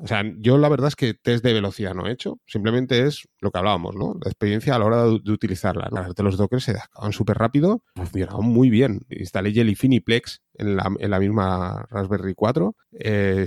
O 0.00 0.08
sea, 0.08 0.24
yo 0.38 0.58
la 0.58 0.68
verdad 0.68 0.88
es 0.88 0.96
que 0.96 1.14
test 1.14 1.44
de 1.44 1.52
velocidad 1.52 1.94
no 1.94 2.06
he 2.06 2.12
hecho, 2.12 2.40
simplemente 2.46 3.06
es 3.06 3.28
lo 3.38 3.52
que 3.52 3.58
hablábamos, 3.58 3.94
¿no? 3.94 4.14
La 4.20 4.28
experiencia 4.28 4.74
a 4.74 4.78
la 4.80 4.86
hora 4.86 5.04
de, 5.04 5.30
utilizarla. 5.30 5.88
Las 5.92 6.14
de 6.14 6.22
los 6.24 6.36
dockers 6.36 6.64
se 6.64 6.72
acaban 6.72 7.12
súper 7.12 7.38
rápido, 7.38 7.82
funcionaban 7.94 8.44
muy 8.44 8.70
bien. 8.70 9.02
Instalé 9.08 9.52
Jellyfin 9.52 9.92
y 9.92 10.00
Plex 10.00 10.42
en 10.54 10.76
la, 10.76 11.20
misma 11.20 11.86
Raspberry 11.90 12.34
4, 12.34 12.74
eh, 12.98 13.46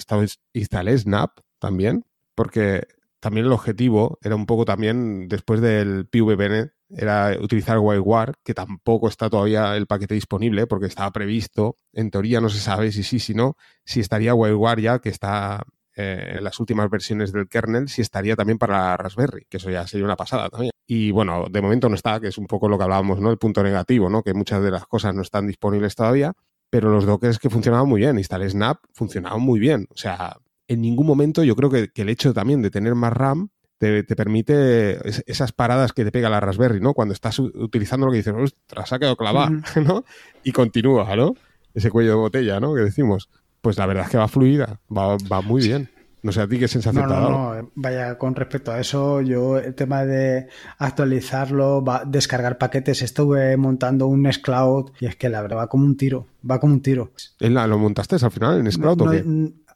instalé 0.54 0.98
Snap 0.98 1.32
también, 1.60 2.06
porque 2.34 2.88
también 3.20 3.48
el 3.48 3.52
objetivo 3.52 4.18
era 4.22 4.36
un 4.36 4.46
poco 4.46 4.64
también, 4.64 5.28
después 5.28 5.60
del 5.60 6.08
PVPN, 6.08 6.72
era 6.90 7.36
utilizar 7.42 7.80
WireGuard, 7.80 8.36
que 8.44 8.54
tampoco 8.54 9.10
está 9.10 9.30
todavía 9.30 9.76
el 9.76 9.88
paquete 9.88 10.14
disponible 10.14 10.68
porque 10.68 10.86
estaba 10.86 11.12
previsto. 11.12 11.76
En 11.92 12.12
teoría 12.12 12.40
no 12.40 12.48
se 12.48 12.60
sabe 12.60 12.94
si 12.94 13.04
sí, 13.04 13.20
si 13.20 13.34
no, 13.34 13.58
si 13.84 14.00
estaría 14.00 14.34
WireGuard 14.34 14.80
ya, 14.80 15.00
que 15.00 15.10
está 15.10 15.66
eh, 16.00 16.36
en 16.38 16.44
las 16.44 16.60
últimas 16.60 16.88
versiones 16.92 17.32
del 17.32 17.48
kernel 17.48 17.90
si 17.90 18.04
estaría 18.04 18.36
también 18.36 18.60
para 18.60 18.96
Raspberry, 18.98 19.48
que 19.50 19.58
eso 19.58 19.72
ya 19.72 19.88
sería 19.88 20.06
una 20.06 20.16
pasada 20.16 20.48
también. 20.48 20.70
Y 20.86 21.10
bueno, 21.10 21.48
de 21.50 21.60
momento 21.60 21.90
no 21.90 21.96
está, 21.96 22.20
que 22.20 22.28
es 22.28 22.38
un 22.38 22.46
poco 22.46 22.70
lo 22.70 22.78
que 22.78 22.84
hablábamos, 22.84 23.20
¿no? 23.20 23.32
El 23.32 23.40
punto 23.40 23.64
negativo, 23.64 24.08
¿no? 24.08 24.22
Que 24.22 24.36
muchas 24.36 24.62
de 24.62 24.70
las 24.70 24.86
cosas 24.86 25.16
no 25.16 25.24
están 25.24 25.48
disponibles 25.48 25.96
todavía, 25.96 26.34
pero 26.70 26.92
los 26.92 27.08
dockers 27.08 27.40
que 27.40 27.50
funcionaban 27.50 27.90
muy 27.90 28.02
bien, 28.02 28.20
instalé 28.20 28.48
Snap, 28.48 28.78
funcionaban 28.94 29.42
muy 29.42 29.60
bien. 29.60 29.88
O 29.90 29.98
sea, 29.98 30.38
en 30.68 30.82
ningún 30.82 31.08
momento 31.08 31.44
yo 31.44 31.56
creo 31.56 31.72
que, 31.72 31.90
el 31.96 32.10
hecho 32.10 32.32
también 32.32 32.62
de 32.62 32.70
tener 32.70 32.94
más 32.94 33.14
RAM 33.14 33.50
te, 33.80 34.04
permite 34.04 35.00
esas 35.26 35.52
paradas 35.52 35.94
que 35.94 36.06
te 36.06 36.12
pega 36.12 36.30
la 36.30 36.40
Raspberry, 36.40 36.80
¿no? 36.80 36.94
Cuando 36.94 37.16
estás 37.16 37.40
utilizando 37.40 38.06
lo 38.06 38.12
que 38.12 38.20
dices, 38.20 38.36
ostras, 38.38 38.94
ha 38.94 39.00
quedado 39.00 39.16
clavada, 39.16 39.50
¿no? 39.84 40.06
Y 40.44 40.52
continúa, 40.52 41.16
¿no? 41.16 41.34
Ese 41.74 41.90
cuello 41.90 42.12
de 42.12 42.16
botella, 42.18 42.60
¿no? 42.60 42.76
Que 42.76 42.82
decimos. 42.82 43.30
Pues 43.62 43.78
la 43.78 43.86
verdad 43.86 44.06
es 44.06 44.12
que 44.12 44.18
va 44.18 44.28
fluida, 44.28 44.80
va, 44.96 45.18
va 45.32 45.42
muy 45.42 45.62
bien. 45.68 45.90
No 46.24 46.32
sé 46.32 46.42
a 46.42 46.48
ti 46.48 46.58
qué 46.58 46.68
sensación 46.68 47.04
no, 47.04 47.10
te 47.10 47.16
ha 47.16 47.20
no, 47.20 47.30
dado. 47.30 47.62
No, 47.62 47.72
vaya, 47.76 48.18
con 48.18 48.36
respecto 48.36 48.72
a 48.72 48.80
eso, 48.80 49.22
yo 49.22 49.60
el 49.60 49.76
tema 49.76 50.04
de 50.06 50.48
actualizarlo, 50.78 51.84
va, 51.84 52.04
descargar 52.06 52.58
paquetes, 52.58 53.02
estuve 53.02 53.56
montando 53.56 54.08
un 54.08 54.24
Nextcloud 54.24 54.92
y 55.00 55.06
es 55.06 55.16
que 55.16 55.30
la 55.30 55.42
verdad 55.42 55.58
va 55.58 55.68
como 55.68 55.86
un 55.86 55.96
tiro, 55.96 56.28
va 56.50 56.60
como 56.60 56.74
un 56.74 56.82
tiro. 56.82 57.12
¿Lo 57.40 57.78
montaste 57.78 58.16
al 58.16 58.32
final 58.32 58.60
en 58.60 58.82
no, 58.82 58.92
o 58.92 59.10
qué? 59.10 59.24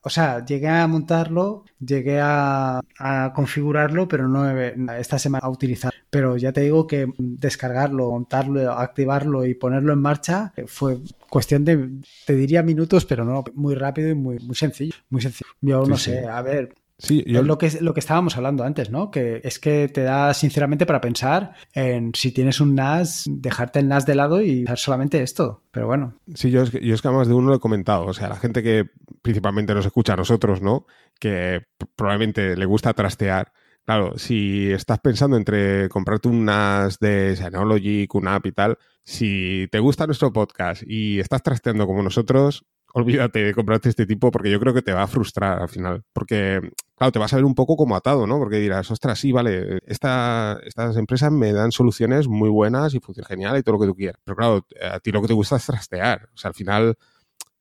o 0.03 0.09
sea, 0.09 0.43
llegué 0.43 0.67
a 0.67 0.87
montarlo, 0.87 1.63
llegué 1.79 2.19
a, 2.19 2.81
a, 2.97 3.33
configurarlo, 3.33 4.07
pero 4.07 4.27
no 4.27 4.49
esta 4.95 5.19
semana 5.19 5.45
a 5.45 5.49
utilizar. 5.49 5.93
Pero 6.09 6.37
ya 6.37 6.51
te 6.51 6.61
digo 6.61 6.87
que 6.87 7.07
descargarlo, 7.17 8.09
montarlo, 8.09 8.71
activarlo 8.71 9.45
y 9.45 9.53
ponerlo 9.53 9.93
en 9.93 9.99
marcha 9.99 10.53
fue 10.65 10.97
cuestión 11.31 11.63
de, 11.63 11.89
te 12.25 12.35
diría 12.35 12.61
minutos, 12.61 13.05
pero 13.05 13.23
no, 13.23 13.45
muy 13.55 13.73
rápido 13.73 14.09
y 14.09 14.15
muy, 14.15 14.37
muy 14.39 14.55
sencillo. 14.55 14.95
Muy 15.09 15.21
sencillo. 15.21 15.49
Yo 15.61 15.85
sí, 15.85 15.89
no 15.89 15.97
sé, 15.97 16.19
sí. 16.19 16.27
a 16.27 16.41
ver, 16.41 16.73
Sí, 17.01 17.23
yo... 17.25 17.41
Lo 17.41 17.57
que, 17.57 17.71
lo 17.81 17.95
que 17.95 17.99
estábamos 17.99 18.37
hablando 18.37 18.63
antes, 18.63 18.91
¿no? 18.91 19.09
Que 19.09 19.41
es 19.43 19.57
que 19.57 19.87
te 19.87 20.03
da 20.03 20.35
sinceramente 20.35 20.85
para 20.85 21.01
pensar 21.01 21.53
en 21.73 22.13
si 22.13 22.31
tienes 22.31 22.61
un 22.61 22.75
NAS, 22.75 23.23
dejarte 23.27 23.79
el 23.79 23.87
NAS 23.87 24.05
de 24.05 24.13
lado 24.13 24.39
y 24.39 24.65
usar 24.65 24.77
solamente 24.77 25.23
esto. 25.23 25.63
Pero 25.71 25.87
bueno. 25.87 26.13
Sí, 26.35 26.51
yo 26.51 26.61
es, 26.61 26.69
que, 26.69 26.85
yo 26.85 26.93
es 26.93 27.01
que 27.01 27.07
además 27.07 27.27
de 27.27 27.33
uno 27.33 27.49
lo 27.49 27.55
he 27.55 27.59
comentado. 27.59 28.05
O 28.05 28.13
sea, 28.13 28.29
la 28.29 28.35
gente 28.35 28.61
que 28.61 28.87
principalmente 29.23 29.73
nos 29.73 29.87
escucha 29.87 30.13
a 30.13 30.17
nosotros, 30.17 30.61
¿no? 30.61 30.85
Que 31.19 31.63
probablemente 31.95 32.55
le 32.55 32.65
gusta 32.65 32.93
trastear. 32.93 33.51
Claro, 33.85 34.17
si 34.17 34.71
estás 34.71 34.99
pensando 34.99 35.35
entre 35.37 35.89
comprarte 35.89 36.27
un 36.27 36.45
NAS 36.45 36.99
de 36.99 37.35
Synology, 37.35 38.07
QNAP 38.07 38.45
y 38.45 38.51
tal, 38.51 38.77
si 39.03 39.67
te 39.71 39.79
gusta 39.79 40.05
nuestro 40.05 40.31
podcast 40.31 40.83
y 40.85 41.19
estás 41.19 41.41
trasteando 41.41 41.87
como 41.87 42.03
nosotros, 42.03 42.63
olvídate 42.93 43.43
de 43.43 43.53
comprarte 43.53 43.89
este 43.89 44.05
tipo 44.05 44.31
porque 44.31 44.51
yo 44.51 44.59
creo 44.59 44.73
que 44.73 44.83
te 44.83 44.93
va 44.93 45.03
a 45.03 45.07
frustrar 45.07 45.61
al 45.61 45.69
final. 45.69 46.03
Porque, 46.13 46.61
claro, 46.95 47.11
te 47.11 47.19
vas 47.19 47.33
a 47.33 47.37
ver 47.37 47.45
un 47.45 47.55
poco 47.55 47.75
como 47.75 47.95
atado, 47.95 48.27
¿no? 48.27 48.37
Porque 48.37 48.57
dirás, 48.57 48.89
ostras, 48.91 49.19
sí, 49.19 49.31
vale, 49.31 49.79
esta, 49.87 50.59
estas 50.63 50.95
empresas 50.97 51.31
me 51.31 51.51
dan 51.51 51.71
soluciones 51.71 52.27
muy 52.27 52.49
buenas 52.49 52.93
y 52.93 52.99
funciona 52.99 53.27
genial 53.27 53.57
y 53.57 53.63
todo 53.63 53.75
lo 53.75 53.81
que 53.81 53.87
tú 53.87 53.95
quieras. 53.95 54.21
Pero 54.23 54.35
claro, 54.37 54.67
a 54.91 54.99
ti 54.99 55.11
lo 55.11 55.21
que 55.21 55.27
te 55.27 55.33
gusta 55.33 55.55
es 55.55 55.65
trastear. 55.65 56.29
O 56.33 56.37
sea, 56.37 56.49
al 56.49 56.55
final, 56.55 56.95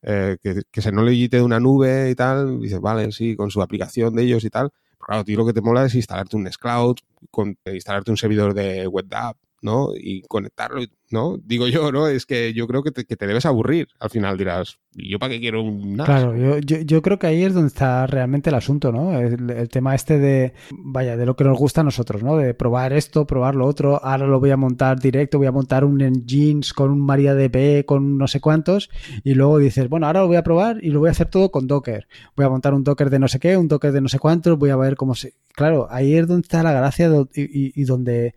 eh, 0.02 0.36
que, 0.42 0.62
que 0.70 0.82
se 0.82 0.92
no 0.92 1.02
le 1.02 1.28
de 1.28 1.42
una 1.42 1.60
nube 1.60 2.10
y 2.10 2.14
tal, 2.14 2.60
dices, 2.60 2.80
vale, 2.80 3.10
sí, 3.12 3.36
con 3.36 3.50
su 3.50 3.62
aplicación 3.62 4.14
de 4.14 4.24
ellos 4.24 4.44
y 4.44 4.50
tal. 4.50 4.70
Claro, 5.00 5.22
a 5.22 5.24
ti 5.24 5.34
lo 5.34 5.46
que 5.46 5.52
te 5.52 5.62
mola 5.62 5.84
es 5.86 5.94
instalarte 5.94 6.36
un 6.36 6.44
Nextcloud, 6.44 6.96
con, 7.30 7.56
instalarte 7.64 8.10
un 8.10 8.16
servidor 8.16 8.54
de 8.54 8.86
WebDAV, 8.86 9.36
¿no? 9.62 9.90
Y 9.94 10.22
conectarlo, 10.22 10.82
¿no? 11.10 11.38
Digo 11.44 11.66
yo, 11.68 11.92
¿no? 11.92 12.06
Es 12.06 12.24
que 12.24 12.52
yo 12.54 12.66
creo 12.66 12.82
que 12.82 12.92
te, 12.92 13.04
que 13.04 13.16
te 13.16 13.26
debes 13.26 13.44
aburrir. 13.44 13.88
Al 13.98 14.10
final 14.10 14.38
dirás, 14.38 14.78
¿y 14.94 15.10
yo 15.10 15.18
para 15.18 15.32
qué 15.32 15.40
quiero 15.40 15.62
un 15.62 15.96
NAS? 15.96 16.06
Claro, 16.06 16.36
yo, 16.36 16.58
yo, 16.58 16.78
yo, 16.78 17.02
creo 17.02 17.18
que 17.18 17.26
ahí 17.26 17.42
es 17.42 17.52
donde 17.52 17.68
está 17.68 18.06
realmente 18.06 18.50
el 18.50 18.56
asunto, 18.56 18.92
¿no? 18.92 19.18
El, 19.18 19.50
el, 19.50 19.68
tema 19.68 19.94
este 19.94 20.18
de, 20.18 20.54
vaya, 20.70 21.16
de 21.16 21.26
lo 21.26 21.36
que 21.36 21.44
nos 21.44 21.58
gusta 21.58 21.82
a 21.82 21.84
nosotros, 21.84 22.22
¿no? 22.22 22.36
De 22.36 22.54
probar 22.54 22.92
esto, 22.92 23.26
probar 23.26 23.54
lo 23.54 23.66
otro, 23.66 24.02
ahora 24.02 24.26
lo 24.26 24.40
voy 24.40 24.50
a 24.50 24.56
montar 24.56 24.98
directo, 24.98 25.38
voy 25.38 25.48
a 25.48 25.52
montar 25.52 25.84
un 25.84 26.00
Engines 26.00 26.72
con 26.72 26.90
un 26.90 27.00
MariaDB, 27.00 27.84
con 27.84 28.16
no 28.16 28.26
sé 28.28 28.40
cuántos, 28.40 28.90
y 29.24 29.34
luego 29.34 29.58
dices, 29.58 29.88
bueno, 29.88 30.06
ahora 30.06 30.20
lo 30.20 30.28
voy 30.28 30.36
a 30.36 30.42
probar 30.42 30.78
y 30.82 30.90
lo 30.90 31.00
voy 31.00 31.08
a 31.08 31.12
hacer 31.12 31.28
todo 31.28 31.50
con 31.50 31.66
Docker. 31.66 32.08
Voy 32.36 32.46
a 32.46 32.48
montar 32.48 32.72
un 32.72 32.84
Docker 32.84 33.10
de 33.10 33.18
no 33.18 33.28
sé 33.28 33.38
qué, 33.38 33.56
un 33.56 33.68
Docker 33.68 33.92
de 33.92 34.00
no 34.00 34.08
sé 34.08 34.18
cuántos, 34.18 34.58
voy 34.58 34.70
a 34.70 34.76
ver 34.76 34.96
cómo 34.96 35.14
se... 35.14 35.34
Claro, 35.52 35.88
ahí 35.90 36.14
es 36.14 36.26
donde 36.26 36.42
está 36.42 36.62
la 36.62 36.72
gracia 36.72 37.10
y, 37.34 37.42
y, 37.42 37.72
y 37.74 37.84
donde 37.84 38.34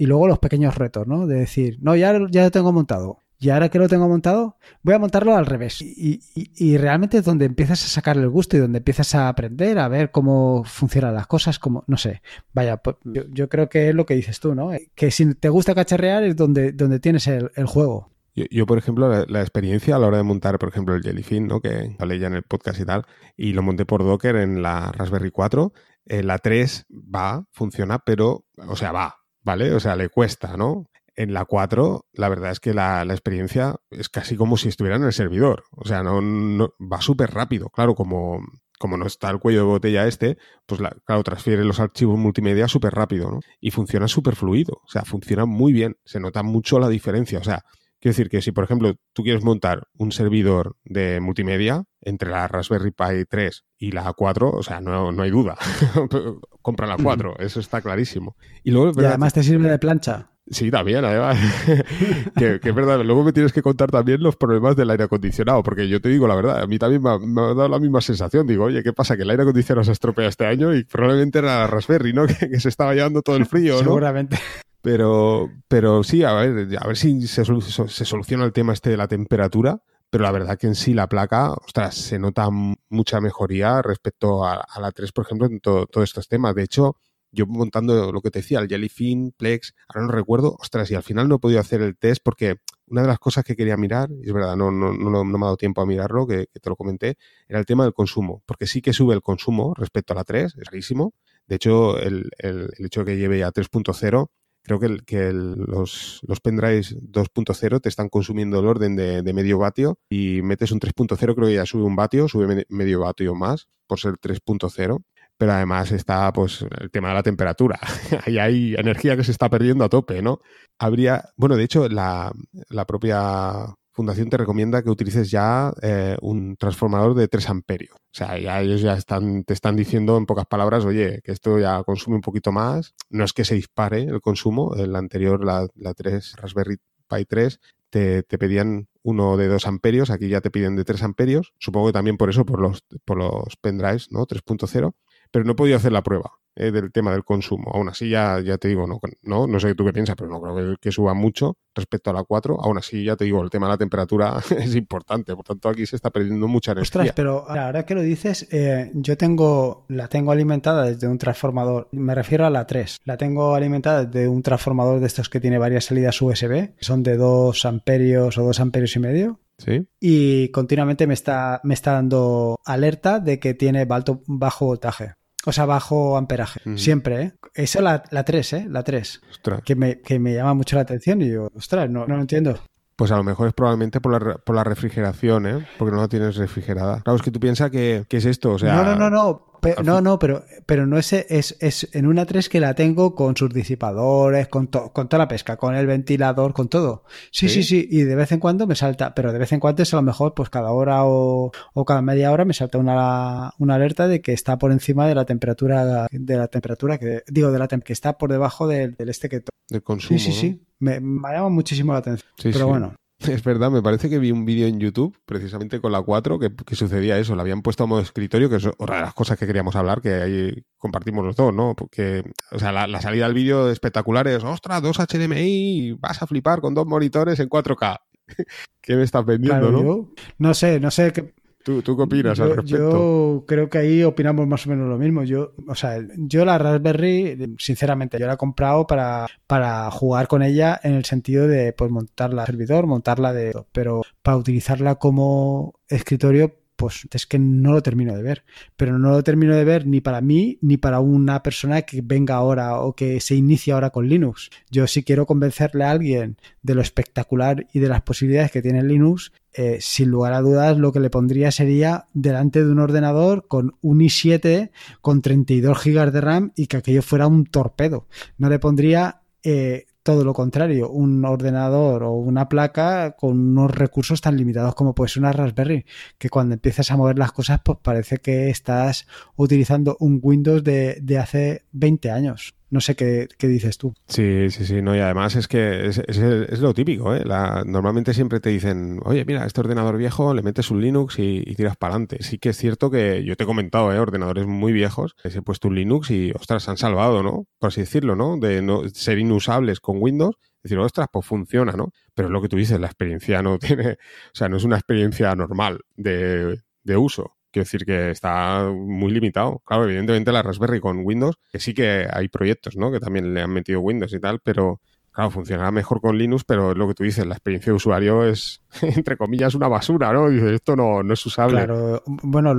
y 0.00 0.06
luego 0.06 0.26
los 0.26 0.38
pequeños 0.38 0.76
retos, 0.76 1.06
¿no? 1.06 1.26
De 1.26 1.40
decir, 1.40 1.76
no, 1.82 1.94
ya, 1.94 2.18
ya 2.30 2.44
lo 2.44 2.50
tengo 2.50 2.72
montado. 2.72 3.18
Y 3.38 3.50
ahora 3.50 3.68
que 3.68 3.78
lo 3.78 3.86
tengo 3.86 4.08
montado, 4.08 4.56
voy 4.82 4.94
a 4.94 4.98
montarlo 4.98 5.36
al 5.36 5.44
revés. 5.44 5.82
Y, 5.82 6.22
y, 6.34 6.78
realmente 6.78 7.18
es 7.18 7.24
donde 7.24 7.44
empiezas 7.44 7.84
a 7.84 7.88
sacarle 7.88 8.22
el 8.22 8.30
gusto 8.30 8.56
y 8.56 8.60
donde 8.60 8.78
empiezas 8.78 9.14
a 9.14 9.28
aprender, 9.28 9.78
a 9.78 9.88
ver 9.88 10.10
cómo 10.10 10.64
funcionan 10.64 11.14
las 11.14 11.26
cosas, 11.26 11.58
como, 11.58 11.84
no 11.86 11.98
sé. 11.98 12.22
Vaya, 12.54 12.78
pues, 12.78 12.96
yo, 13.04 13.24
yo, 13.28 13.50
creo 13.50 13.68
que 13.68 13.90
es 13.90 13.94
lo 13.94 14.06
que 14.06 14.14
dices 14.14 14.40
tú, 14.40 14.54
¿no? 14.54 14.70
Que 14.94 15.10
si 15.10 15.34
te 15.34 15.50
gusta 15.50 15.74
cacharrear 15.74 16.22
es 16.22 16.34
donde, 16.34 16.72
donde 16.72 16.98
tienes 16.98 17.26
el, 17.26 17.50
juego. 17.66 18.10
Yo, 18.34 18.46
yo, 18.50 18.64
por 18.64 18.78
ejemplo, 18.78 19.06
la, 19.06 19.26
la, 19.28 19.42
experiencia 19.42 19.96
a 19.96 19.98
la 19.98 20.06
hora 20.06 20.16
de 20.16 20.22
montar, 20.22 20.58
por 20.58 20.70
ejemplo, 20.70 20.94
el 20.94 21.02
Jellyfin, 21.02 21.46
¿no? 21.46 21.60
Que 21.60 21.94
hablé 21.98 22.18
ya 22.18 22.28
en 22.28 22.36
el 22.36 22.42
podcast 22.42 22.80
y 22.80 22.86
tal, 22.86 23.04
y 23.36 23.52
lo 23.52 23.62
monté 23.62 23.84
por 23.84 24.02
Docker 24.02 24.36
en 24.36 24.62
la 24.62 24.92
Raspberry 24.92 25.30
4. 25.30 25.74
Eh, 26.06 26.22
la 26.22 26.38
3 26.38 26.86
va, 26.90 27.44
funciona, 27.52 27.98
pero, 27.98 28.46
o 28.66 28.76
sea, 28.76 28.92
va, 28.92 29.19
¿vale? 29.42 29.72
O 29.74 29.80
sea, 29.80 29.96
le 29.96 30.08
cuesta, 30.08 30.56
¿no? 30.56 30.86
En 31.16 31.34
la 31.34 31.44
4, 31.44 32.06
la 32.12 32.28
verdad 32.28 32.52
es 32.52 32.60
que 32.60 32.72
la, 32.72 33.04
la 33.04 33.12
experiencia 33.12 33.76
es 33.90 34.08
casi 34.08 34.36
como 34.36 34.56
si 34.56 34.68
estuviera 34.68 34.96
en 34.96 35.04
el 35.04 35.12
servidor. 35.12 35.64
O 35.72 35.86
sea, 35.86 36.02
no, 36.02 36.74
va 36.80 37.00
súper 37.00 37.30
rápido. 37.32 37.68
Claro, 37.68 37.94
como, 37.94 38.40
como 38.78 38.96
no 38.96 39.06
está 39.06 39.28
el 39.30 39.38
cuello 39.38 39.60
de 39.60 39.66
botella 39.66 40.06
este, 40.06 40.38
pues 40.66 40.80
la, 40.80 40.96
claro, 41.04 41.22
transfiere 41.22 41.64
los 41.64 41.80
archivos 41.80 42.18
multimedia 42.18 42.68
súper 42.68 42.94
rápido, 42.94 43.30
¿no? 43.30 43.40
Y 43.60 43.70
funciona 43.70 44.08
súper 44.08 44.36
fluido. 44.36 44.80
O 44.84 44.88
sea, 44.88 45.02
funciona 45.02 45.44
muy 45.44 45.72
bien. 45.72 45.96
Se 46.04 46.20
nota 46.20 46.42
mucho 46.42 46.78
la 46.78 46.88
diferencia. 46.88 47.38
O 47.38 47.44
sea, 47.44 47.64
quiero 48.00 48.12
decir 48.12 48.28
que 48.30 48.42
si, 48.42 48.52
por 48.52 48.64
ejemplo, 48.64 48.94
tú 49.12 49.22
quieres 49.22 49.44
montar 49.44 49.86
un 49.98 50.10
servidor 50.10 50.76
de 50.84 51.20
multimedia 51.20 51.84
entre 52.00 52.30
la 52.30 52.48
Raspberry 52.48 52.90
Pi 52.90 53.24
3 53.28 53.64
y 53.78 53.92
la 53.92 54.12
4, 54.12 54.50
o 54.50 54.62
sea, 54.62 54.80
no, 54.80 55.12
no 55.12 55.22
hay 55.22 55.30
duda. 55.30 55.56
Compra 56.62 56.86
la 56.86 56.96
4, 56.96 57.36
eso 57.38 57.60
está 57.60 57.80
clarísimo. 57.80 58.36
Y, 58.64 58.70
luego, 58.70 59.00
y 59.00 59.04
además 59.04 59.34
te 59.34 59.42
sirve 59.42 59.70
de 59.70 59.78
plancha. 59.78 60.30
Sí, 60.50 60.70
también, 60.70 61.04
además. 61.04 61.38
que, 62.36 62.58
que, 62.58 62.68
es 62.70 62.74
verdad. 62.74 63.00
Luego 63.04 63.22
me 63.22 63.32
tienes 63.32 63.52
que 63.52 63.62
contar 63.62 63.90
también 63.90 64.20
los 64.20 64.34
problemas 64.34 64.74
del 64.74 64.90
aire 64.90 65.04
acondicionado, 65.04 65.62
porque 65.62 65.88
yo 65.88 66.00
te 66.00 66.08
digo 66.08 66.26
la 66.26 66.34
verdad, 66.34 66.60
a 66.60 66.66
mí 66.66 66.78
también 66.78 67.02
me 67.02 67.10
ha, 67.10 67.18
me 67.18 67.40
ha 67.40 67.54
dado 67.54 67.68
la 67.68 67.78
misma 67.78 68.00
sensación. 68.00 68.46
Digo, 68.46 68.64
oye, 68.64 68.82
¿qué 68.82 68.92
pasa? 68.92 69.16
Que 69.16 69.22
el 69.22 69.30
aire 69.30 69.44
acondicionado 69.44 69.84
se 69.84 69.92
estropea 69.92 70.28
este 70.28 70.46
año 70.46 70.74
y 70.74 70.84
probablemente 70.84 71.38
era 71.38 71.60
la 71.60 71.66
Raspberry, 71.68 72.12
¿no? 72.12 72.26
Que, 72.30 72.48
que 72.48 72.60
se 72.60 72.68
estaba 72.68 72.94
llevando 72.94 73.22
todo 73.22 73.36
el 73.36 73.46
frío, 73.46 73.74
¿no? 73.74 73.80
Seguramente. 73.80 74.38
Pero, 74.82 75.50
pero 75.68 76.02
sí, 76.02 76.24
a 76.24 76.32
ver, 76.32 76.78
a 76.78 76.86
ver 76.86 76.96
si 76.96 77.26
se, 77.26 77.44
se 77.44 78.04
soluciona 78.04 78.44
el 78.44 78.52
tema 78.52 78.72
este 78.72 78.90
de 78.90 78.96
la 78.96 79.08
temperatura 79.08 79.82
pero 80.10 80.24
la 80.24 80.32
verdad 80.32 80.58
que 80.58 80.66
en 80.66 80.74
sí 80.74 80.92
la 80.92 81.08
placa, 81.08 81.52
ostras, 81.52 81.94
se 81.94 82.18
nota 82.18 82.48
mucha 82.50 83.20
mejoría 83.20 83.80
respecto 83.80 84.44
a, 84.44 84.66
la 84.80 84.90
3, 84.90 85.12
por 85.12 85.24
ejemplo, 85.24 85.46
en 85.46 85.60
todos 85.60 85.88
todo 85.88 86.02
estos 86.02 86.28
temas. 86.28 86.54
De 86.56 86.64
hecho, 86.64 86.96
yo 87.30 87.46
montando 87.46 88.10
lo 88.12 88.20
que 88.20 88.30
te 88.30 88.40
decía, 88.40 88.58
el 88.58 88.68
Jellyfin, 88.68 89.32
Plex, 89.36 89.74
ahora 89.88 90.06
no 90.06 90.12
recuerdo, 90.12 90.56
ostras, 90.58 90.90
y 90.90 90.96
al 90.96 91.04
final 91.04 91.28
no 91.28 91.36
he 91.36 91.38
podido 91.38 91.60
hacer 91.60 91.80
el 91.80 91.96
test 91.96 92.22
porque 92.24 92.56
una 92.86 93.02
de 93.02 93.08
las 93.08 93.20
cosas 93.20 93.44
que 93.44 93.54
quería 93.54 93.76
mirar, 93.76 94.10
y 94.10 94.26
es 94.26 94.32
verdad, 94.32 94.56
no, 94.56 94.72
no, 94.72 94.92
no, 94.92 95.10
no 95.10 95.24
me 95.24 95.44
ha 95.44 95.46
dado 95.46 95.56
tiempo 95.56 95.80
a 95.80 95.86
mirarlo, 95.86 96.26
que, 96.26 96.46
te 96.46 96.68
lo 96.68 96.74
comenté, 96.74 97.16
era 97.46 97.60
el 97.60 97.66
tema 97.66 97.84
del 97.84 97.94
consumo, 97.94 98.42
porque 98.46 98.66
sí 98.66 98.82
que 98.82 98.92
sube 98.92 99.14
el 99.14 99.22
consumo 99.22 99.74
respecto 99.76 100.12
a 100.12 100.16
la 100.16 100.24
3, 100.24 100.56
es 100.56 100.64
rarísimo. 100.64 101.14
De 101.46 101.56
hecho, 101.56 101.98
el, 101.98 102.30
el, 102.38 102.68
hecho 102.78 103.04
de 103.04 103.12
que 103.12 103.18
lleve 103.18 103.44
a 103.44 103.52
3.0 103.52 104.28
creo 104.62 104.78
que, 104.78 105.32
los, 105.32 106.20
los 106.26 106.40
pendrives 106.40 106.96
2.0 106.96 107.80
te 107.80 107.88
están 107.88 108.08
consumiendo 108.08 108.60
el 108.60 108.66
orden 108.66 108.96
de, 108.96 109.22
de, 109.22 109.32
medio 109.32 109.58
vatio 109.58 109.98
y 110.08 110.42
metes 110.42 110.72
un 110.72 110.80
3.0, 110.80 111.16
creo 111.34 111.48
que 111.48 111.54
ya 111.54 111.66
sube 111.66 111.82
un 111.82 111.96
vatio, 111.96 112.28
sube 112.28 112.66
medio 112.68 113.00
vatio 113.00 113.34
más 113.34 113.68
por 113.86 113.98
ser 113.98 114.14
3.0. 114.14 115.02
Pero 115.36 115.52
además 115.52 115.90
está 115.90 116.30
pues 116.34 116.66
el 116.80 116.90
tema 116.90 117.08
de 117.08 117.14
la 117.14 117.22
temperatura. 117.22 117.80
Ahí 118.26 118.38
hay 118.38 118.74
energía 118.74 119.16
que 119.16 119.24
se 119.24 119.32
está 119.32 119.48
perdiendo 119.48 119.84
a 119.84 119.88
tope, 119.88 120.20
¿no? 120.20 120.40
Habría, 120.78 121.30
bueno, 121.36 121.56
de 121.56 121.64
hecho, 121.64 121.88
la, 121.88 122.30
la 122.68 122.84
propia 122.84 123.74
fundación 124.00 124.30
te 124.30 124.38
recomienda 124.38 124.82
que 124.82 124.88
utilices 124.88 125.30
ya 125.30 125.74
eh, 125.82 126.16
un 126.22 126.56
transformador 126.56 127.14
de 127.14 127.28
3 127.28 127.50
amperios. 127.50 127.94
O 127.94 128.14
sea, 128.14 128.38
ya 128.38 128.62
ellos 128.62 128.80
ya 128.80 128.94
están, 128.94 129.44
te 129.44 129.52
están 129.52 129.76
diciendo 129.76 130.16
en 130.16 130.24
pocas 130.24 130.46
palabras, 130.46 130.86
oye, 130.86 131.20
que 131.22 131.32
esto 131.32 131.58
ya 131.58 131.82
consume 131.84 132.16
un 132.16 132.22
poquito 132.22 132.50
más. 132.50 132.94
No 133.10 133.24
es 133.24 133.34
que 133.34 133.44
se 133.44 133.54
dispare 133.54 134.04
el 134.04 134.22
consumo. 134.22 134.74
El 134.74 134.96
anterior, 134.96 135.44
la, 135.44 135.68
la 135.74 135.92
3 135.92 136.36
Raspberry 136.36 136.78
Pi 137.08 137.24
3, 137.26 137.60
te, 137.90 138.22
te, 138.22 138.38
pedían 138.38 138.88
uno 139.02 139.36
de 139.36 139.48
2 139.48 139.66
amperios, 139.66 140.10
aquí 140.10 140.28
ya 140.28 140.40
te 140.40 140.50
piden 140.50 140.76
de 140.76 140.84
3 140.84 141.02
amperios. 141.02 141.52
Supongo 141.58 141.88
que 141.88 141.92
también 141.92 142.16
por 142.16 142.30
eso, 142.30 142.46
por 142.46 142.58
los, 142.58 142.82
por 143.04 143.18
los 143.18 143.56
pendrives, 143.60 144.10
¿no? 144.10 144.26
3.0. 144.26 144.94
Pero 145.30 145.44
no 145.44 145.52
he 145.52 145.56
podido 145.56 145.76
hacer 145.76 145.92
la 145.92 146.02
prueba 146.02 146.39
eh, 146.56 146.70
del 146.70 146.90
tema 146.92 147.12
del 147.12 147.24
consumo. 147.24 147.70
Aún 147.72 147.88
así, 147.88 148.10
ya, 148.10 148.40
ya 148.40 148.58
te 148.58 148.68
digo, 148.68 148.86
no, 148.86 149.00
no, 149.22 149.46
no 149.46 149.60
sé 149.60 149.74
tú 149.74 149.84
qué 149.84 149.92
piensas, 149.92 150.16
pero 150.16 150.28
no 150.28 150.40
creo 150.40 150.54
que, 150.56 150.76
que, 150.80 150.92
suba 150.92 151.14
mucho 151.14 151.56
respecto 151.74 152.10
a 152.10 152.12
la 152.12 152.24
4. 152.24 152.60
Aún 152.60 152.76
así, 152.78 153.04
ya 153.04 153.16
te 153.16 153.24
digo, 153.24 153.42
el 153.42 153.50
tema 153.50 153.66
de 153.66 153.72
la 153.72 153.78
temperatura 153.78 154.40
es 154.58 154.74
importante. 154.74 155.34
Por 155.34 155.44
tanto, 155.44 155.68
aquí 155.68 155.86
se 155.86 155.96
está 155.96 156.10
perdiendo 156.10 156.48
mucha 156.48 156.72
energía. 156.72 157.00
Ostras, 157.00 157.12
pero 157.14 157.48
ahora 157.48 157.86
que 157.86 157.94
lo 157.94 158.02
dices, 158.02 158.48
eh, 158.50 158.90
yo 158.94 159.16
tengo, 159.16 159.86
la 159.88 160.08
tengo 160.08 160.32
alimentada 160.32 160.84
desde 160.84 161.06
un 161.06 161.18
transformador. 161.18 161.88
Me 161.92 162.14
refiero 162.14 162.46
a 162.46 162.50
la 162.50 162.66
3. 162.66 162.98
La 163.04 163.16
tengo 163.16 163.54
alimentada 163.54 164.04
desde 164.04 164.28
un 164.28 164.42
transformador 164.42 165.00
de 165.00 165.06
estos 165.06 165.28
que 165.28 165.40
tiene 165.40 165.58
varias 165.58 165.84
salidas 165.84 166.20
USB, 166.20 166.74
que 166.76 166.84
son 166.84 167.02
de 167.02 167.16
2 167.16 167.64
amperios 167.64 168.36
o 168.38 168.42
2 168.42 168.60
amperios 168.60 168.96
y 168.96 168.98
medio. 168.98 169.40
¿Sí? 169.58 169.86
Y 170.00 170.48
continuamente 170.48 171.06
me 171.06 171.12
está, 171.12 171.60
me 171.64 171.74
está 171.74 171.92
dando 171.92 172.58
alerta 172.64 173.20
de 173.20 173.38
que 173.38 173.52
tiene 173.52 173.86
alto, 173.90 174.22
bajo 174.26 174.64
voltaje. 174.64 175.19
O 175.46 175.52
sea, 175.52 175.64
bajo 175.64 176.16
amperaje. 176.16 176.60
Mm. 176.64 176.76
Siempre, 176.76 177.22
¿eh? 177.22 177.32
Esa 177.54 177.78
es 177.78 177.84
la, 177.84 178.02
la 178.10 178.24
3, 178.24 178.52
¿eh? 178.52 178.66
La 178.68 178.82
3. 178.82 179.20
Ostras. 179.30 179.62
Que 179.64 179.74
me, 179.74 180.00
que 180.00 180.18
me 180.18 180.34
llama 180.34 180.54
mucho 180.54 180.76
la 180.76 180.82
atención 180.82 181.22
y 181.22 181.30
yo, 181.30 181.48
ostras, 181.54 181.88
no, 181.88 182.06
no 182.06 182.16
lo 182.16 182.20
entiendo. 182.20 182.58
Pues 182.96 183.10
a 183.10 183.16
lo 183.16 183.24
mejor 183.24 183.48
es 183.48 183.54
probablemente 183.54 184.00
por 184.00 184.12
la, 184.12 184.34
por 184.36 184.54
la 184.54 184.64
refrigeración, 184.64 185.46
¿eh? 185.46 185.66
Porque 185.78 185.94
no 185.94 186.02
la 186.02 186.08
tienes 186.08 186.36
refrigerada. 186.36 187.00
Claro, 187.00 187.16
es 187.16 187.22
que 187.22 187.30
tú 187.30 187.40
piensas 187.40 187.70
que, 187.70 188.04
que 188.06 188.18
es 188.18 188.26
esto, 188.26 188.52
o 188.52 188.58
sea... 188.58 188.74
No, 188.74 188.84
no, 188.84 188.96
no, 188.96 189.10
no 189.10 189.49
no, 189.82 190.00
no, 190.00 190.18
pero, 190.18 190.44
pero 190.66 190.86
no 190.86 190.98
es, 190.98 191.12
es, 191.12 191.56
es 191.60 191.88
en 191.92 192.06
una 192.06 192.26
3 192.26 192.48
que 192.48 192.60
la 192.60 192.74
tengo 192.74 193.14
con 193.14 193.36
sus 193.36 193.52
disipadores, 193.52 194.48
con, 194.48 194.66
con 194.66 195.08
toda 195.08 195.18
la 195.18 195.28
pesca, 195.28 195.56
con 195.56 195.74
el 195.74 195.86
ventilador, 195.86 196.52
con 196.52 196.68
todo. 196.68 197.04
Sí, 197.30 197.48
sí, 197.48 197.62
sí, 197.62 197.86
y 197.90 198.02
de 198.02 198.14
vez 198.14 198.32
en 198.32 198.40
cuando 198.40 198.66
me 198.66 198.74
salta, 198.74 199.14
pero 199.14 199.32
de 199.32 199.38
vez 199.38 199.52
en 199.52 199.60
cuando 199.60 199.82
es 199.82 199.92
a 199.92 199.96
lo 199.96 200.02
mejor, 200.02 200.34
pues 200.34 200.50
cada 200.50 200.72
hora 200.72 201.04
o, 201.04 201.52
o 201.74 201.84
cada 201.84 202.02
media 202.02 202.32
hora 202.32 202.44
me 202.44 202.54
salta 202.54 202.78
una, 202.78 203.52
una 203.58 203.74
alerta 203.74 204.08
de 204.08 204.20
que 204.20 204.32
está 204.32 204.58
por 204.58 204.72
encima 204.72 205.06
de 205.06 205.14
la 205.14 205.24
temperatura, 205.24 206.06
de 206.10 206.36
la 206.36 206.48
temperatura 206.48 206.98
que, 206.98 207.22
digo, 207.26 207.50
de 207.52 207.58
la 207.58 207.68
que 207.68 207.92
está 207.92 208.18
por 208.18 208.30
debajo 208.30 208.66
del, 208.66 208.96
este 208.98 209.28
que... 209.28 209.42
De 209.68 209.80
consumo. 209.80 210.18
Sí, 210.18 210.32
sí, 210.32 210.38
sí. 210.38 210.62
Me, 210.78 211.00
me 211.00 211.30
llama 211.30 211.50
muchísimo 211.50 211.92
la 211.92 212.00
atención. 212.00 212.30
pero 212.52 212.66
bueno. 212.66 212.94
Es 213.28 213.44
verdad, 213.44 213.70
me 213.70 213.82
parece 213.82 214.08
que 214.08 214.18
vi 214.18 214.32
un 214.32 214.44
vídeo 214.44 214.66
en 214.66 214.80
YouTube, 214.80 215.16
precisamente 215.26 215.80
con 215.80 215.92
la 215.92 216.00
4, 216.00 216.38
que, 216.38 216.74
sucedía 216.74 217.18
eso. 217.18 217.36
La 217.36 217.42
habían 217.42 217.62
puesto 217.62 217.84
a 217.84 217.86
modo 217.86 218.00
escritorio, 218.00 218.48
que 218.48 218.56
es 218.56 218.66
otra 218.66 218.96
de 218.96 219.02
las 219.02 219.14
cosas 219.14 219.38
que 219.38 219.46
queríamos 219.46 219.76
hablar, 219.76 220.00
que 220.00 220.14
ahí 220.14 220.64
compartimos 220.78 221.24
los 221.24 221.36
dos, 221.36 221.54
¿no? 221.54 221.74
Porque, 221.76 222.24
o 222.50 222.58
sea, 222.58 222.72
la, 222.72 223.00
salida 223.00 223.26
del 223.26 223.34
vídeo 223.34 223.70
espectacular 223.70 224.26
es, 224.28 224.42
ostras, 224.42 224.82
dos 224.82 224.98
HDMI, 224.98 225.92
vas 225.98 226.22
a 226.22 226.26
flipar 226.26 226.60
con 226.60 226.74
dos 226.74 226.86
monitores 226.86 227.38
en 227.40 227.48
4K. 227.48 227.98
¿Qué 228.80 228.96
me 228.96 229.02
estás 229.02 229.24
vendiendo, 229.26 229.70
no? 229.70 230.08
no 230.38 230.54
sé, 230.54 230.80
no 230.80 230.90
sé 230.90 231.12
qué, 231.12 231.34
¿Tú, 231.62 231.82
qué 231.82 231.90
opinas 231.90 232.38
yo, 232.38 232.44
al 232.44 232.56
respecto? 232.56 232.90
Yo 232.90 233.44
creo 233.46 233.68
que 233.68 233.78
ahí 233.78 234.02
opinamos 234.02 234.46
más 234.46 234.66
o 234.66 234.70
menos 234.70 234.88
lo 234.88 234.96
mismo. 234.96 235.24
Yo, 235.24 235.52
o 235.66 235.74
sea, 235.74 235.98
yo 236.16 236.44
la 236.44 236.58
Raspberry, 236.58 237.54
sinceramente, 237.58 238.18
yo 238.18 238.26
la 238.26 238.34
he 238.34 238.38
comprado 238.38 238.86
para, 238.86 239.26
para 239.46 239.90
jugar 239.90 240.26
con 240.26 240.42
ella 240.42 240.80
en 240.82 240.94
el 240.94 241.04
sentido 241.04 241.46
de 241.46 241.72
pues 241.72 241.90
montarla 241.90 242.46
servidor, 242.46 242.86
montarla 242.86 243.32
de. 243.32 243.52
Pero 243.72 244.02
para 244.22 244.38
utilizarla 244.38 244.94
como 244.94 245.74
escritorio, 245.88 246.56
pues 246.80 247.06
es 247.12 247.26
que 247.26 247.38
no 247.38 247.72
lo 247.72 247.82
termino 247.82 248.16
de 248.16 248.22
ver. 248.22 248.42
Pero 248.76 248.98
no 248.98 249.10
lo 249.10 249.22
termino 249.22 249.54
de 249.54 249.64
ver 249.64 249.86
ni 249.86 250.00
para 250.00 250.22
mí 250.22 250.58
ni 250.62 250.78
para 250.78 251.00
una 251.00 251.42
persona 251.42 251.82
que 251.82 252.00
venga 252.02 252.36
ahora 252.36 252.80
o 252.80 252.94
que 252.94 253.20
se 253.20 253.34
inicie 253.34 253.74
ahora 253.74 253.90
con 253.90 254.08
Linux. 254.08 254.48
Yo 254.70 254.86
si 254.86 255.02
quiero 255.02 255.26
convencerle 255.26 255.84
a 255.84 255.90
alguien 255.90 256.38
de 256.62 256.74
lo 256.74 256.80
espectacular 256.80 257.66
y 257.74 257.80
de 257.80 257.88
las 257.88 258.00
posibilidades 258.00 258.50
que 258.50 258.62
tiene 258.62 258.82
Linux, 258.82 259.30
eh, 259.52 259.78
sin 259.80 260.10
lugar 260.10 260.32
a 260.32 260.40
dudas 260.40 260.78
lo 260.78 260.92
que 260.92 261.00
le 261.00 261.10
pondría 261.10 261.50
sería 261.50 262.06
delante 262.12 262.64
de 262.64 262.70
un 262.70 262.78
ordenador 262.78 263.48
con 263.48 263.76
un 263.80 264.00
i7 264.00 264.70
con 265.00 265.22
32 265.22 265.84
GB 265.84 266.12
de 266.12 266.20
RAM 266.20 266.52
y 266.54 266.66
que 266.66 266.76
aquello 266.76 267.02
fuera 267.02 267.26
un 267.26 267.46
torpedo. 267.46 268.06
No 268.38 268.48
le 268.48 268.58
pondría 268.58 269.22
eh, 269.42 269.86
todo 270.02 270.24
lo 270.24 270.32
contrario, 270.32 270.90
un 270.90 271.24
ordenador 271.24 272.04
o 272.04 272.12
una 272.12 272.48
placa 272.48 273.16
con 273.18 273.38
unos 273.38 273.70
recursos 273.70 274.20
tan 274.20 274.36
limitados 274.36 274.74
como 274.74 274.94
puede 274.94 275.10
ser 275.10 275.22
una 275.22 275.32
Raspberry, 275.32 275.84
que 276.18 276.30
cuando 276.30 276.54
empiezas 276.54 276.90
a 276.90 276.96
mover 276.96 277.18
las 277.18 277.32
cosas, 277.32 277.60
pues 277.64 277.78
parece 277.82 278.18
que 278.18 278.50
estás 278.50 279.06
utilizando 279.36 279.96
un 280.00 280.20
Windows 280.22 280.64
de, 280.64 280.98
de 281.02 281.18
hace 281.18 281.64
20 281.72 282.10
años. 282.10 282.54
No 282.70 282.80
sé 282.80 282.94
qué, 282.94 283.28
dices 283.40 283.78
tú. 283.78 283.94
Sí, 284.06 284.48
sí, 284.50 284.64
sí, 284.64 284.80
no, 284.80 284.94
y 284.94 285.00
además 285.00 285.34
es 285.34 285.48
que 285.48 285.86
es, 285.86 286.60
lo 286.60 286.72
típico, 286.72 287.14
¿eh? 287.14 287.24
normalmente 287.66 288.14
siempre 288.14 288.38
te 288.38 288.50
dicen, 288.50 289.00
oye, 289.04 289.24
mira, 289.24 289.44
este 289.44 289.60
ordenador 289.60 289.96
viejo, 289.96 290.32
le 290.34 290.42
metes 290.42 290.70
un 290.70 290.80
Linux 290.80 291.18
y, 291.18 291.42
tiras 291.56 291.76
para 291.76 291.94
adelante. 291.94 292.18
Sí 292.22 292.38
que 292.38 292.50
es 292.50 292.56
cierto 292.56 292.90
que 292.90 293.24
yo 293.24 293.36
te 293.36 293.42
he 293.42 293.46
comentado, 293.46 293.92
¿eh? 293.92 293.98
Ordenadores 293.98 294.46
muy 294.46 294.72
viejos, 294.72 295.16
les 295.24 295.34
he 295.34 295.42
puesto 295.42 295.68
un 295.68 295.74
Linux 295.74 296.10
y, 296.10 296.30
ostras, 296.32 296.62
se 296.62 296.70
han 296.70 296.76
salvado, 296.76 297.22
¿no? 297.22 297.46
Por 297.58 297.68
así 297.68 297.80
decirlo, 297.80 298.14
¿no? 298.14 298.36
De 298.36 298.62
no 298.62 298.88
ser 298.88 299.18
inusables 299.18 299.80
con 299.80 300.00
Windows 300.00 300.36
decir, 300.62 300.78
ostras, 300.78 301.08
pues 301.12 301.26
funciona, 301.26 301.72
¿no? 301.72 301.92
Pero 302.14 302.28
es 302.28 302.32
lo 302.32 302.42
que 302.42 302.48
tú 302.48 302.56
dices, 302.56 302.78
la 302.80 302.86
experiencia 302.86 303.42
no 303.42 303.58
tiene, 303.58 303.92
o 303.92 304.34
sea, 304.34 304.48
no 304.48 304.56
es 304.56 304.64
una 304.64 304.76
experiencia 304.76 305.34
normal 305.34 305.80
de, 305.96 306.60
de 306.84 306.96
uso. 306.96 307.36
Quiero 307.50 307.64
decir 307.64 307.84
que 307.84 308.10
está 308.10 308.70
muy 308.72 309.10
limitado. 309.10 309.60
Claro, 309.64 309.84
evidentemente 309.84 310.32
la 310.32 310.42
Raspberry 310.42 310.80
con 310.80 311.04
Windows, 311.04 311.36
que 311.50 311.58
sí 311.58 311.74
que 311.74 312.06
hay 312.10 312.28
proyectos, 312.28 312.76
¿no? 312.76 312.92
Que 312.92 313.00
también 313.00 313.34
le 313.34 313.42
han 313.42 313.50
metido 313.50 313.80
Windows 313.80 314.12
y 314.12 314.20
tal, 314.20 314.40
pero 314.40 314.80
claro, 315.12 315.30
funcionará 315.30 315.70
mejor 315.70 316.00
con 316.00 316.16
Linux, 316.16 316.44
pero 316.44 316.74
lo 316.74 316.88
que 316.88 316.94
tú 316.94 317.04
dices, 317.04 317.26
la 317.26 317.34
experiencia 317.34 317.72
de 317.72 317.76
usuario 317.76 318.24
es, 318.24 318.62
entre 318.82 319.16
comillas, 319.16 319.54
una 319.54 319.68
basura, 319.68 320.12
¿no? 320.12 320.28
Dices, 320.28 320.52
esto 320.52 320.76
no, 320.76 321.02
no 321.02 321.14
es 321.14 321.26
usable. 321.26 321.56
Claro, 321.56 322.02
bueno, 322.06 322.56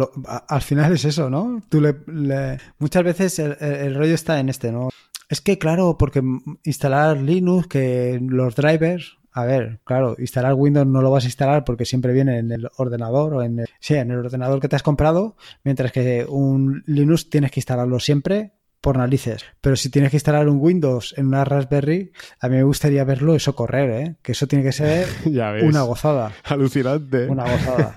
al 0.48 0.62
final 0.62 0.94
es 0.94 1.06
eso, 1.06 1.30
¿no? 1.30 1.62
Tú 1.70 1.82
le, 1.82 2.58
muchas 2.80 3.04
veces 3.04 3.40
el, 3.40 3.96
rollo 3.96 4.14
está 4.14 4.40
en 4.40 4.50
este, 4.50 4.72
¿no? 4.72 4.90
Es 5.30 5.40
que, 5.40 5.58
claro, 5.58 5.98
porque 5.98 6.22
instalar 6.64 7.18
Linux, 7.18 7.68
que 7.68 8.20
los 8.22 8.56
drivers, 8.56 9.18
a 9.34 9.46
ver, 9.46 9.80
claro, 9.84 10.16
instalar 10.20 10.54
Windows 10.54 10.88
no 10.88 11.02
lo 11.02 11.12
vas 11.12 11.24
a 11.24 11.28
instalar 11.28 11.64
porque 11.64 11.86
siempre 11.86 12.14
viene 12.14 12.40
en 12.40 12.52
el 12.52 12.68
ordenador 12.78 13.34
o 13.36 13.44
en 13.44 13.60
el, 13.60 13.68
sí, 13.80 13.96
en 13.96 14.12
el 14.12 14.18
ordenador 14.18 14.60
que 14.60 14.68
te 14.68 14.76
has 14.76 14.84
comprado, 14.84 15.36
mientras 15.64 15.92
que 15.92 16.26
un 16.28 16.84
Linux 16.86 17.30
tienes 17.30 17.52
que 17.52 17.60
instalarlo 17.60 18.00
siempre 18.00 18.54
por 18.82 18.98
narices. 18.98 19.46
Pero 19.62 19.76
si 19.76 19.90
tienes 19.90 20.12
que 20.12 20.18
instalar 20.18 20.50
un 20.50 20.58
Windows 20.60 21.14
en 21.18 21.28
una 21.28 21.46
Raspberry, 21.46 22.12
a 22.40 22.50
mí 22.50 22.58
me 22.58 22.64
gustaría 22.64 23.04
verlo 23.04 23.36
eso 23.36 23.56
correr, 23.56 23.90
¿eh? 23.92 24.16
Que 24.22 24.32
eso 24.32 24.48
tiene 24.48 24.64
que 24.64 24.72
ser 24.72 25.08
una 25.64 25.84
gozada. 25.84 26.32
Alucinante. 26.44 27.28
Una 27.28 27.44
gozada. 27.44 27.94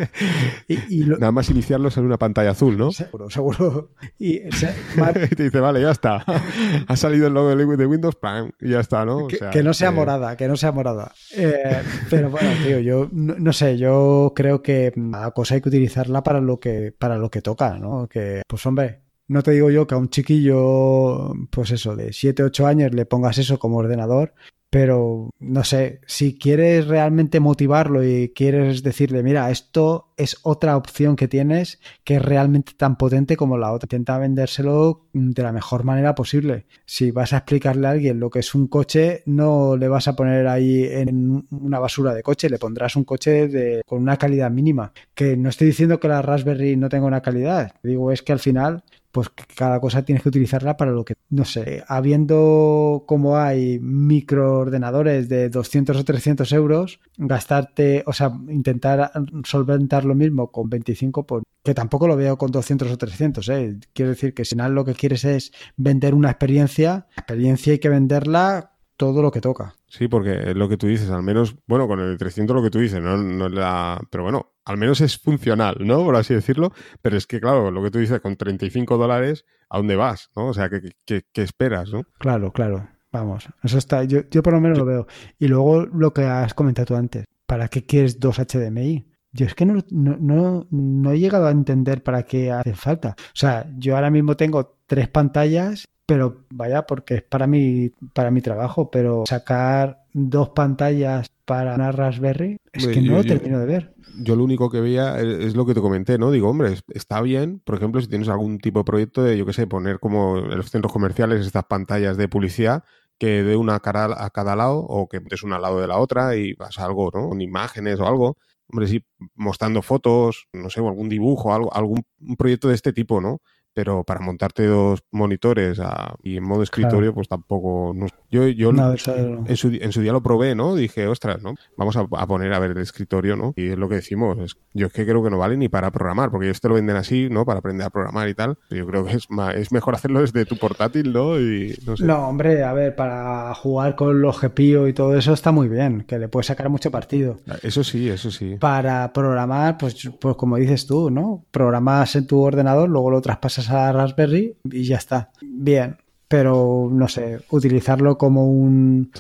Y, 0.69 1.05
Nada 1.05 1.33
más 1.33 1.51
iniciarlo 1.51 1.89
en 1.95 2.05
una 2.05 2.19
pantalla 2.19 2.51
azul, 2.51 2.77
¿no? 2.77 2.93
Seguro, 2.93 3.31
seguro. 3.31 3.91
Y, 4.19 4.41
te 5.37 5.45
dice, 5.45 5.61
vale, 5.61 5.81
ya 5.81 5.91
está. 5.91 6.25
ha 6.87 6.97
salido 6.97 7.27
el 7.27 7.35
logo 7.35 7.55
de 7.55 7.87
Windows, 7.87 8.17
¡pam! 8.17 8.51
Y 8.61 8.71
ya 8.71 8.81
está, 8.81 9.05
¿no? 9.05 9.27
que, 9.27 9.63
no 9.63 9.75
sea 9.75 9.91
morada, 9.91 10.37
que 10.37 10.49
no 10.49 10.57
sea 10.57 10.73
morada. 10.73 11.13
Eh, 11.37 11.83
pero 12.11 12.31
bueno, 12.31 12.51
tío, 12.65 12.81
yo 12.81 13.09
no, 13.13 13.53
sé, 13.53 13.79
yo 13.79 14.33
creo 14.35 14.63
que 14.63 14.93
la 14.97 15.31
cosa 15.31 15.55
hay 15.55 15.61
que 15.61 15.69
utilizarla 15.69 16.23
para 16.23 16.41
lo 16.41 16.59
que, 16.61 16.93
para 16.97 17.17
lo 17.17 17.31
que 17.31 17.43
toca, 17.43 17.79
¿no? 17.79 18.09
Que, 18.09 18.43
pues 18.47 18.65
hombre, 18.67 19.04
no 19.29 19.43
te 19.43 19.53
digo 19.53 19.71
yo 19.71 19.87
que 19.87 19.95
a 19.95 19.99
un 19.99 20.09
chiquillo, 20.11 21.33
pues 21.51 21.71
eso, 21.71 21.97
de 21.97 22.13
7, 22.13 22.43
8 22.43 22.67
años 22.67 22.95
le 22.95 23.07
pongas 23.07 23.39
eso 23.39 23.59
como 23.59 23.79
ordenador, 23.79 24.35
pero 24.75 25.31
no 25.39 25.63
sé, 25.63 26.01
si 26.05 26.37
quieres 26.37 26.89
realmente 26.89 27.39
motivarlo 27.39 28.03
y 28.03 28.33
quieres 28.35 28.83
decirle, 28.83 29.23
mira, 29.23 29.49
esto 29.53 30.13
es 30.17 30.39
otra 30.43 30.77
opción 30.77 31.15
que 31.15 31.29
tienes 31.29 31.79
que 32.03 32.17
es 32.17 32.23
realmente 32.23 32.73
tan 32.77 32.97
potente 32.97 33.37
como 33.37 33.57
la 33.57 33.71
otra, 33.71 33.87
intenta 33.87 34.19
vendérselo 34.19 35.07
de 35.13 35.43
la 35.45 35.53
mejor 35.53 35.85
manera 35.85 36.17
posible. 36.17 36.67
Si 36.87 37.13
vas 37.13 37.33
a 37.33 37.37
explicarle 37.37 37.87
a 37.87 37.91
alguien 37.91 38.19
lo 38.19 38.31
que 38.31 38.41
es 38.41 38.53
un 38.53 38.67
coche, 38.67 39.23
no 39.27 39.77
le 39.77 39.87
vas 39.87 40.09
a 40.09 40.17
poner 40.17 40.49
ahí 40.49 40.83
en 40.91 41.47
una 41.53 41.79
basura 41.79 42.13
de 42.13 42.25
coche, 42.25 42.51
le 42.51 42.59
pondrás 42.59 42.97
un 42.97 43.05
coche 43.05 43.47
de, 43.47 43.83
con 43.87 44.03
una 44.03 44.17
calidad 44.17 44.51
mínima. 44.51 44.93
Que 45.15 45.37
no 45.37 45.51
estoy 45.51 45.69
diciendo 45.69 46.01
que 46.01 46.09
la 46.09 46.21
Raspberry 46.21 46.77
no 46.77 46.89
tenga 46.89 47.07
una 47.07 47.23
calidad, 47.23 47.77
digo 47.85 48.11
es 48.11 48.23
que 48.23 48.33
al 48.33 48.41
final 48.41 48.83
pues 49.15 49.31
cada 49.55 49.79
cosa 49.79 50.05
tienes 50.05 50.25
que 50.25 50.29
utilizarla 50.29 50.77
para 50.77 50.91
lo 50.91 51.05
que, 51.05 51.15
no 51.31 51.45
sé, 51.45 51.85
habiendo 51.87 53.05
como 53.07 53.37
hay 53.37 53.79
microordenadores 53.79 55.29
de 55.29 55.51
200 55.51 55.97
o 55.97 56.05
300 56.05 56.53
euros, 56.53 56.99
gastarte, 57.17 58.03
o 58.07 58.13
sea, 58.13 58.33
intentar 58.49 59.13
solventar 59.45 60.05
lo 60.05 60.17
mismo 60.17 60.51
con 60.51 60.69
25, 60.69 61.25
pues 61.29 61.45
que 61.63 61.75
tampoco 61.75 62.09
lo 62.09 62.17
veo 62.17 62.37
con 62.37 62.51
200 62.51 62.91
o 62.91 62.99
300, 62.99 63.49
¿eh? 63.51 63.79
Quiero 63.93 64.11
decir 64.11 64.35
que 64.35 64.45
si 64.45 64.57
nada 64.57 64.69
lo 64.69 64.85
que 64.85 64.95
quieres 64.95 65.25
es 65.25 65.53
vender 65.77 66.13
una 66.13 66.31
experiencia, 66.31 67.07
experiencia 67.17 67.73
hay 67.73 67.79
que 67.79 67.91
venderla 67.91 68.73
todo 68.97 69.23
lo 69.23 69.31
que 69.31 69.41
toca. 69.41 69.77
Sí, 69.97 70.09
porque 70.09 70.51
es 70.51 70.57
lo 70.57 70.69
que 70.69 70.77
tú 70.77 70.89
dices, 70.89 71.09
al 71.11 71.23
menos, 71.23 71.55
bueno, 71.69 71.87
con 71.87 72.01
el 72.01 72.19
300 72.19 72.57
lo 72.57 72.65
que 72.65 72.71
tú 72.71 72.81
dices, 72.81 73.01
no, 73.01 73.17
no 73.17 73.49
la... 73.49 74.01
Pero 74.11 74.25
bueno, 74.25 74.55
al 74.65 74.77
menos 74.77 75.01
es 75.01 75.17
funcional, 75.17 75.77
¿no? 75.79 76.05
Por 76.05 76.17
así 76.17 76.35
decirlo. 76.35 76.73
Pero 77.01 77.17
es 77.17 77.29
que, 77.29 77.41
claro, 77.41 77.71
lo 77.71 77.81
que 77.81 77.93
tú 77.93 78.01
dices, 78.01 78.19
con 78.19 78.35
35 78.35 78.99
dólares, 78.99 79.45
¿a 79.69 79.77
dónde 79.77 79.95
vas? 79.95 80.31
¿no? 80.35 80.49
O 80.49 80.53
sea, 80.53 80.69
¿qué, 80.69 80.83
qué, 81.05 81.43
esperas, 81.43 81.93
no? 81.93 82.03
Claro, 82.19 82.53
claro. 82.53 82.89
Vamos, 83.13 83.49
eso 83.63 83.79
está, 83.79 84.03
yo, 84.03 84.23
yo 84.29 84.43
por 84.43 84.55
lo 84.55 84.61
menos 84.61 84.79
lo 84.79 84.85
veo. 84.85 85.07
Y 85.39 85.47
luego 85.47 85.87
lo 85.87 86.13
que 86.13 86.25
has 86.25 86.55
comentado 86.55 86.87
tú 86.87 86.97
antes, 86.97 87.27
¿para 87.47 87.69
qué 87.69 87.87
quieres 87.87 88.19
dos 88.19 88.41
HDMI? 88.41 89.07
Yo 89.31 89.47
es 89.47 89.55
que 89.55 89.65
no, 89.65 89.79
no, 89.91 90.67
no, 90.69 91.13
he 91.13 91.21
llegado 91.21 91.47
a 91.47 91.53
entender 91.53 92.03
para 92.03 92.25
qué 92.25 92.51
hace 92.51 92.75
falta. 92.75 93.15
O 93.19 93.37
sea, 93.37 93.71
yo 93.79 93.95
ahora 93.95 94.11
mismo 94.11 94.37
tengo 94.37 94.81
tres 94.87 95.07
pantallas 95.07 95.87
pero 96.07 96.45
vaya, 96.51 96.83
porque 96.87 97.17
es 97.17 97.23
para 97.23 97.47
mi, 97.47 97.91
para 98.13 98.31
mi 98.31 98.41
trabajo, 98.41 98.91
pero 98.91 99.25
sacar 99.27 100.05
dos 100.13 100.51
pantallas 100.51 101.31
para 101.45 101.75
una 101.75 101.93
Raspberry 101.93 102.59
es 102.73 102.87
que 102.87 103.01
no 103.01 103.17
lo 103.17 103.25
termino 103.25 103.59
de 103.59 103.67
ver. 103.67 103.95
Yo 104.17 104.37
lo 104.37 104.45
único 104.45 104.71
que 104.71 104.81
veía 104.81 105.19
es, 105.19 105.57
lo 105.57 105.67
que 105.67 105.75
te 105.75 105.81
comenté, 105.81 106.19
¿no? 106.19 106.31
Digo, 106.31 106.49
hombre, 106.49 106.77
está 106.89 107.21
bien, 107.21 107.61
por 107.65 107.75
ejemplo, 107.77 108.01
si 108.01 108.07
tienes 108.07 108.29
algún 108.29 108.59
tipo 108.59 108.81
de 108.81 108.85
proyecto 108.85 109.23
de, 109.23 109.37
yo 109.37 109.45
qué 109.45 109.53
sé, 109.53 109.67
poner 109.67 109.99
como 109.99 110.39
en 110.39 110.57
los 110.57 110.71
centros 110.71 110.93
comerciales 110.93 111.45
estas 111.45 111.65
pantallas 111.65 112.17
de 112.17 112.29
publicidad 112.29 112.85
que 113.19 113.43
de 113.43 113.57
una 113.57 113.81
cara 113.81 114.09
a 114.25 114.31
cada 114.31 114.57
lado 114.57 114.79
o 114.81 115.09
que 115.09 115.21
metes 115.21 115.43
una 115.43 115.57
al 115.57 115.63
lado 115.63 115.81
de 115.81 115.87
la 115.87 115.99
otra 115.99 116.37
y 116.37 116.55
vas 116.55 116.79
a 116.79 116.85
algo, 116.85 117.11
¿no? 117.15 117.29
Con 117.29 117.41
imágenes 117.41 117.99
o 118.01 118.07
algo. 118.07 118.37
Hombre, 118.69 118.89
sí, 118.89 119.05
mostrando 119.35 119.83
fotos, 119.83 120.49
no 120.53 120.71
sé, 120.71 120.81
o 120.81 120.89
algún 120.89 121.09
dibujo, 121.09 121.55
algo, 121.55 121.73
algún 121.75 122.05
proyecto 122.37 122.69
de 122.69 122.75
este 122.75 122.93
tipo, 122.93 123.21
¿no? 123.21 123.41
Pero 123.75 124.05
para 124.05 124.21
montarte 124.21 124.67
dos 124.67 125.03
monitores 125.11 125.81
y 126.23 126.37
en 126.37 126.45
modo 126.45 126.63
escritorio, 126.63 127.13
pues 127.13 127.29
tampoco. 127.29 127.95
yo 128.31 128.49
yo 128.49 128.71
en, 128.71 129.57
su, 129.57 130.01
día 130.01 130.13
lo 130.13 130.23
probé, 130.23 130.55
¿no? 130.55 130.75
Dije, 130.75 131.07
ostras, 131.07 131.43
¿no? 131.43 131.55
Vamos 131.77 131.97
a, 131.97 132.07
poner 132.27 132.53
a 132.53 132.59
ver 132.59 132.71
el 132.71 132.79
escritorio, 132.79 133.37
¿no? 133.37 133.53
Y 133.57 133.69
es 133.69 133.79
lo 133.79 133.89
que 133.89 133.97
decimos. 133.97 134.39
Es, 134.39 134.57
yo 134.73 134.87
es 134.87 134.93
que 134.93 135.05
creo 135.05 135.23
que 135.23 135.31
no 135.31 135.39
vale 135.39 135.57
ni 135.57 135.69
para 135.69 135.91
programar, 135.91 136.31
porque 136.31 136.47
ellos 136.47 136.61
te 136.61 136.69
lo 136.69 136.75
venden 136.75 136.97
así, 136.97 137.29
¿no? 137.31 137.45
Para 137.45 137.59
aprender 137.59 137.87
a 137.87 137.91
programar 137.91 138.29
y 138.29 138.35
tal. 138.35 138.57
Yo 138.71 138.87
creo 138.87 139.05
que 139.05 139.15
es, 139.15 139.27
es 139.57 139.73
mejor 139.73 139.95
hacerlo 139.95 140.21
desde 140.21 140.45
tu 140.45 140.57
portátil, 140.57 141.13
¿no? 141.13 141.39
Y 141.39 141.77
no 141.85 141.97
sé. 141.97 142.05
No, 142.05 142.29
hombre, 142.29 142.63
a 142.63 142.73
ver, 142.73 142.95
para 142.95 143.53
jugar 143.55 143.97
con 143.97 144.23
los 144.23 144.41
GPIO 144.41 144.89
y 144.89 144.93
todo 144.93 145.17
eso 145.17 145.33
está 145.33 145.51
muy 145.51 145.69
bien, 145.69 146.05
que 146.07 146.19
le 146.19 146.29
puedes 146.29 146.47
sacar 146.47 146.69
mucho 146.69 146.91
partido. 146.91 147.39
Eso 147.63 147.83
sí, 147.83 148.09
eso 148.09 148.31
sí. 148.31 148.57
Para 148.61 149.13
programar, 149.13 149.79
pues, 149.79 150.11
pues 150.21 150.37
como 150.37 150.57
dices 150.57 150.87
tú, 150.87 151.11
¿no? 151.11 151.45
Programas 151.51 152.15
en 152.17 152.27
tu 152.27 152.41
ordenador, 152.41 152.89
luego 152.89 153.11
lo 153.11 153.21
traspasas 153.21 153.64
a 153.71 153.93
Raspberry 153.93 154.57
y 154.65 154.85
ya 154.85 154.97
está. 154.97 155.31
Bien, 155.43 155.97
pero 156.29 156.89
no 156.91 157.07
sé, 157.07 157.41
utilizarlo 157.51 158.19
como 158.19 158.51
un, 158.51 159.13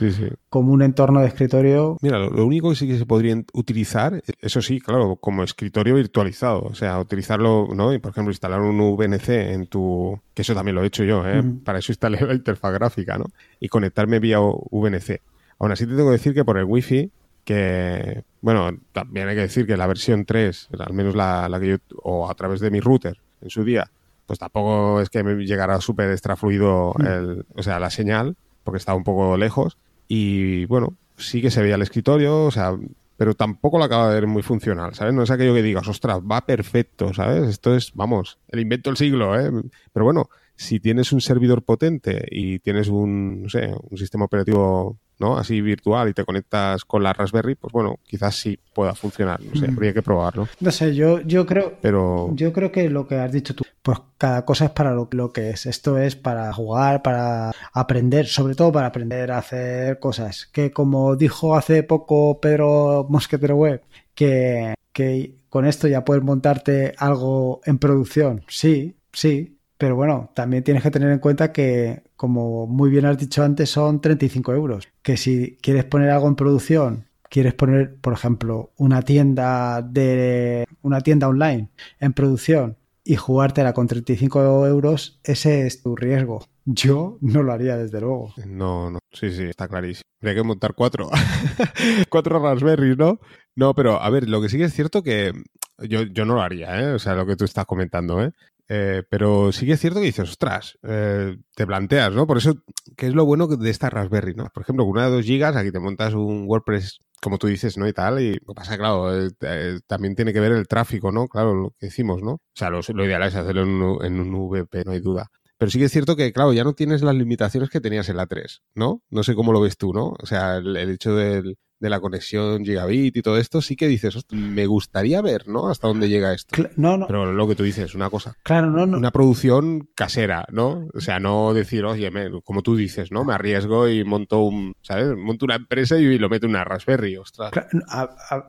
como 0.49 0.72
un 0.72 0.82
entorno 0.82 1.20
de 1.20 1.28
escritorio. 1.28 1.97
Mira, 2.01 2.18
lo, 2.18 2.45
único 2.45 2.70
que 2.70 2.76
sí 2.76 2.88
que 2.88 2.99
se 2.99 3.07
podría 3.07 3.36
utilizar, 3.53 4.22
eso 4.40 4.62
sí, 4.62 4.80
claro, 4.80 5.16
como 5.16 5.45
escritorio 5.45 5.95
virtualizado, 5.95 6.62
o 6.62 6.74
sea, 6.74 6.99
utilizarlo, 6.99 7.68
¿no? 7.74 7.95
Y 7.95 7.99
por 7.99 8.11
ejemplo, 8.11 8.32
instalar 8.32 8.61
un 8.61 8.80
VNC 8.80 9.28
en 9.28 9.66
tu, 9.66 10.18
que 10.34 10.42
eso 10.42 10.55
también 10.55 10.74
lo 10.74 10.82
he 10.82 10.86
hecho 10.86 11.05
yo, 11.05 11.26
¿eh? 11.28 11.42
Para 11.64 11.78
eso 11.78 11.92
instalé 11.92 12.20
la 12.20 12.34
interfaz 12.34 12.72
gráfica, 12.72 13.16
¿no? 13.16 13.26
Y 13.61 13.68
conectarme 13.68 14.18
vía 14.18 14.40
VNC. 14.40 15.20
Aún 15.59 15.72
así 15.72 15.86
te 15.86 15.95
tengo 15.95 16.09
que 16.09 16.16
decir 16.16 16.34
que 16.34 16.45
por 16.45 16.59
el 16.59 16.64
Wi-Fi 16.64 17.11
que, 17.45 18.24
bueno, 18.40 18.70
también 18.92 19.28
hay 19.28 19.36
que 19.36 19.42
decir 19.42 19.66
que 19.66 19.76
la 19.76 19.86
versión 19.86 20.24
3, 20.24 20.70
al 20.78 20.95
menos 20.95 21.14
la, 21.14 21.49
la 21.49 21.61
que 21.61 21.68
yo, 21.68 21.76
o 22.03 22.28
a 22.28 22.34
través 22.34 22.61
de 22.61 22.70
mi 22.70 22.80
router 22.80 23.18
en 23.40 23.51
su 23.51 23.62
día, 23.62 23.90
pues 24.27 24.39
tampoco 24.39 25.01
es 25.01 25.11
que 25.11 25.22
me 25.22 25.35
llegara 25.45 25.81
súper 25.81 26.11
extra 26.11 26.37
fluido 26.37 26.95
mm. 26.99 27.07
el, 27.07 27.47
o 27.55 27.62
sea, 27.62 27.79
la 27.79 27.91
señal, 27.91 28.37
porque 28.62 28.79
estaba 28.79 28.97
un 28.97 29.05
poco 29.05 29.37
lejos. 29.37 29.77
Y 30.09 30.66
bueno, 30.66 30.97
sí 31.16 31.41
que 31.41 31.51
se 31.51 31.62
veía 31.62 31.77
el 31.77 31.83
escritorio, 31.83 32.45
o 32.45 32.51
sea, 32.51 32.77
pero 33.16 33.35
tampoco 33.35 33.79
lo 33.79 33.85
acaba 33.85 34.09
de 34.09 34.14
ver 34.14 34.27
muy 34.27 34.43
funcional, 34.43 34.95
¿sabes? 34.95 35.14
No 35.14 35.22
es 35.22 35.31
aquello 35.31 35.55
que 35.55 35.62
digas, 35.62 35.87
ostras, 35.89 36.20
va 36.20 36.45
perfecto, 36.45 37.14
¿sabes? 37.14 37.49
Esto 37.49 37.75
es, 37.75 37.93
vamos, 37.95 38.39
el 38.49 38.61
invento 38.61 38.91
del 38.91 38.97
siglo, 38.97 39.39
¿eh? 39.39 39.51
Pero 39.93 40.05
bueno, 40.05 40.29
si 40.57 40.81
tienes 40.81 41.12
un 41.12 41.20
servidor 41.20 41.62
potente 41.62 42.27
y 42.31 42.59
tienes 42.59 42.89
un, 42.89 43.43
no 43.43 43.49
sé, 43.49 43.72
un 43.91 43.97
sistema 43.97 44.25
operativo 44.25 44.99
¿no? 45.18 45.38
Así 45.38 45.60
virtual 45.60 46.08
y 46.08 46.14
te 46.14 46.24
conectas 46.24 46.84
con 46.84 47.02
la 47.02 47.12
Raspberry, 47.12 47.54
pues 47.54 47.72
bueno, 47.72 47.98
quizás 48.04 48.36
sí 48.36 48.58
pueda 48.72 48.94
funcionar. 48.94 49.40
No 49.42 49.58
sé, 49.58 49.68
mm. 49.68 49.74
habría 49.74 49.92
que 49.94 50.02
probarlo. 50.02 50.48
No 50.60 50.70
sé, 50.70 50.94
yo, 50.94 51.20
yo 51.20 51.46
creo. 51.46 51.74
Pero. 51.80 52.30
Yo 52.34 52.52
creo 52.52 52.72
que 52.72 52.90
lo 52.90 53.06
que 53.06 53.16
has 53.16 53.32
dicho 53.32 53.54
tú, 53.54 53.64
pues 53.82 53.98
cada 54.18 54.44
cosa 54.44 54.66
es 54.66 54.70
para 54.70 54.92
lo, 54.92 55.08
lo 55.12 55.32
que 55.32 55.50
es. 55.50 55.66
Esto 55.66 55.98
es 55.98 56.16
para 56.16 56.52
jugar, 56.52 57.02
para 57.02 57.52
aprender, 57.72 58.26
sobre 58.26 58.54
todo 58.54 58.72
para 58.72 58.86
aprender 58.86 59.30
a 59.32 59.38
hacer 59.38 59.98
cosas. 59.98 60.46
Que 60.52 60.70
como 60.70 61.16
dijo 61.16 61.56
hace 61.56 61.82
poco 61.82 62.40
Pedro 62.40 63.06
Mosquetero 63.08 63.56
Web, 63.56 63.82
que, 64.14 64.74
que 64.92 65.36
con 65.48 65.66
esto 65.66 65.86
ya 65.86 66.04
puedes 66.04 66.24
montarte 66.24 66.94
algo 66.98 67.60
en 67.64 67.78
producción. 67.78 68.42
Sí, 68.48 68.96
sí, 69.12 69.53
pero 69.79 69.97
bueno, 69.97 70.31
también 70.35 70.62
tienes 70.62 70.83
que 70.83 70.91
tener 70.91 71.11
en 71.11 71.18
cuenta 71.18 71.53
que, 71.53 72.03
como 72.16 72.66
muy 72.66 72.91
bien 72.91 73.07
has 73.07 73.18
dicho 73.18 73.43
antes, 73.43 73.70
son 73.70 74.01
35 74.01 74.53
euros. 74.53 74.89
Que 75.03 75.16
si 75.16 75.59
quieres 75.61 75.85
poner 75.85 76.11
algo 76.11 76.29
en 76.29 76.37
producción, 76.37 77.07
quieres 77.29 77.55
poner, 77.55 77.97
por 77.97 78.12
ejemplo, 78.12 78.72
una 78.77 79.03
tienda 79.03 79.83
de 79.83 80.66
una 80.83 81.01
tienda 81.01 81.29
online 81.29 81.70
en 81.99 82.12
producción 82.12 82.77
y 83.03 83.16
jugártela 83.16 83.75
con 83.75 83.87
35 83.87 84.66
euros, 84.66 85.20
ese 85.25 85.66
es 85.66 85.83
tu 85.83 85.95
riesgo. 85.97 86.47
Yo 86.64 87.18
no 87.20 87.43
lo 87.43 87.53
haría, 87.53 87.77
desde 87.77 88.01
luego. 88.01 88.33
No, 88.47 88.91
no, 88.91 88.99
sí, 89.12 89.31
sí, 89.31 89.43
está 89.43 89.68
clarísimo. 89.68 90.05
Habría 90.22 90.37
que 90.37 90.43
montar 90.43 90.75
cuatro. 90.75 91.11
cuatro 92.09 92.39
Raspberries, 92.39 92.97
¿no? 92.97 93.18
No, 93.57 93.75
pero 93.75 94.01
a 94.01 94.09
ver, 94.09 94.29
lo 94.29 94.41
que 94.41 94.49
sí 94.49 94.57
que 94.57 94.64
es 94.64 94.72
cierto 94.72 95.03
que 95.03 95.33
yo, 95.79 96.03
yo 96.03 96.25
no 96.25 96.35
lo 96.35 96.41
haría, 96.41 96.81
¿eh? 96.81 96.93
O 96.93 96.99
sea, 96.99 97.14
lo 97.14 97.27
que 97.27 97.37
tú 97.37 97.45
estás 97.45 97.66
comentando, 97.66 98.22
¿eh? 98.22 98.33
Eh, 98.68 99.02
pero 99.10 99.52
sí 99.52 99.66
que 99.66 99.72
es 99.72 99.80
cierto 99.80 100.00
que 100.00 100.06
dices, 100.06 100.30
ostras, 100.30 100.78
eh, 100.82 101.36
te 101.54 101.66
planteas, 101.66 102.12
¿no? 102.12 102.26
Por 102.26 102.38
eso, 102.38 102.54
¿qué 102.96 103.06
es 103.06 103.14
lo 103.14 103.26
bueno 103.26 103.46
de 103.46 103.70
esta 103.70 103.90
Raspberry, 103.90 104.34
¿no? 104.34 104.48
Por 104.54 104.62
ejemplo, 104.62 104.84
con 104.84 104.92
una 104.92 105.06
de 105.06 105.16
2 105.16 105.24
gigas, 105.24 105.54
aquí 105.56 105.70
te 105.70 105.80
montas 105.80 106.14
un 106.14 106.46
WordPress, 106.48 106.98
como 107.20 107.38
tú 107.38 107.46
dices, 107.46 107.76
¿no? 107.76 107.86
Y 107.86 107.92
tal, 107.92 108.20
y 108.22 108.38
lo 108.46 108.54
pasa, 108.54 108.78
claro, 108.78 109.14
eh, 109.14 109.80
también 109.86 110.14
tiene 110.14 110.32
que 110.32 110.40
ver 110.40 110.52
el 110.52 110.66
tráfico, 110.66 111.12
¿no? 111.12 111.28
Claro, 111.28 111.54
lo 111.54 111.70
que 111.78 111.86
decimos, 111.86 112.22
¿no? 112.22 112.32
O 112.32 112.40
sea, 112.54 112.70
lo, 112.70 112.80
ideal 113.04 113.22
es 113.24 113.34
hacerlo 113.34 113.62
en 113.62 113.68
un, 113.68 114.04
en 114.04 114.20
un 114.20 114.48
VP, 114.48 114.84
no 114.84 114.92
hay 114.92 115.00
duda. 115.00 115.28
Pero 115.58 115.70
sí 115.70 115.78
que 115.78 115.84
es 115.84 115.92
cierto 115.92 116.16
que, 116.16 116.32
claro, 116.32 116.52
ya 116.52 116.64
no 116.64 116.72
tienes 116.72 117.02
las 117.02 117.14
limitaciones 117.14 117.70
que 117.70 117.80
tenías 117.80 118.08
en 118.08 118.16
la 118.16 118.26
3, 118.26 118.62
¿no? 118.74 119.02
No 119.10 119.22
sé 119.22 119.34
cómo 119.34 119.52
lo 119.52 119.60
ves 119.60 119.76
tú, 119.76 119.92
¿no? 119.92 120.14
O 120.20 120.26
sea, 120.26 120.56
el 120.56 120.76
hecho 120.76 121.14
del, 121.14 121.56
de 121.81 121.91
la 121.91 122.01
conexión 122.01 122.64
gigabit 122.64 123.16
y 123.16 123.22
todo 123.22 123.39
esto, 123.39 123.61
sí 123.61 123.77
que 123.77 123.89
dices, 123.89 124.16
me 124.31 124.66
gustaría 124.66 125.20
ver, 125.20 125.49
¿no? 125.49 125.68
Hasta 125.68 125.89
dónde 125.89 126.09
llega 126.09 126.33
esto. 126.33 126.62
no, 126.77 126.97
no. 126.97 127.07
Pero 127.07 127.33
lo 127.33 127.49
que 127.49 127.55
tú 127.55 127.62
dices, 127.62 127.95
una 127.95 128.11
cosa. 128.11 128.37
Claro, 128.43 128.70
no, 128.70 128.87
no. 128.87 128.97
Una 128.99 129.11
producción 129.11 129.89
casera, 129.95 130.47
¿no? 130.51 130.89
O 130.95 131.01
sea, 131.01 131.20
no 131.20 131.53
decir, 131.55 131.85
oye, 131.85 132.11
como 132.45 132.62
tú 132.62 132.77
dices, 132.77 133.11
¿no? 133.12 133.25
Me 133.25 133.35
arriesgo 133.35 133.89
y 133.89 134.05
monto 134.05 134.41
un, 134.41 134.75
¿sabes? 134.83 135.16
Monto 135.16 135.45
una 135.45 135.57
empresa 135.57 135.99
y 135.99 136.18
lo 136.18 136.29
meto 136.29 136.47
en 136.47 136.51
una 136.51 136.64
Raspberry, 136.64 137.16
ostras. 137.16 137.51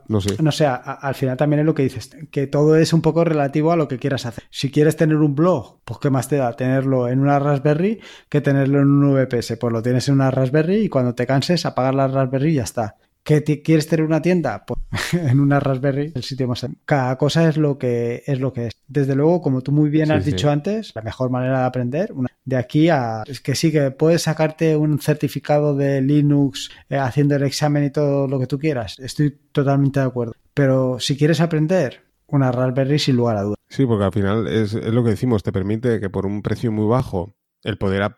no 0.07 0.21
sé. 0.21 0.41
No 0.41 0.51
sé, 0.51 0.65
al 0.65 1.15
final 1.15 1.37
también 1.37 1.61
es 1.61 1.65
lo 1.65 1.73
que 1.73 1.83
dices, 1.83 2.09
que 2.31 2.47
todo 2.47 2.75
es 2.75 2.93
un 2.93 3.01
poco 3.01 3.23
relativo 3.23 3.71
a 3.71 3.75
lo 3.75 3.87
que 3.87 3.99
quieras 3.99 4.25
hacer. 4.25 4.43
Si 4.49 4.71
quieres 4.71 4.95
tener 4.95 5.17
un 5.17 5.35
blog, 5.35 5.81
pues 5.83 5.99
qué 5.99 6.09
más 6.09 6.27
te 6.27 6.37
da 6.37 6.53
tenerlo 6.53 7.07
en 7.07 7.19
una 7.19 7.39
Raspberry 7.39 7.99
que 8.29 8.41
tenerlo 8.41 8.79
en 8.79 8.87
un 8.87 9.13
VPS. 9.13 9.57
Pues 9.57 9.73
lo 9.73 9.81
tienes 9.81 10.07
en 10.07 10.15
una 10.15 10.31
Raspberry 10.31 10.85
y 10.85 10.89
cuando 10.89 11.15
te 11.15 11.25
canses, 11.25 11.65
apagar 11.65 11.95
la 11.95 12.07
Raspberry 12.07 12.51
y 12.51 12.55
ya 12.55 12.63
está. 12.63 12.95
¿Que 13.25 13.41
quieres 13.63 13.87
tener 13.87 14.05
una 14.05 14.21
tienda? 14.21 14.65
Pues 14.67 14.79
en 15.13 15.39
una 15.39 15.59
Raspberry, 15.59 16.11
el 16.13 16.23
sitio 16.23 16.47
más. 16.47 16.63
Cada 16.85 17.17
cosa 17.17 17.49
es 17.49 17.57
lo 17.57 17.79
que 17.79 18.21
es 18.27 18.39
lo 18.39 18.53
que 18.53 18.67
es. 18.67 18.73
Desde 18.87 19.15
luego, 19.15 19.41
como 19.41 19.61
tú 19.61 19.71
muy 19.71 19.89
bien 19.89 20.11
has 20.11 20.25
dicho 20.25 20.51
antes, 20.51 20.91
la 20.93 21.01
mejor 21.01 21.31
manera 21.31 21.61
de 21.61 21.65
aprender, 21.65 22.13
de 22.45 22.55
aquí 22.55 22.89
a. 22.89 23.23
Es 23.25 23.41
que 23.41 23.55
sí, 23.55 23.71
que 23.71 23.89
puedes 23.89 24.21
sacarte 24.21 24.77
un 24.77 24.99
certificado 24.99 25.75
de 25.75 26.03
Linux 26.03 26.69
eh, 26.87 26.97
haciendo 26.97 27.35
el 27.35 27.41
examen 27.41 27.83
y 27.85 27.89
todo 27.89 28.27
lo 28.27 28.39
que 28.39 28.45
tú 28.45 28.59
quieras. 28.59 28.95
Estoy 28.99 29.35
totalmente 29.51 29.99
de 29.99 30.05
acuerdo. 30.05 30.33
Pero 30.53 30.99
si 30.99 31.17
quieres 31.17 31.41
aprender, 31.41 32.03
una 32.27 32.51
Raspberry 32.51 32.99
sin 32.99 33.15
lugar 33.15 33.37
a 33.37 33.41
dudas. 33.41 33.59
Sí, 33.69 33.87
porque 33.87 34.05
al 34.05 34.13
final 34.13 34.47
es, 34.47 34.75
es 34.75 34.93
lo 34.93 35.03
que 35.03 35.09
decimos, 35.09 35.41
te 35.41 35.51
permite 35.51 35.99
que 35.99 36.11
por 36.11 36.27
un 36.27 36.43
precio 36.43 36.71
muy 36.71 36.85
bajo 36.85 37.33
el 37.65 37.77
poder 37.79 38.03
a, 38.03 38.15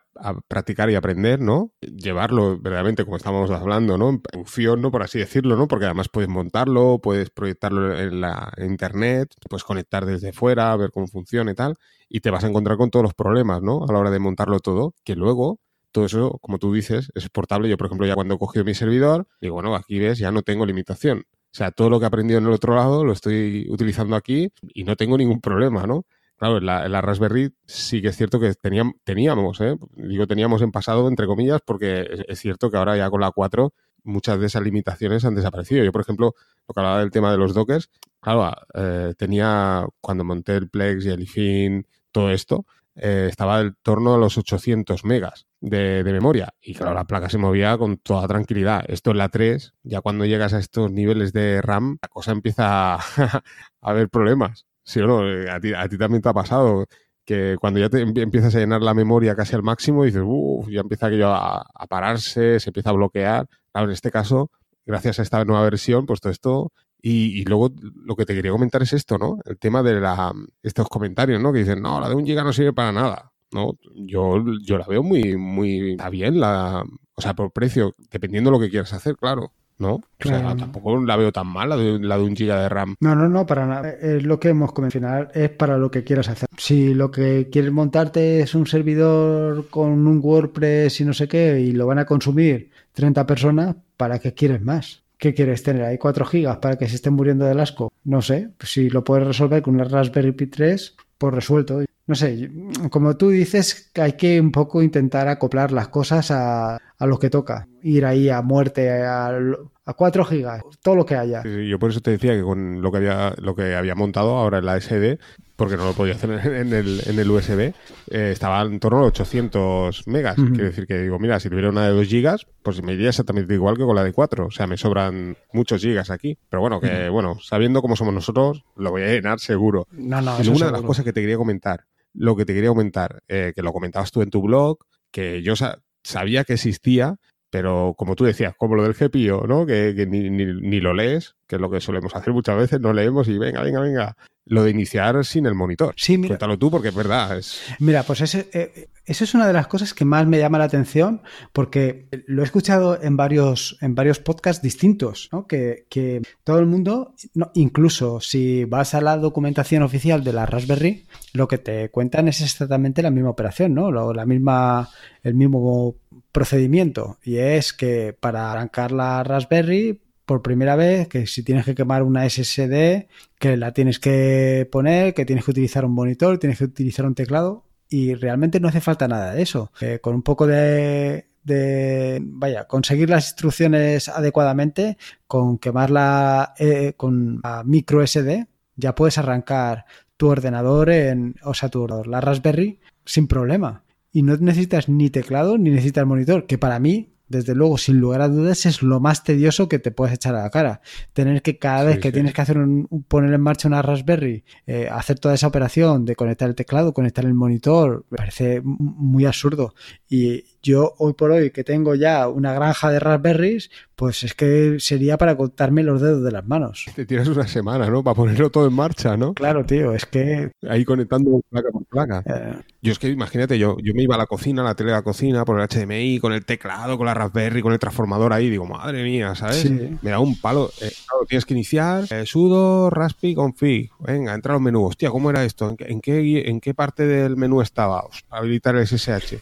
practicar 0.47 0.89
y 0.89 0.95
aprender, 0.95 1.39
¿no? 1.39 1.71
Llevarlo 1.81 2.59
verdaderamente, 2.59 3.05
como 3.05 3.17
estábamos 3.17 3.49
hablando, 3.49 3.97
¿no? 3.97 4.09
En 4.09 4.21
función, 4.33 4.81
¿no? 4.81 4.91
Por 4.91 5.03
así 5.03 5.19
decirlo, 5.19 5.55
¿no? 5.55 5.67
Porque 5.67 5.85
además 5.85 6.09
puedes 6.09 6.29
montarlo, 6.29 6.99
puedes 7.01 7.29
proyectarlo 7.29 7.97
en 7.97 8.21
la 8.21 8.51
internet, 8.57 9.33
puedes 9.49 9.63
conectar 9.63 10.05
desde 10.05 10.33
fuera, 10.33 10.75
ver 10.75 10.91
cómo 10.91 11.07
funciona 11.07 11.51
y 11.51 11.55
tal, 11.55 11.75
y 12.09 12.19
te 12.19 12.29
vas 12.29 12.43
a 12.43 12.47
encontrar 12.47 12.77
con 12.77 12.89
todos 12.89 13.03
los 13.03 13.13
problemas, 13.13 13.61
¿no? 13.61 13.85
A 13.87 13.93
la 13.93 13.99
hora 13.99 14.11
de 14.11 14.19
montarlo 14.19 14.59
todo, 14.59 14.93
que 15.05 15.15
luego 15.15 15.59
todo 15.91 16.05
eso, 16.05 16.37
como 16.41 16.59
tú 16.59 16.73
dices, 16.73 17.09
es 17.15 17.23
exportable. 17.23 17.69
Yo, 17.69 17.77
por 17.77 17.87
ejemplo, 17.87 18.05
ya 18.05 18.15
cuando 18.15 18.35
he 18.35 18.37
cogido 18.37 18.65
mi 18.65 18.73
servidor, 18.73 19.27
digo, 19.39 19.55
bueno, 19.55 19.75
aquí 19.75 19.97
ves, 19.97 20.19
ya 20.19 20.31
no 20.31 20.41
tengo 20.41 20.65
limitación. 20.65 21.23
O 21.29 21.57
sea, 21.57 21.71
todo 21.71 21.89
lo 21.89 21.99
que 21.99 22.05
he 22.05 22.07
aprendido 22.07 22.39
en 22.39 22.45
el 22.47 22.51
otro 22.51 22.75
lado 22.75 23.05
lo 23.05 23.13
estoy 23.13 23.65
utilizando 23.69 24.15
aquí 24.17 24.49
y 24.73 24.83
no 24.83 24.95
tengo 24.97 25.17
ningún 25.17 25.39
problema, 25.39 25.87
¿no? 25.87 26.05
Claro, 26.37 26.57
en 26.57 26.65
la, 26.65 27.01
Raspberry 27.01 27.51
sí 27.65 28.01
que 28.01 28.09
es 28.09 28.15
cierto 28.15 28.39
que 28.39 28.53
teníamos, 28.53 28.93
teníamos 29.03 29.59
¿eh? 29.59 29.75
digo 29.95 30.27
teníamos 30.27 30.61
en 30.61 30.71
pasado, 30.71 31.07
entre 31.07 31.25
comillas, 31.25 31.61
porque 31.65 32.07
es, 32.27 32.39
cierto 32.39 32.69
que 32.69 32.77
ahora 32.77 32.95
ya 32.95 33.09
con 33.09 33.21
la 33.21 33.31
4 33.31 33.73
muchas 34.03 34.39
de 34.39 34.45
esas 34.45 34.61
limitaciones 34.61 35.25
han 35.25 35.33
desaparecido. 35.35 35.83
Yo, 35.83 35.91
por 35.91 36.01
ejemplo, 36.01 36.35
lo 36.67 36.73
que 36.73 36.79
hablaba 36.79 36.99
del 36.99 37.11
tema 37.11 37.31
de 37.31 37.37
los 37.37 37.55
dockers, 37.55 37.89
claro, 38.19 38.55
eh, 38.75 39.15
tenía, 39.17 39.85
cuando 39.99 40.23
monté 40.23 40.55
el 40.55 40.69
Plex 40.69 41.05
y 41.05 41.09
el 41.09 41.23
IFIN, 41.23 41.87
todo 42.11 42.29
esto, 42.29 42.65
eh, 42.95 43.27
estaba 43.29 43.61
en 43.61 43.75
torno 43.81 44.13
a 44.13 44.17
los 44.17 44.37
800 44.37 45.05
megas 45.05 45.47
de, 45.59 46.03
de, 46.03 46.13
memoria. 46.13 46.53
Y 46.61 46.75
claro, 46.75 46.93
la 46.93 47.05
placa 47.05 47.29
se 47.29 47.39
movía 47.39 47.77
con 47.77 47.97
toda 47.97 48.27
tranquilidad. 48.27 48.85
Esto 48.87 49.09
es 49.09 49.17
la 49.17 49.29
3, 49.29 49.73
ya 49.83 50.01
cuando 50.01 50.25
llegas 50.25 50.53
a 50.53 50.59
estos 50.59 50.91
niveles 50.91 51.33
de 51.33 51.61
RAM, 51.63 51.97
la 52.01 52.07
cosa 52.09 52.31
empieza 52.31 52.95
a 52.95 53.43
haber 53.81 54.09
problemas. 54.09 54.66
Sí 54.87 55.01
o 55.01 55.07
no, 55.07 55.29
eh, 55.29 55.49
a 55.49 55.59
ti, 55.59 55.73
a 55.73 55.87
ti 55.89 55.97
también 55.97 56.21
te 56.21 56.29
ha 56.29 56.33
pasado 56.33 56.85
que 57.25 57.57
cuando 57.59 57.77
ya 57.81 57.89
te 57.89 57.99
empiezas 58.01 58.55
a 58.55 58.59
llenar 58.59 58.81
la 58.81 58.93
memoria 58.93 59.35
casi 59.35 59.53
al 59.53 59.61
máximo, 59.61 60.05
dices, 60.05 60.21
uff, 60.25 60.69
ya 60.69 60.79
empieza 60.79 61.07
aquello 61.07 61.27
a, 61.27 61.57
a, 61.61 61.87
pararse, 61.87 62.57
se 62.61 62.69
empieza 62.69 62.91
a 62.91 62.93
bloquear. 62.93 63.49
Claro, 63.73 63.87
en 63.87 63.93
este 63.93 64.11
caso, 64.11 64.49
gracias 64.85 65.19
a 65.19 65.23
esta 65.23 65.43
nueva 65.43 65.63
versión, 65.63 66.05
pues 66.05 66.21
todo 66.21 66.31
esto. 66.31 66.71
Y, 67.01 67.41
y, 67.41 67.43
luego 67.43 67.69
lo 67.95 68.15
que 68.15 68.25
te 68.25 68.33
quería 68.33 68.51
comentar 68.51 68.81
es 68.81 68.93
esto, 68.93 69.17
¿no? 69.17 69.39
El 69.43 69.59
tema 69.59 69.83
de 69.83 69.99
la, 69.99 70.33
estos 70.63 70.87
comentarios, 70.87 71.41
¿no? 71.41 71.51
Que 71.51 71.59
dicen, 71.59 71.81
no, 71.81 71.99
la 71.99 72.07
de 72.07 72.15
un 72.15 72.25
giga 72.25 72.45
no 72.45 72.53
sirve 72.53 72.71
para 72.71 72.93
nada. 72.93 73.33
No, 73.51 73.73
yo, 73.93 74.41
yo 74.63 74.77
la 74.77 74.87
veo 74.87 75.03
muy, 75.03 75.35
muy, 75.35 75.91
está 75.91 76.09
bien 76.09 76.39
la, 76.39 76.85
o 77.13 77.21
sea, 77.21 77.33
por 77.33 77.51
precio, 77.51 77.93
dependiendo 78.09 78.51
de 78.51 78.57
lo 78.57 78.61
que 78.61 78.69
quieras 78.69 78.93
hacer, 78.93 79.17
claro. 79.17 79.51
¿No? 79.79 79.95
O 79.95 80.03
sea, 80.19 80.55
tampoco 80.55 80.99
la 81.03 81.15
veo 81.15 81.31
tan 81.31 81.47
mal, 81.47 81.69
la 81.69 81.77
de, 81.77 81.99
la 81.99 82.17
de 82.17 82.23
un 82.23 82.35
giga 82.35 82.61
de 82.61 82.69
RAM. 82.69 82.95
No, 82.99 83.15
no, 83.15 83.29
no, 83.29 83.45
para 83.45 83.65
nada. 83.65 83.89
Es 83.89 84.23
lo 84.23 84.39
que 84.39 84.49
hemos 84.49 84.73
comentado. 84.73 85.27
Es 85.33 85.49
para 85.49 85.77
lo 85.77 85.91
que 85.91 86.03
quieras 86.03 86.29
hacer. 86.29 86.49
Si 86.57 86.93
lo 86.93 87.11
que 87.11 87.49
quieres 87.51 87.71
montarte 87.71 88.41
es 88.41 88.55
un 88.55 88.65
servidor 88.67 89.69
con 89.69 90.07
un 90.07 90.19
WordPress 90.23 91.01
y 91.01 91.05
no 91.05 91.13
sé 91.13 91.27
qué, 91.27 91.59
y 91.59 91.71
lo 91.71 91.87
van 91.87 91.99
a 91.99 92.05
consumir 92.05 92.71
30 92.93 93.25
personas, 93.25 93.75
¿para 93.95 94.19
qué 94.19 94.33
quieres 94.33 94.61
más? 94.61 95.03
¿Qué 95.17 95.33
quieres 95.33 95.63
tener 95.63 95.83
ahí? 95.83 95.97
¿4 95.97 96.25
gigas 96.25 96.57
para 96.57 96.77
que 96.77 96.87
se 96.87 96.95
estén 96.95 97.13
muriendo 97.13 97.45
del 97.45 97.59
asco? 97.59 97.91
No 98.03 98.21
sé. 98.21 98.49
Si 98.59 98.89
lo 98.89 99.03
puedes 99.03 99.27
resolver 99.27 99.61
con 99.61 99.75
una 99.75 99.83
Raspberry 99.83 100.31
Pi 100.31 100.47
3, 100.47 100.95
pues 101.17 101.33
resuelto. 101.33 101.81
No 102.07 102.15
sé, 102.15 102.49
como 102.89 103.17
tú 103.17 103.29
dices, 103.29 103.91
hay 103.95 104.13
que 104.13 104.39
un 104.39 104.51
poco 104.51 104.81
intentar 104.81 105.27
acoplar 105.27 105.73
las 105.73 105.89
cosas 105.89 106.31
a, 106.31 106.75
a 106.75 107.05
lo 107.05 107.19
que 107.19 107.29
toca. 107.29 107.67
Ir 107.83 108.05
ahí 108.05 108.29
a 108.29 108.41
muerte, 108.41 108.89
a, 108.89 109.37
a 109.85 109.93
4 109.93 110.25
gigas, 110.25 110.63
todo 110.81 110.95
lo 110.95 111.05
que 111.05 111.15
haya. 111.15 111.41
Sí, 111.43 111.67
yo 111.67 111.77
por 111.79 111.91
eso 111.91 111.99
te 111.99 112.11
decía 112.11 112.33
que 112.33 112.43
con 112.43 112.81
lo 112.81 112.91
que 112.91 112.97
había, 112.97 113.33
lo 113.37 113.55
que 113.55 113.75
había 113.75 113.93
montado 113.93 114.37
ahora 114.37 114.59
en 114.59 114.65
la 114.65 114.79
SD, 114.79 115.19
porque 115.57 115.75
no 115.75 115.85
lo 115.85 115.93
podía 115.93 116.13
hacer 116.13 116.29
en 116.29 116.71
el, 116.71 117.01
en 117.07 117.19
el 117.19 117.29
USB, 117.29 117.73
eh, 118.11 118.31
estaba 118.31 118.61
en 118.61 118.79
torno 118.79 118.99
a 118.99 119.03
800 119.03 120.07
megas. 120.07 120.35
Quiero 120.35 120.65
decir 120.65 120.87
que 120.87 120.99
digo, 120.99 121.19
mira, 121.19 121.39
si 121.39 121.49
tuviera 121.49 121.69
una 121.69 121.87
de 121.87 121.93
2 121.93 122.07
gigas, 122.07 122.47
pues 122.63 122.81
me 122.83 122.93
iría 122.93 123.09
exactamente 123.09 123.53
igual 123.53 123.75
que 123.75 123.83
con 123.83 123.95
la 123.95 124.03
de 124.03 124.13
4. 124.13 124.45
O 124.45 124.51
sea, 124.51 124.67
me 124.67 124.77
sobran 124.77 125.35
muchos 125.51 125.81
gigas 125.81 126.09
aquí. 126.09 126.37
Pero 126.49 126.61
bueno, 126.61 126.79
que 126.79 127.09
bueno, 127.09 127.37
sabiendo 127.41 127.81
cómo 127.81 127.95
somos 127.95 128.13
nosotros, 128.13 128.63
lo 128.75 128.91
voy 128.91 129.01
a 129.01 129.07
llenar 129.07 129.39
seguro. 129.39 129.87
No, 129.91 130.21
no, 130.21 130.41
y 130.41 130.47
una 130.47 130.67
de 130.67 130.71
las 130.71 130.83
cosas 130.83 131.03
que 131.03 131.11
te 131.11 131.21
quería 131.21 131.37
comentar, 131.37 131.85
lo 132.13 132.35
que 132.35 132.45
te 132.45 132.53
quería 132.53 132.69
comentar, 132.69 133.21
eh, 133.27 133.53
que 133.55 133.61
lo 133.61 133.73
comentabas 133.73 134.11
tú 134.11 134.21
en 134.21 134.29
tu 134.29 134.41
blog, 134.41 134.77
que 135.11 135.41
yo 135.41 135.55
sa- 135.55 135.79
sabía 136.03 136.43
que 136.43 136.53
existía, 136.53 137.15
pero 137.49 137.93
como 137.97 138.15
tú 138.15 138.25
decías, 138.25 138.53
como 138.57 138.75
lo 138.75 138.83
del 138.83 138.93
GPIO, 138.93 139.47
¿no? 139.47 139.65
Que, 139.65 139.93
ni- 140.29 140.29
ni 140.29 140.79
lo 140.79 140.93
lees, 140.93 141.35
que 141.47 141.55
es 141.55 141.61
lo 141.61 141.69
que 141.69 141.81
solemos 141.81 142.15
hacer 142.15 142.33
muchas 142.33 142.57
veces, 142.57 142.79
no 142.81 142.93
leemos 142.93 143.27
y 143.27 143.37
venga, 143.37 143.61
venga, 143.61 143.79
venga. 143.79 144.17
Lo 144.49 144.63
de 144.63 144.71
iniciar 144.71 145.25
sin 145.25 145.45
el 145.45 145.55
monitor. 145.55 145.93
Sí, 145.97 146.17
mira, 146.17 146.29
Cuéntalo 146.29 146.57
tú 146.57 146.71
porque 146.71 146.87
es 146.87 146.95
verdad. 146.95 147.37
Es... 147.37 147.59
Mira, 147.79 148.03
pues 148.03 148.21
ese, 148.21 148.49
eh, 148.53 148.87
eso 149.03 149.25
es 149.25 149.33
una 149.35 149.45
de 149.45 149.51
las 149.51 149.67
cosas 149.67 149.93
que 149.93 150.05
más 150.05 150.25
me 150.25 150.39
llama 150.39 150.57
la 150.57 150.63
atención 150.63 151.21
porque 151.51 152.07
lo 152.27 152.41
he 152.41 152.45
escuchado 152.45 152.97
en 153.03 153.17
varios, 153.17 153.77
en 153.81 153.93
varios 153.93 154.19
podcasts 154.19 154.61
distintos, 154.63 155.27
¿no? 155.33 155.47
que, 155.47 155.85
que 155.89 156.21
todo 156.45 156.59
el 156.59 156.65
mundo, 156.65 157.13
no, 157.33 157.51
incluso 157.55 158.21
si 158.21 158.63
vas 158.63 158.93
a 158.93 159.01
la 159.01 159.17
documentación 159.17 159.83
oficial 159.83 160.23
de 160.23 160.31
la 160.31 160.45
Raspberry, 160.45 161.05
lo 161.33 161.49
que 161.49 161.57
te 161.57 161.89
cuentan 161.89 162.29
es 162.29 162.39
exactamente 162.39 163.01
la 163.01 163.11
misma 163.11 163.31
operación, 163.31 163.73
¿no? 163.73 163.91
Lo- 163.91 164.13
la 164.13 164.25
misma, 164.25 164.87
el 165.23 165.33
mismo 165.35 165.97
procedimiento 166.31 167.17
y 167.23 167.37
es 167.37 167.73
que 167.73 168.15
para 168.17 168.51
arrancar 168.53 168.91
la 168.93 169.23
Raspberry 169.23 169.99
por 170.27 170.41
primera 170.41 170.75
vez, 170.75 171.07
que 171.07 171.25
si 171.25 171.41
tienes 171.41 171.63
que 171.63 171.73
quemar 171.73 172.03
una 172.03 172.29
SSD, 172.29 173.07
que 173.39 173.55
la 173.55 173.71
tienes 173.71 173.97
que 173.97 174.67
poner, 174.69 175.13
que 175.13 175.25
tienes 175.25 175.45
que 175.45 175.51
utilizar 175.51 175.85
un 175.85 175.93
monitor, 175.93 176.37
tienes 176.37 176.59
que 176.59 176.65
utilizar 176.65 177.05
un 177.05 177.15
teclado 177.15 177.63
y 177.87 178.13
realmente 178.13 178.59
no 178.59 178.67
hace 178.67 178.81
falta 178.81 179.07
nada 179.07 179.33
de 179.33 179.41
eso. 179.41 179.71
Eh, 179.79 179.99
con 180.01 180.15
un 180.15 180.23
poco 180.23 180.45
de, 180.45 181.27
de, 181.45 182.19
vaya, 182.21 182.65
conseguir 182.67 183.09
las 183.09 183.27
instrucciones 183.29 184.09
adecuadamente, 184.09 184.97
con 185.27 185.59
quemarla 185.59 186.53
eh, 186.59 186.91
con 186.97 187.39
la 187.41 187.63
micro 187.63 188.05
SD, 188.05 188.47
ya 188.75 188.95
puedes 188.95 189.17
arrancar 189.17 189.85
tu 190.17 190.27
ordenador 190.27 190.89
en, 190.89 191.35
o 191.43 191.53
sea, 191.53 191.69
tu 191.69 191.83
ordenador, 191.83 192.07
la 192.07 192.19
Raspberry, 192.19 192.81
sin 193.05 193.27
problema. 193.27 193.85
Y 194.11 194.23
no 194.23 194.35
necesitas 194.35 194.89
ni 194.89 195.09
teclado 195.09 195.57
ni 195.57 195.69
necesitas 195.69 196.05
monitor, 196.05 196.47
que 196.47 196.57
para 196.57 196.79
mí 196.79 197.13
desde 197.29 197.55
luego, 197.55 197.77
sin 197.77 197.97
lugar 197.99 198.21
a 198.21 198.27
dudas, 198.27 198.65
es 198.65 198.81
lo 198.81 198.99
más 198.99 199.23
tedioso 199.23 199.67
que 199.67 199.79
te 199.79 199.91
puedes 199.91 200.13
echar 200.15 200.35
a 200.35 200.43
la 200.43 200.49
cara. 200.49 200.81
Tener 201.13 201.41
que 201.41 201.57
cada 201.57 201.83
vez 201.83 201.95
Sí, 201.95 202.01
que 202.01 202.07
sí. 202.09 202.13
tienes 202.13 202.33
que 202.33 202.41
hacer 202.41 202.57
un, 202.57 202.87
poner 203.07 203.33
en 203.33 203.41
marcha 203.41 203.67
una 203.67 203.81
Raspberry, 203.81 204.43
eh, 204.65 204.87
hacer 204.91 205.19
toda 205.19 205.35
esa 205.35 205.47
operación 205.47 206.05
de 206.05 206.15
conectar 206.15 206.47
el 206.47 206.55
teclado, 206.55 206.93
conectar 206.93 207.25
el 207.25 207.33
monitor, 207.33 208.05
me 208.09 208.17
parece 208.17 208.61
muy 208.63 209.25
absurdo. 209.25 209.73
Y 210.09 210.45
yo 210.61 210.95
hoy 210.97 211.13
por 211.13 211.31
hoy 211.31 211.51
que 211.51 211.63
tengo 211.63 211.95
ya 211.95 212.27
una 212.27 212.53
granja 212.53 212.89
de 212.91 212.99
Raspberries, 212.99 213.69
pues 213.97 214.23
es 214.23 214.35
que 214.35 214.77
sería 214.79 215.17
para 215.17 215.35
contarme 215.35 215.81
los 215.81 215.99
dedos 216.01 216.23
de 216.23 216.31
las 216.31 216.45
manos. 216.47 216.85
Te 216.95 217.05
tiras 217.07 217.27
una 217.27 217.47
semana, 217.47 217.89
¿no? 217.89 218.03
Para 218.03 218.13
ponerlo 218.13 218.51
todo 218.51 218.67
en 218.67 218.73
marcha, 218.73 219.17
¿no? 219.17 219.33
Claro, 219.33 219.65
tío, 219.65 219.91
es 219.93 220.05
que... 220.05 220.51
Ahí 220.69 220.85
conectando 220.85 221.41
placa 221.49 221.69
por 221.71 221.83
placa. 221.85 222.23
eh, 222.27 222.61
Yo 222.81 222.91
es 222.91 222.99
que 222.99 223.09
imagínate, 223.09 223.57
yo, 223.57 223.75
yo 223.83 223.93
me 223.95 224.03
iba 224.03 224.13
a 224.13 224.19
la 224.19 224.27
cocina, 224.27 224.61
a 224.61 224.65
la 224.65 224.75
tele 224.75 224.91
de 224.91 224.97
la 224.97 225.01
cocina, 225.01 225.43
por 225.45 225.59
el 225.59 225.67
HDMI, 225.67 226.19
con 226.19 226.31
el 226.31 226.45
teclado, 226.45 226.95
con 226.95 227.07
la 227.07 227.15
Raspberry, 227.15 227.63
con 227.63 227.73
el 227.73 227.79
transformador 227.79 228.33
ahí, 228.33 228.51
digo, 228.51 228.67
madre 228.67 229.03
mía, 229.03 229.33
¿sabes? 229.33 229.61
Sí. 229.61 229.97
Me 230.03 230.11
da 230.11 230.19
un 230.19 230.39
palo. 230.39 230.69
Eh, 230.79 230.91
claro, 231.07 231.25
tienes 231.27 231.45
que 231.45 231.55
iniciar, 231.55 232.05
eh, 232.11 232.27
sudo, 232.27 232.91
raspi, 232.91 233.33
config. 233.33 233.89
Venga, 233.99 234.35
entra 234.35 234.53
al 234.53 234.61
menú. 234.61 234.85
Hostia, 234.85 235.09
¿cómo 235.09 235.31
era 235.31 235.43
esto? 235.43 235.75
¿En 235.79 236.01
qué, 236.01 236.43
en 236.47 236.61
qué, 236.61 236.73
parte 236.75 237.07
del 237.07 237.35
menú 237.35 237.61
estaba? 237.61 238.03
Habilitar 238.29 238.75
el 238.75 238.85
SSH. 238.85 239.39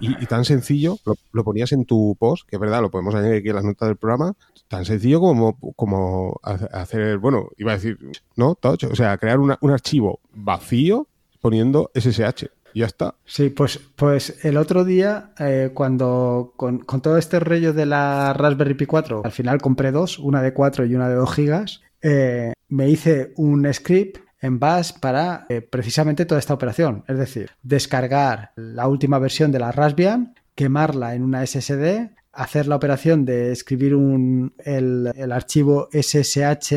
Y, 0.00 0.26
tan 0.26 0.44
sencillo, 0.44 0.96
lo, 1.32 1.44
ponías 1.44 1.72
en 1.72 1.84
tu 1.84 2.16
post, 2.18 2.48
que 2.48 2.56
es 2.56 2.60
verdad, 2.60 2.80
lo 2.82 2.90
podemos 2.90 3.14
añadir 3.14 3.38
aquí 3.38 3.48
en 3.48 3.54
las 3.56 3.64
notas 3.64 3.88
del 3.88 3.96
programa, 3.96 4.34
tan 4.68 4.84
sencillo 4.84 5.20
como, 5.20 5.58
como 5.76 6.38
ha- 6.42 6.68
hacer, 6.80 7.18
bueno, 7.18 7.48
iba 7.56 7.72
a 7.72 7.74
decir, 7.76 7.98
no, 8.36 8.54
touch, 8.54 8.84
o 8.84 8.94
sea, 8.94 9.16
crear 9.18 9.38
una- 9.40 9.58
un 9.60 9.70
archivo 9.70 10.20
vacío 10.32 11.06
poniendo 11.40 11.90
SSH. 11.94 12.50
Ya 12.74 12.84
está. 12.86 13.14
Sí, 13.24 13.48
pues, 13.48 13.80
pues 13.96 14.44
el 14.44 14.56
otro 14.58 14.84
día, 14.84 15.32
eh, 15.38 15.70
cuando 15.72 16.52
con, 16.56 16.78
con 16.80 17.00
todo 17.00 17.16
este 17.16 17.40
rollo 17.40 17.72
de 17.72 17.86
la 17.86 18.34
Raspberry 18.34 18.74
Pi 18.74 18.84
4, 18.86 19.22
al 19.24 19.32
final 19.32 19.60
compré 19.60 19.90
dos, 19.90 20.18
una 20.18 20.42
de 20.42 20.52
4 20.52 20.84
y 20.84 20.94
una 20.94 21.08
de 21.08 21.14
2 21.14 21.32
gigas, 21.34 21.80
eh, 22.02 22.52
me 22.68 22.88
hice 22.90 23.32
un 23.36 23.72
script 23.72 24.18
en 24.40 24.58
Bash 24.58 24.92
para 25.00 25.46
eh, 25.48 25.60
precisamente 25.60 26.26
toda 26.26 26.38
esta 26.38 26.54
operación. 26.54 27.04
Es 27.08 27.18
decir, 27.18 27.50
descargar 27.62 28.52
la 28.56 28.88
última 28.88 29.18
versión 29.18 29.52
de 29.52 29.58
la 29.58 29.72
Raspbian, 29.72 30.34
quemarla 30.54 31.14
en 31.14 31.22
una 31.22 31.44
SSD, 31.46 32.10
hacer 32.32 32.66
la 32.66 32.76
operación 32.76 33.24
de 33.24 33.52
escribir 33.52 33.94
un, 33.94 34.54
el, 34.58 35.12
el 35.14 35.32
archivo 35.32 35.88
SSH 35.92 36.72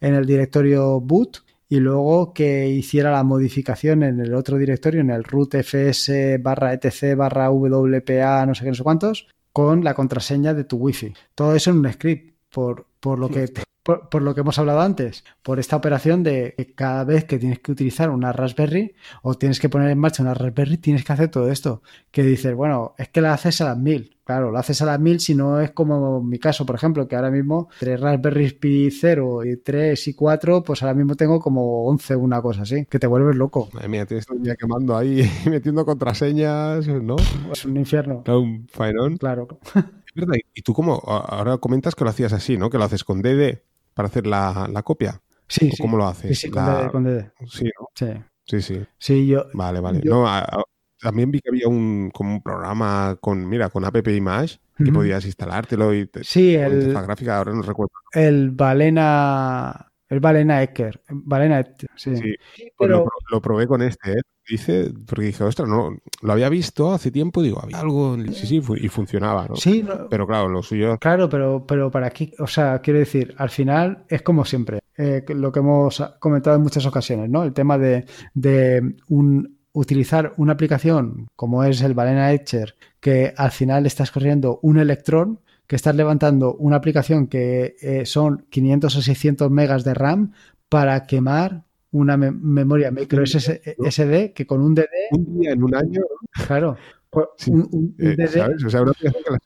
en 0.00 0.14
el 0.14 0.26
directorio 0.26 1.00
boot 1.00 1.44
y 1.68 1.80
luego 1.80 2.32
que 2.32 2.68
hiciera 2.68 3.10
la 3.10 3.24
modificación 3.24 4.02
en 4.02 4.20
el 4.20 4.34
otro 4.34 4.56
directorio, 4.56 5.00
en 5.00 5.10
el 5.10 5.24
root 5.24 5.54
fs 5.54 6.40
barra 6.40 6.72
etc 6.72 7.16
barra 7.16 7.50
wpa, 7.50 8.46
no 8.46 8.54
sé 8.54 8.64
qué, 8.64 8.70
no 8.70 8.74
sé 8.74 8.82
cuántos, 8.84 9.28
con 9.52 9.82
la 9.82 9.94
contraseña 9.94 10.54
de 10.54 10.64
tu 10.64 10.76
wifi. 10.76 11.12
Todo 11.34 11.54
eso 11.54 11.70
en 11.70 11.78
un 11.78 11.92
script, 11.92 12.36
por, 12.50 12.86
por 13.00 13.18
lo 13.18 13.28
que 13.28 13.52
por, 13.86 14.08
por 14.08 14.20
lo 14.20 14.34
que 14.34 14.40
hemos 14.40 14.58
hablado 14.58 14.80
antes, 14.80 15.22
por 15.44 15.60
esta 15.60 15.76
operación 15.76 16.24
de 16.24 16.54
que 16.56 16.74
cada 16.74 17.04
vez 17.04 17.24
que 17.24 17.38
tienes 17.38 17.60
que 17.60 17.70
utilizar 17.70 18.10
una 18.10 18.32
Raspberry 18.32 18.96
o 19.22 19.34
tienes 19.34 19.60
que 19.60 19.68
poner 19.68 19.90
en 19.90 19.98
marcha 19.98 20.24
una 20.24 20.34
Raspberry, 20.34 20.76
tienes 20.78 21.04
que 21.04 21.12
hacer 21.12 21.30
todo 21.30 21.48
esto. 21.52 21.82
Que 22.10 22.24
dices, 22.24 22.52
bueno, 22.52 22.96
es 22.98 23.08
que 23.10 23.20
la 23.20 23.32
haces 23.32 23.60
a 23.60 23.66
las 23.66 23.78
mil. 23.78 24.16
Claro, 24.24 24.50
lo 24.50 24.58
haces 24.58 24.82
a 24.82 24.86
las 24.86 24.98
mil 24.98 25.20
si 25.20 25.36
no 25.36 25.60
es 25.60 25.70
como 25.70 26.20
mi 26.20 26.40
caso, 26.40 26.66
por 26.66 26.74
ejemplo, 26.74 27.06
que 27.06 27.14
ahora 27.14 27.30
mismo 27.30 27.68
entre 27.74 27.96
Raspberry 27.96 28.50
Pi 28.54 28.90
0 28.90 29.44
y 29.44 29.58
3 29.58 30.08
y 30.08 30.14
4, 30.14 30.64
pues 30.64 30.82
ahora 30.82 30.94
mismo 30.94 31.14
tengo 31.14 31.38
como 31.38 31.86
11, 31.86 32.16
una 32.16 32.42
cosa 32.42 32.62
así, 32.62 32.86
que 32.86 32.98
te 32.98 33.06
vuelves 33.06 33.36
loco. 33.36 33.68
Madre 33.72 33.88
mía, 33.88 34.04
tienes 34.04 34.26
todo 34.26 34.36
el 34.36 34.42
día 34.42 34.56
quemando 34.56 34.96
ahí, 34.96 35.30
metiendo 35.48 35.86
contraseñas, 35.86 36.88
¿no? 36.88 37.14
Es 37.52 37.64
un 37.64 37.76
infierno. 37.76 38.24
Claro, 38.24 38.40
un 38.40 38.66
faenón. 38.68 39.16
Claro. 39.16 39.46
Es 39.76 40.14
verdad. 40.16 40.34
Y 40.54 40.62
tú 40.62 40.74
como, 40.74 40.94
ahora 41.04 41.58
comentas 41.58 41.94
que 41.94 42.02
lo 42.02 42.10
hacías 42.10 42.32
así, 42.32 42.56
¿no? 42.56 42.68
Que 42.68 42.78
lo 42.78 42.84
haces 42.84 43.04
con 43.04 43.22
DD 43.22 43.60
para 43.96 44.08
hacer 44.08 44.26
la, 44.26 44.68
la 44.70 44.82
copia. 44.82 45.20
Sí, 45.48 45.68
¿O 45.72 45.76
sí. 45.76 45.82
¿Cómo 45.82 45.96
lo 45.96 46.04
Sí, 46.12 46.18
haces? 46.26 46.38
sí, 46.38 46.50
con 46.50 46.66
La- 46.66 46.82
DD, 46.82 46.90
con 46.90 47.04
DD. 47.04 47.32
Sí, 47.48 47.64
¿no? 47.80 47.86
Sí. 47.94 48.06
Sí, 48.44 48.60
sí. 48.62 48.86
Sí, 48.98 49.26
yo, 49.26 49.46
Vale, 49.54 49.80
vale. 49.80 50.00
Yo- 50.04 50.10
No, 50.12 50.28
a- 50.28 50.40
a- 50.40 50.62
también 51.00 51.30
vi 51.30 51.40
que 51.40 51.48
había 51.48 51.66
un, 51.68 52.10
como 52.12 52.34
un 52.34 52.42
programa 52.42 53.16
con, 53.20 53.48
mira, 53.48 53.70
con 53.70 53.84
App 53.84 54.06
Image 54.06 54.58
que 54.76 54.84
Ujú. 54.84 54.92
podías 54.92 55.24
instalártelo 55.24 55.94
y 55.94 56.06
te, 56.06 56.22
sí, 56.24 56.54
el, 56.54 56.74
interfaz 56.74 57.04
gráfica, 57.06 57.38
ahora 57.38 57.52
no 57.54 57.62
recuerdo. 57.62 57.92
el 58.12 58.50
Balena, 58.50 59.90
el 60.08 60.20
Balena 60.20 60.62
Ecker, 60.62 61.02
Balena, 61.08 61.60
Ecker, 61.60 61.88
sí. 61.96 62.16
Sí, 62.16 62.34
pues 62.76 62.90
lo, 62.90 62.98
pero- 62.98 63.04
pro- 63.04 63.18
lo 63.30 63.40
probé 63.40 63.66
con 63.66 63.82
este, 63.82 64.12
¿eh? 64.12 64.22
Dice, 64.48 64.92
porque 65.06 65.26
dije, 65.26 65.42
ostras, 65.42 65.68
no, 65.68 65.96
lo 66.22 66.32
había 66.32 66.48
visto 66.48 66.92
hace 66.92 67.10
tiempo, 67.10 67.42
digo, 67.42 67.60
había 67.60 67.80
algo, 67.80 68.16
sí, 68.32 68.46
sí, 68.46 68.60
y 68.80 68.88
funcionaba, 68.88 69.46
¿no? 69.48 69.56
Sí, 69.56 69.82
no- 69.82 70.08
Pero 70.08 70.26
claro, 70.26 70.48
lo 70.48 70.62
suyo, 70.62 70.96
Claro, 70.98 71.28
pero, 71.28 71.66
pero 71.66 71.90
para 71.90 72.06
aquí, 72.06 72.32
o 72.38 72.46
sea, 72.46 72.78
quiero 72.80 73.00
decir, 73.00 73.34
al 73.38 73.50
final 73.50 74.04
es 74.08 74.22
como 74.22 74.44
siempre, 74.44 74.78
eh, 74.96 75.24
lo 75.28 75.50
que 75.50 75.58
hemos 75.58 76.00
comentado 76.20 76.54
en 76.56 76.62
muchas 76.62 76.86
ocasiones, 76.86 77.28
¿no? 77.28 77.42
El 77.42 77.52
tema 77.52 77.76
de, 77.76 78.06
de 78.34 78.94
un, 79.08 79.58
utilizar 79.72 80.32
una 80.36 80.52
aplicación 80.54 81.26
como 81.36 81.64
es 81.64 81.82
el 81.82 81.94
Balena 81.94 82.32
Etcher, 82.32 82.76
que 83.00 83.34
al 83.36 83.50
final 83.50 83.84
estás 83.84 84.10
corriendo 84.10 84.58
un 84.62 84.78
electrón, 84.78 85.40
que 85.66 85.76
estás 85.76 85.96
levantando 85.96 86.54
una 86.54 86.76
aplicación 86.76 87.26
que 87.26 87.74
eh, 87.82 88.06
son 88.06 88.46
500 88.48 88.94
o 88.96 89.02
600 89.02 89.50
megas 89.50 89.82
de 89.82 89.92
RAM 89.94 90.32
para 90.68 91.06
quemar 91.06 91.64
una 91.98 92.16
me- 92.16 92.30
memoria 92.30 92.90
micro 92.90 93.22
SD 93.24 94.32
que 94.34 94.46
con 94.46 94.60
un 94.60 94.74
DD, 94.74 94.86
un 95.12 95.38
día 95.40 95.52
en 95.52 95.62
un 95.62 95.74
año, 95.74 96.00
claro, 96.46 96.76
Pues 97.08 97.26
Sí. 97.38 97.50
un, 97.50 97.60
un- 97.72 97.94
un 97.98 98.06
Eh, 98.06 98.16
DD 98.16 98.26
¿Sabes? 98.28 98.64
O 98.64 98.68
sea, 98.70 98.82
una 98.82 98.90
aplicación 98.90 99.22
que 99.24 99.30
la 99.32 99.38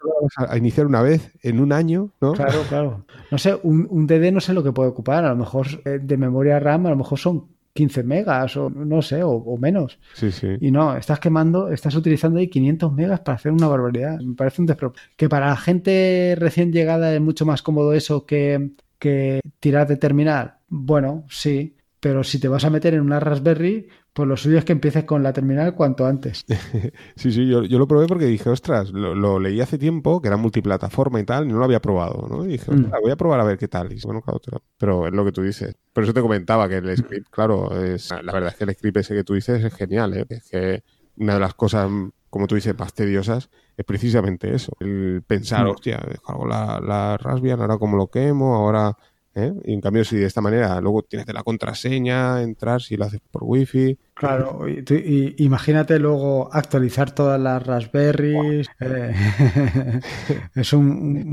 vas 0.42 0.51
a 0.51 0.57
iniciar 0.59 0.86
una 0.86 1.03
vez 1.03 1.30
en 1.42 1.61
un 1.61 1.72
año, 1.72 2.11
¿no? 2.20 2.32
Claro, 2.32 2.62
claro. 2.68 3.05
No 3.30 3.38
sé, 3.38 3.57
un, 3.62 4.07
DD 4.09 4.32
no 4.32 4.40
sé 4.40 4.55
lo 4.55 4.64
que 4.64 4.72
puede 4.72 4.88
ocupar. 4.88 5.24
A 5.24 5.28
lo 5.30 5.36
mejor 5.36 5.66
eh, 5.84 6.01
de 6.03 6.16
memoria 6.16 6.59
RAM, 6.59 6.86
a 6.86 6.90
lo 6.90 6.96
mejor 6.96 7.18
son 7.18 7.46
15 7.72 8.03
megas 8.03 8.57
o 8.57 8.70
no 8.70 9.03
sé, 9.03 9.22
o, 9.22 9.30
o 9.30 9.57
menos. 9.59 10.01
Sí, 10.14 10.32
sí. 10.32 10.48
Y 10.61 10.70
no, 10.72 10.96
estás 10.96 11.20
quemando, 11.20 11.68
estás 11.70 11.94
utilizando 11.94 12.40
ahí 12.40 12.48
500 12.48 12.92
megas 12.92 13.20
para 13.20 13.36
hacer 13.36 13.53
una 13.53 13.68
barbaridad. 13.68 14.18
Me 14.18 14.34
parece 14.34 14.62
un 14.62 14.66
despropósito. 14.66 15.09
Que 15.16 15.28
para 15.28 15.46
la 15.51 15.57
gente 15.57 16.34
recién 16.38 16.72
llegada 16.72 17.14
es 17.14 17.20
mucho 17.20 17.46
más 17.46 17.62
cómodo 17.62 17.92
eso 17.92 18.26
que, 18.26 18.70
que 18.98 19.40
tirar 19.61 19.86
de 19.86 19.96
terminal. 19.96 20.55
Bueno, 20.68 21.24
sí. 21.28 21.76
Pero 22.01 22.24
si 22.24 22.40
te 22.40 22.48
vas 22.48 22.64
a 22.64 22.70
meter 22.70 22.94
en 22.94 23.03
una 23.03 23.20
Raspberry, 23.20 23.86
pues 24.14 24.26
lo 24.26 24.34
suyo 24.36 24.57
es 24.57 24.64
que 24.64 24.72
empieces 24.72 25.05
con 25.05 25.22
la 25.22 25.34
terminal 25.34 25.74
cuanto 25.74 26.07
antes. 26.07 26.46
Sí, 27.16 27.30
sí, 27.30 27.46
yo, 27.46 27.62
yo 27.64 27.78
lo 27.78 27.86
probé 27.86 28.07
porque 28.07 28.24
dije, 28.24 28.48
ostras, 28.48 28.90
lo, 28.90 29.14
lo 29.14 29.38
leí 29.38 29.61
hace 29.61 29.76
tiempo, 29.76 30.22
que 30.22 30.28
era 30.28 30.38
multiplataforma 30.38 31.20
y 31.20 31.24
tal, 31.24 31.44
y 31.46 31.53
no 31.53 31.59
lo 31.59 31.64
había 31.66 31.80
probado, 31.82 32.26
¿no? 32.28 32.44
Y 32.46 32.53
dije, 32.53 32.70
Mm. 32.72 32.84
ostras, 32.84 33.01
voy 33.03 33.11
a 33.12 33.16
probar 33.16 33.40
a 33.40 33.44
ver 33.44 33.59
qué 33.59 33.68
tal. 33.68 33.92
Y 33.92 34.01
bueno, 34.03 34.22
claro, 34.22 34.40
pero 34.78 35.07
es 35.07 35.12
lo 35.12 35.24
que 35.26 35.32
tú 35.32 35.42
dices. 35.42 35.76
Por 35.92 36.05
eso 36.05 36.14
te 36.14 36.22
comentaba 36.22 36.68
que 36.70 36.76
el 36.78 36.96
script, 36.96 37.28
claro, 37.30 37.78
es, 37.78 38.11
la 38.11 38.32
verdad 38.32 38.48
es 38.51 38.57
que 38.57 38.64
el 38.64 38.72
script 38.74 38.96
ese 38.96 39.14
que 39.14 39.24
tú 39.24 39.34
dices 39.34 39.62
es 39.62 39.74
genial, 39.74 40.14
¿eh? 40.16 40.26
Es 40.30 40.48
que 40.51 40.82
una 41.16 41.34
de 41.34 41.40
las 41.40 41.53
cosas, 41.55 41.90
como 42.30 42.46
tú 42.46 42.55
dices, 42.55 42.78
más 42.78 42.94
tediosas 42.94 43.51
es 43.76 43.84
precisamente 43.84 44.55
eso. 44.55 44.72
El 44.80 45.22
pensar, 45.26 45.66
Mm. 45.66 45.70
hostia, 45.70 46.01
descargo 46.09 46.46
la, 46.46 46.80
la 46.80 47.18
Raspbian, 47.18 47.61
ahora 47.61 47.76
cómo 47.76 47.98
lo 47.98 48.07
quemo, 48.07 48.55
ahora... 48.55 48.96
¿eh? 49.35 49.53
Y 49.64 49.72
en 49.74 49.81
cambio, 49.81 50.05
si 50.05 50.16
de 50.16 50.26
esta 50.26 50.41
manera 50.41 50.81
luego 50.81 51.03
tienes 51.03 51.26
de 51.26 51.33
la 51.33 51.43
contraseña, 51.43 52.43
entrar, 52.43 52.81
si 52.83 52.97
lo 52.97 53.05
haces 53.07 53.20
por 53.31 53.43
wifi, 53.45 53.99
Claro, 54.14 54.68
y 54.68 54.83
tú- 54.83 54.95
y 54.95 55.35
imagínate 55.39 55.99
luego 55.99 56.53
actualizar 56.53 57.11
todas 57.14 57.41
las 57.41 57.66
Raspberries. 57.66 58.66
eh, 58.81 59.14
es 60.55 60.72
un- 60.74 60.91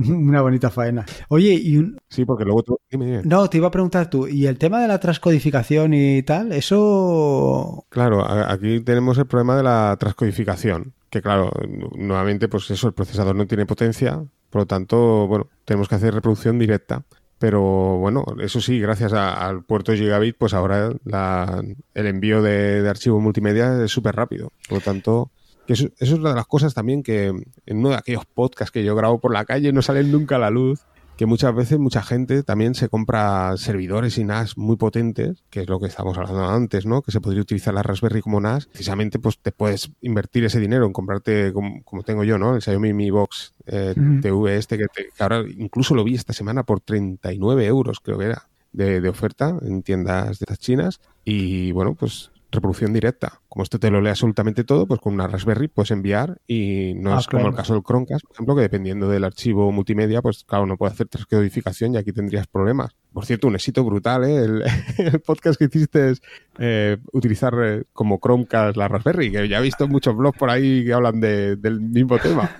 un- 0.08 0.28
una 0.30 0.42
bonita 0.42 0.70
faena. 0.70 1.06
Oye, 1.30 1.54
y 1.54 1.78
un- 1.78 1.98
sí, 2.10 2.24
porque 2.24 2.46
luego 2.46 2.64
tú... 2.64 2.78
Dime, 2.90 3.06
dime. 3.06 3.22
no, 3.26 3.50
te 3.50 3.58
iba 3.58 3.68
a 3.68 3.72
preguntar 3.72 4.10
tú, 4.10 4.28
¿y 4.28 4.46
el 4.48 4.58
tema 4.58 4.82
de 4.82 4.88
la 4.88 5.00
transcodificación 5.00 5.94
y 5.94 6.24
tal? 6.24 6.52
Eso... 6.54 7.86
Claro, 7.90 8.26
aquí 8.30 8.80
tenemos 8.82 9.18
el 9.18 9.26
problema 9.28 9.58
de 9.58 9.64
la 9.64 9.98
transcodificación, 10.00 10.94
que 11.10 11.22
claro, 11.22 11.52
nu- 11.68 11.90
nuevamente 11.98 12.48
pues 12.48 12.70
eso, 12.72 12.88
el 12.88 12.94
procesador 12.94 13.36
no 13.36 13.48
tiene 13.48 13.66
potencia, 13.66 14.24
por 14.50 14.62
lo 14.62 14.66
tanto, 14.66 15.28
bueno, 15.28 15.48
tenemos 15.66 15.90
que 15.90 15.96
hacer 15.96 16.14
reproducción 16.14 16.58
directa. 16.58 17.04
Pero 17.40 17.98
bueno, 17.98 18.26
eso 18.40 18.60
sí, 18.62 18.80
gracias 18.80 19.14
al 19.14 19.64
puerto 19.64 19.94
Gigabit, 19.94 20.36
pues 20.38 20.54
ahora 20.54 20.92
la- 21.06 21.64
el 21.94 22.06
envío 22.08 22.42
de, 22.42 22.82
de 22.82 22.90
archivo 22.90 23.20
multimedia 23.20 23.84
es 23.84 23.92
súper 23.92 24.16
rápido. 24.16 24.52
Por 24.68 24.80
lo 24.80 24.82
tanto, 24.84 25.32
que 25.68 25.74
eso, 25.74 25.86
eso 26.00 26.14
es 26.16 26.20
una 26.20 26.30
de 26.30 26.36
las 26.36 26.48
cosas 26.48 26.74
también 26.74 27.04
que 27.04 27.28
en 27.28 27.78
uno 27.78 27.90
de 27.90 27.96
aquellos 27.96 28.26
podcasts 28.26 28.72
que 28.72 28.84
yo 28.84 28.96
grabo 28.96 29.20
por 29.20 29.34
la 29.34 29.46
calle 29.46 29.72
no 29.72 29.82
salen 29.84 30.12
nunca 30.12 30.38
a 30.38 30.40
la 30.40 30.50
luz, 30.50 30.82
que 31.18 31.26
muchas 31.26 31.54
veces 31.54 31.80
mucha 31.80 32.02
gente 32.04 32.44
también 32.44 32.76
se 32.76 32.90
compra 32.90 33.58
servidores 33.58 34.18
y 34.18 34.24
NAS 34.24 34.58
muy 34.58 34.78
potentes, 34.78 35.44
que 35.50 35.62
es 35.62 35.68
lo 35.70 35.80
que 35.80 35.88
estábamos 35.88 36.18
hablando 36.18 36.46
antes, 36.48 36.86
¿no? 36.86 37.02
Que 37.02 37.12
se 37.12 37.20
podría 37.20 37.42
utilizar 37.42 37.74
la 37.74 37.84
Raspberry 37.84 38.22
como 38.22 38.40
NAS. 38.40 38.68
Precisamente, 38.68 39.18
pues 39.20 39.40
te 39.40 39.52
puedes 39.52 39.92
invertir 40.02 40.46
ese 40.46 40.60
dinero 40.60 40.86
en 40.86 40.94
comprarte, 40.94 41.52
como, 41.54 41.84
como 41.84 42.04
tengo 42.04 42.24
yo, 42.24 42.38
¿no? 42.38 42.56
El 42.56 42.62
Xiaomi 42.62 42.94
Mi 42.94 43.10
Box 43.10 43.54
eh. 43.66 43.96
TV 44.22 44.56
este, 44.58 44.78
que, 44.78 44.86
te- 44.88 45.10
que 45.16 45.24
ahora 45.24 45.44
incluso 45.58 45.96
lo 45.96 46.04
vi 46.04 46.16
esta 46.16 46.34
semana 46.34 46.64
por 46.64 46.80
39 46.82 47.66
euros, 47.66 48.00
creo 48.00 48.18
que 48.18 48.26
era, 48.26 48.48
de, 48.72 49.02
de 49.02 49.10
oferta 49.10 49.58
en 49.62 49.82
tiendas 49.82 50.40
de 50.40 50.44
estas 50.44 50.60
chinas. 50.60 51.00
Y 51.26 51.72
bueno, 51.72 51.96
pues 51.96 52.32
reproducción 52.52 52.94
directa. 52.94 53.42
Como 53.50 53.64
esto 53.64 53.80
te 53.80 53.90
lo 53.92 54.00
lee 54.02 54.10
absolutamente 54.10 54.64
todo, 54.64 54.88
pues 54.88 55.00
con 55.02 55.14
una 55.14 55.28
Raspberry 55.28 55.68
puedes 55.68 55.92
enviar 55.92 56.40
y 56.48 56.94
no 56.96 57.14
Ah, 57.16 57.20
es 57.20 57.28
como 57.28 57.48
el 57.48 57.56
caso 57.56 57.74
del 57.74 57.84
Chromecast, 57.84 58.24
por 58.26 58.34
ejemplo, 58.36 58.56
que 58.56 58.62
dependiendo 58.62 59.10
del 59.10 59.24
archivo 59.24 59.72
multimedia, 59.72 60.22
pues 60.22 60.44
claro, 60.46 60.66
no 60.66 60.78
puede 60.78 60.94
hacer 60.94 61.08
transcodificación 61.08 61.94
y 61.96 61.98
aquí 61.98 62.12
tendrías 62.14 62.48
problemas. 62.48 62.96
Por 63.14 63.26
cierto, 63.26 63.48
un 63.48 63.56
éxito 63.56 63.84
brutal, 63.84 64.24
¿eh? 64.26 64.36
El, 64.38 64.64
el 64.98 65.20
podcast 65.22 65.58
que 65.58 65.66
hiciste 65.66 66.12
es 66.12 66.22
eh, 66.60 66.98
utilizar 67.14 67.54
eh, 67.64 67.84
como 67.94 68.20
Chromecast 68.20 68.78
la 68.78 68.88
Raspberry, 68.88 69.32
que 69.32 69.48
ya 69.50 69.60
he 69.60 69.62
visto 69.64 69.88
muchos 69.88 70.16
blogs 70.16 70.38
por 70.38 70.50
ahí 70.50 70.86
que 70.86 70.94
hablan 70.94 71.20
de- 71.20 71.56
del 71.56 71.82
mismo 71.82 72.18
tema. 72.20 72.50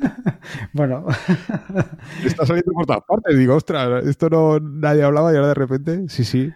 Bueno, 0.72 1.06
está 2.24 2.46
saliendo 2.46 2.72
por 2.72 2.86
todas 2.86 3.02
partes. 3.08 3.38
Digo, 3.38 3.56
ostras, 3.56 4.06
esto 4.06 4.30
no 4.30 4.60
nadie 4.60 5.04
hablaba 5.04 5.34
y 5.34 5.36
ahora 5.36 5.50
de 5.50 5.54
repente, 5.56 6.06
sí, 6.10 6.24
sí. 6.24 6.54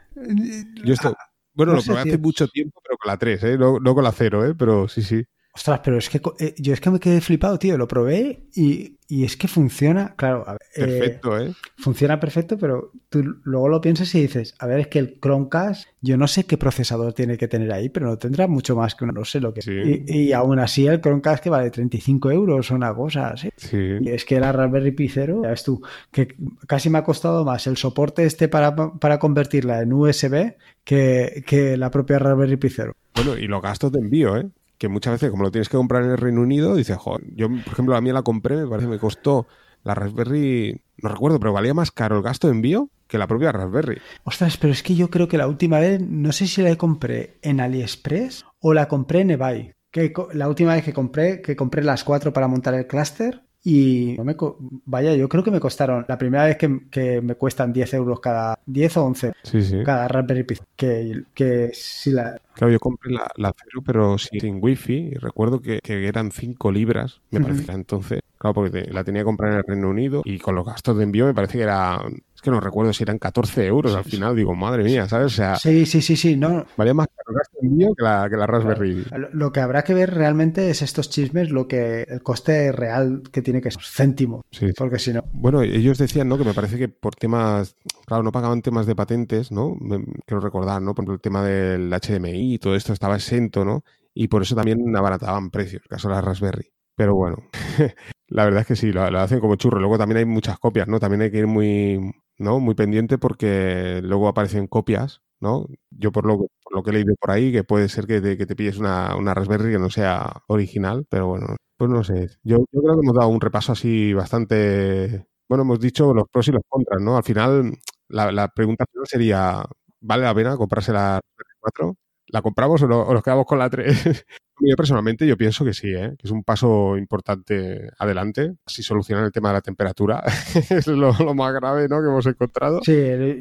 Yo 0.86 0.94
esto, 0.94 1.14
bueno, 1.54 1.74
no 1.74 1.78
lo 1.80 1.84
probé 1.84 2.00
hace 2.02 2.18
mucho 2.18 2.48
tiempo, 2.48 2.82
pero 2.84 2.98
con 2.98 3.10
la 3.10 3.18
3, 3.18 3.44
¿eh? 3.44 3.58
No, 3.58 3.80
no 3.80 3.94
con 3.96 4.04
la 4.04 4.12
0, 4.12 4.46
¿eh? 4.46 4.56
Pero 4.58 4.88
sí, 4.88 5.02
sí. 5.04 5.24
Ostras, 5.54 5.82
pero 5.84 5.98
es 5.98 6.10
que 6.10 6.22
eh, 6.40 6.56
yo 6.58 6.74
es 6.74 6.82
que 6.82 6.90
me 6.90 7.00
quedé 7.00 7.22
flipado, 7.22 7.60
tío. 7.60 7.78
Lo 7.78 7.88
probé 7.88 8.44
y, 8.56 8.98
y 9.08 9.26
es 9.26 9.36
que 9.36 9.48
funciona, 9.48 10.16
claro, 10.16 10.44
a 10.48 10.54
ver, 10.54 10.62
eh, 10.76 10.80
Perfecto, 10.80 11.40
¿eh? 11.40 11.54
funciona 11.78 12.20
perfecto, 12.20 12.58
pero 12.58 12.92
tú 13.10 13.22
luego 13.44 13.68
lo 13.68 13.82
piensas 13.82 14.14
y 14.16 14.22
dices, 14.22 14.56
a 14.60 14.68
ver, 14.68 14.80
es 14.80 14.88
que 14.88 15.00
el 15.00 15.20
Chromecast, 15.20 15.90
yo 16.02 16.18
no 16.18 16.28
sé 16.28 16.46
qué 16.46 16.58
procesador 16.58 17.14
tiene 17.14 17.38
que 17.38 17.48
tener 17.48 17.72
ahí, 17.74 17.90
pero 17.90 18.08
no 18.08 18.18
tendrá 18.18 18.48
mucho 18.48 18.76
más 18.76 18.96
que 18.96 19.04
uno, 19.04 19.14
no 19.14 19.26
sé 19.26 19.40
lo 19.42 19.54
que. 19.54 19.62
Sí. 19.62 20.06
Y, 20.08 20.20
y 20.20 20.34
aún 20.34 20.60
así 20.60 20.88
el 20.88 21.02
Chromecast 21.02 21.44
que 21.44 21.50
vale 21.50 21.70
35 21.70 22.32
euros 22.32 22.72
o 22.72 22.76
una 22.76 22.94
cosa 22.94 23.30
así. 23.30 23.50
Sí. 23.58 23.98
Y 24.00 24.10
es 24.10 24.24
que 24.24 24.40
la 24.40 24.52
Raspberry 24.52 24.92
Pi 24.92 25.10
0, 25.10 25.42
ya 25.44 25.50
ves 25.50 25.64
tú, 25.64 25.82
que 26.12 26.36
casi 26.68 26.90
me 26.90 27.00
ha 27.00 27.04
costado 27.04 27.44
más 27.44 27.68
el 27.68 27.76
soporte 27.76 28.24
este 28.26 28.48
para, 28.48 28.76
para 28.76 29.20
convertirla 29.20 29.82
en 29.82 29.92
USB 29.92 30.54
que, 30.86 31.44
que 31.46 31.76
la 31.76 31.92
propia 31.92 32.20
Raspberry 32.20 32.58
Pi 32.58 32.70
0. 32.70 32.94
Bueno, 33.16 33.38
y 33.38 33.48
los 33.48 33.62
gastos 33.62 33.92
de 33.92 34.00
envío, 34.00 34.38
¿eh? 34.38 34.50
Que 34.82 34.90
muchas 34.90 35.14
veces, 35.14 35.30
como 35.30 35.44
lo 35.44 35.52
tienes 35.52 35.70
que 35.70 35.78
comprar 35.78 36.02
en 36.02 36.10
el 36.10 36.18
Reino 36.18 36.42
Unido, 36.42 36.74
dices, 36.74 36.98
joder, 36.98 37.22
yo, 37.36 37.50
por 37.50 37.74
ejemplo, 37.74 37.96
a 37.96 38.02
mí 38.02 38.12
la 38.12 38.24
compré, 38.24 38.56
me 38.56 38.68
parece 38.68 38.88
me 38.88 38.98
costó 38.98 39.46
la 39.84 39.94
Raspberry, 39.94 40.82
no 40.98 41.10
recuerdo, 41.10 41.40
pero 41.40 41.54
valía 41.54 41.76
más 41.76 41.92
caro 41.92 42.18
el 42.18 42.24
gasto 42.24 42.48
de 42.48 42.54
envío 42.54 42.90
que 43.06 43.20
la 43.20 43.28
propia 43.28 43.52
Raspberry. 43.52 44.02
Ostras, 44.24 44.58
pero 44.58 44.74
es 44.74 44.82
que 44.82 44.96
yo 44.96 45.12
creo 45.12 45.28
que 45.28 45.38
la 45.38 45.48
última 45.48 45.78
vez, 45.78 46.02
no 46.02 46.32
sé 46.32 46.48
si 46.48 46.64
la 46.64 46.76
compré 46.78 47.38
en 47.44 47.62
AliExpress 47.62 48.44
o 48.60 48.74
la 48.74 48.88
compré 48.88 49.22
en 49.22 49.30
eBay. 49.30 49.72
Que 49.92 50.12
la 50.34 50.50
última 50.50 50.74
vez 50.74 50.84
que 50.84 50.94
compré, 50.94 51.44
que 51.44 51.56
compré 51.56 51.84
las 51.84 52.04
cuatro 52.04 52.34
para 52.34 52.48
montar 52.48 52.74
el 52.74 52.88
clúster 52.88 53.44
y 53.64 54.16
no 54.18 54.24
me 54.24 54.36
co- 54.36 54.58
vaya, 54.86 55.16
yo 55.16 55.30
creo 55.30 55.44
que 55.44 55.52
me 55.52 55.60
costaron, 55.60 56.06
la 56.08 56.18
primera 56.18 56.46
vez 56.46 56.58
que, 56.58 56.90
que 56.90 57.22
me 57.22 57.36
cuestan 57.36 57.72
10 57.74 57.94
euros 57.94 58.20
cada, 58.20 58.60
10 58.66 58.98
o 58.98 59.06
11 59.06 59.34
Sí, 59.44 59.62
sí. 59.62 59.82
cada 59.84 60.08
Raspberry 60.08 60.44
Pi. 60.44 60.56
Que, 60.76 61.24
que 61.34 61.70
si 61.74 62.12
la, 62.12 62.38
Claro, 62.56 62.74
yo 62.74 62.80
compré 62.80 63.12
la, 63.14 63.28
la 63.38 63.54
cero, 63.56 63.82
pero 63.86 64.18
sin, 64.18 64.40
sin 64.42 64.58
wifi. 64.62 64.94
Y 64.94 65.14
recuerdo 65.16 65.62
que, 65.62 65.80
que 65.82 66.08
eran 66.08 66.32
5 66.32 66.72
libras, 66.72 67.22
me 67.32 67.40
era 67.40 67.74
entonces. 67.74 68.20
Claro, 68.38 68.54
porque 68.56 68.86
la 68.92 69.04
tenía 69.04 69.22
que 69.22 69.26
comprar 69.26 69.52
en 69.52 69.58
el 69.60 69.64
Reino 69.64 69.90
Unido 69.90 70.22
y 70.26 70.40
con 70.40 70.56
los 70.56 70.66
gastos 70.66 70.98
de 70.98 71.04
envío 71.04 71.26
me 71.26 71.34
parece 71.34 71.58
que 71.58 71.64
era. 71.64 72.02
Es 72.42 72.46
que 72.46 72.50
no 72.50 72.60
recuerdo 72.60 72.92
si 72.92 73.04
eran 73.04 73.20
14 73.20 73.68
euros 73.68 73.94
al 73.96 74.04
final. 74.04 74.36
Digo, 74.36 74.56
madre 74.56 74.84
mía, 74.84 75.08
¿sabes? 75.08 75.28
O 75.28 75.30
sea, 75.36 75.58
Sí, 75.58 75.86
sí, 75.86 76.02
sí, 76.02 76.16
sí, 76.16 76.36
no. 76.36 76.66
valía 76.76 76.96
más 76.96 77.06
caro 77.16 77.38
el 77.62 77.68
envío 77.70 77.94
que 77.96 78.04
la, 78.04 78.28
que 78.32 78.36
la 78.36 78.48
Raspberry. 78.48 79.06
Lo- 79.16 79.30
Lo 79.32 79.52
que 79.52 79.60
habrá 79.60 79.84
que 79.84 79.94
ver 79.94 80.12
realmente 80.12 80.72
es 80.72 80.82
estos 80.82 81.12
chismes, 81.12 81.52
lo 81.52 81.68
que 81.68 82.02
el 82.10 82.24
coste 82.24 82.72
real 82.72 83.22
que 83.32 83.44
tiene 83.44 83.62
que 83.62 83.70
ser 83.70 83.84
céntimo, 83.84 84.42
Sí. 84.50 84.72
porque 84.76 84.98
si 84.98 85.14
no, 85.14 85.24
Bueno, 85.34 85.62
ellos 85.62 86.00
decían, 86.00 86.30
¿no? 86.30 86.40
Que 86.40 86.44
me 86.46 86.56
parece 86.56 86.80
que 86.80 86.90
por 86.90 87.14
temas, 87.14 87.76
claro, 88.08 88.24
no 88.24 88.32
pagaban 88.32 88.64
temas 88.64 88.88
de 88.88 88.96
patentes, 88.96 89.52
¿no? 89.52 89.78
Quiero 90.26 90.42
recordar, 90.42 90.82
¿no? 90.82 90.96
Por 90.96 91.04
ejemplo, 91.04 91.14
el 91.14 91.22
tema 91.22 91.44
del 91.44 91.92
HDMI 91.94 92.56
y 92.56 92.58
todo 92.58 92.76
esto 92.76 92.92
estaba 92.92 93.18
exento, 93.18 93.64
¿no? 93.64 93.84
Y 94.16 94.30
por 94.30 94.42
eso 94.42 94.56
también 94.56 94.80
abarataban 94.98 95.52
precios, 95.52 95.84
caso 95.88 96.08
de 96.10 96.16
la 96.16 96.22
Raspberry. 96.22 96.72
Pero 96.96 97.14
bueno, 97.16 97.38
la 98.30 98.46
verdad 98.46 98.62
es 98.62 98.68
que 98.68 98.76
sí, 98.76 98.92
lo, 98.92 99.10
lo 99.12 99.20
hacen 99.20 99.40
como 99.40 99.56
churro. 99.58 99.80
Luego 99.80 99.98
también 99.98 100.18
hay 100.18 100.26
muchas 100.26 100.58
copias, 100.60 100.88
¿no? 100.88 101.00
También 101.00 101.22
hay 101.22 101.32
que 101.32 101.38
ir 101.38 101.48
muy, 101.48 102.12
¿no? 102.42 102.60
Muy 102.60 102.76
pendiente 102.76 103.18
porque 103.18 104.02
luego 104.04 104.28
aparecen 104.28 104.68
copias, 104.68 105.22
¿no? 105.40 105.68
Yo 105.92 106.12
por 106.12 106.26
lo, 106.26 106.38
por 106.40 106.74
lo 106.76 106.84
que 106.84 106.92
he 106.92 106.94
leído 106.94 107.16
por 107.20 107.32
ahí, 107.32 107.52
que 107.52 107.64
puede 107.64 107.90
ser 107.90 108.08
que 108.08 108.22
te, 108.22 108.38
que 108.38 108.46
te 108.46 108.56
pilles 108.56 108.78
una, 108.78 109.16
una 109.16 109.34
Raspberry 109.34 109.72
que 109.74 109.80
no 109.80 109.90
sea 109.90 110.44
original, 110.48 111.06
pero 111.10 111.28
bueno, 111.28 111.56
pues 111.78 111.90
no 111.92 112.04
sé. 112.04 112.30
Yo, 112.44 112.60
yo 112.72 112.82
creo 112.82 112.96
que 112.96 113.02
hemos 113.04 113.16
dado 113.16 113.30
un 113.30 113.42
repaso 113.42 113.72
así 113.74 114.14
bastante... 114.14 115.28
Bueno, 115.50 115.64
hemos 115.64 115.80
dicho 115.80 116.14
los 116.14 116.26
pros 116.30 116.48
y 116.48 116.52
los 116.52 116.64
contras, 116.68 117.02
¿no? 117.02 117.18
Al 117.18 117.24
final, 117.24 117.74
la, 118.08 118.32
la 118.32 118.48
pregunta 118.50 118.86
sería, 119.06 119.64
¿vale 120.00 120.24
la 120.24 120.34
pena 120.36 120.58
comprarse 120.58 120.94
la 120.94 121.16
Raspberry 121.16 121.56
4? 121.60 121.96
¿La 122.32 122.42
compramos 122.42 122.82
o, 122.84 122.88
no- 122.88 123.02
o 123.02 123.14
nos 123.14 123.24
quedamos 123.24 123.46
con 123.46 123.60
la 123.60 123.70
3? 123.70 124.26
Yo 124.60 124.76
personalmente 124.78 125.28
yo 125.28 125.38
pienso 125.38 125.66
que 125.66 125.74
sí, 125.74 125.88
¿eh? 125.94 126.14
que 126.18 126.28
es 126.28 126.32
un 126.32 126.44
paso 126.44 126.98
importante 126.98 127.90
adelante. 128.00 128.54
Si 128.66 128.84
solucionan 128.84 129.26
el 129.26 129.32
tema 129.32 129.50
de 129.50 129.56
la 129.56 129.62
temperatura, 129.62 130.24
es 130.70 130.88
lo, 130.88 131.14
lo 131.14 131.34
más 131.34 131.54
grave 131.54 131.88
¿no? 131.88 132.02
que 132.02 132.08
hemos 132.08 132.26
encontrado. 132.26 132.80
Sí, 132.84 132.94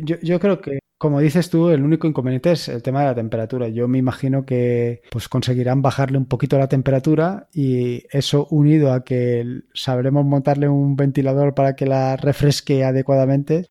yo, 0.02 0.16
yo 0.22 0.40
creo 0.40 0.60
que, 0.60 0.80
como 0.98 1.20
dices 1.20 1.48
tú, 1.50 1.70
el 1.70 1.82
único 1.82 2.06
inconveniente 2.06 2.52
es 2.52 2.68
el 2.68 2.82
tema 2.82 3.00
de 3.00 3.06
la 3.06 3.14
temperatura. 3.14 3.68
Yo 3.68 3.86
me 3.88 3.98
imagino 3.98 4.44
que 4.44 5.02
pues 5.10 5.28
conseguirán 5.28 5.82
bajarle 5.82 6.18
un 6.18 6.26
poquito 6.26 6.58
la 6.58 6.68
temperatura 6.68 7.48
y 7.54 8.02
eso 8.10 8.46
unido 8.50 8.92
a 8.92 9.04
que 9.04 9.62
sabremos 9.72 10.24
montarle 10.26 10.68
un 10.68 10.96
ventilador 10.96 11.54
para 11.54 11.74
que 11.76 11.86
la 11.86 12.16
refresque 12.16 12.84
adecuadamente. 12.84 13.68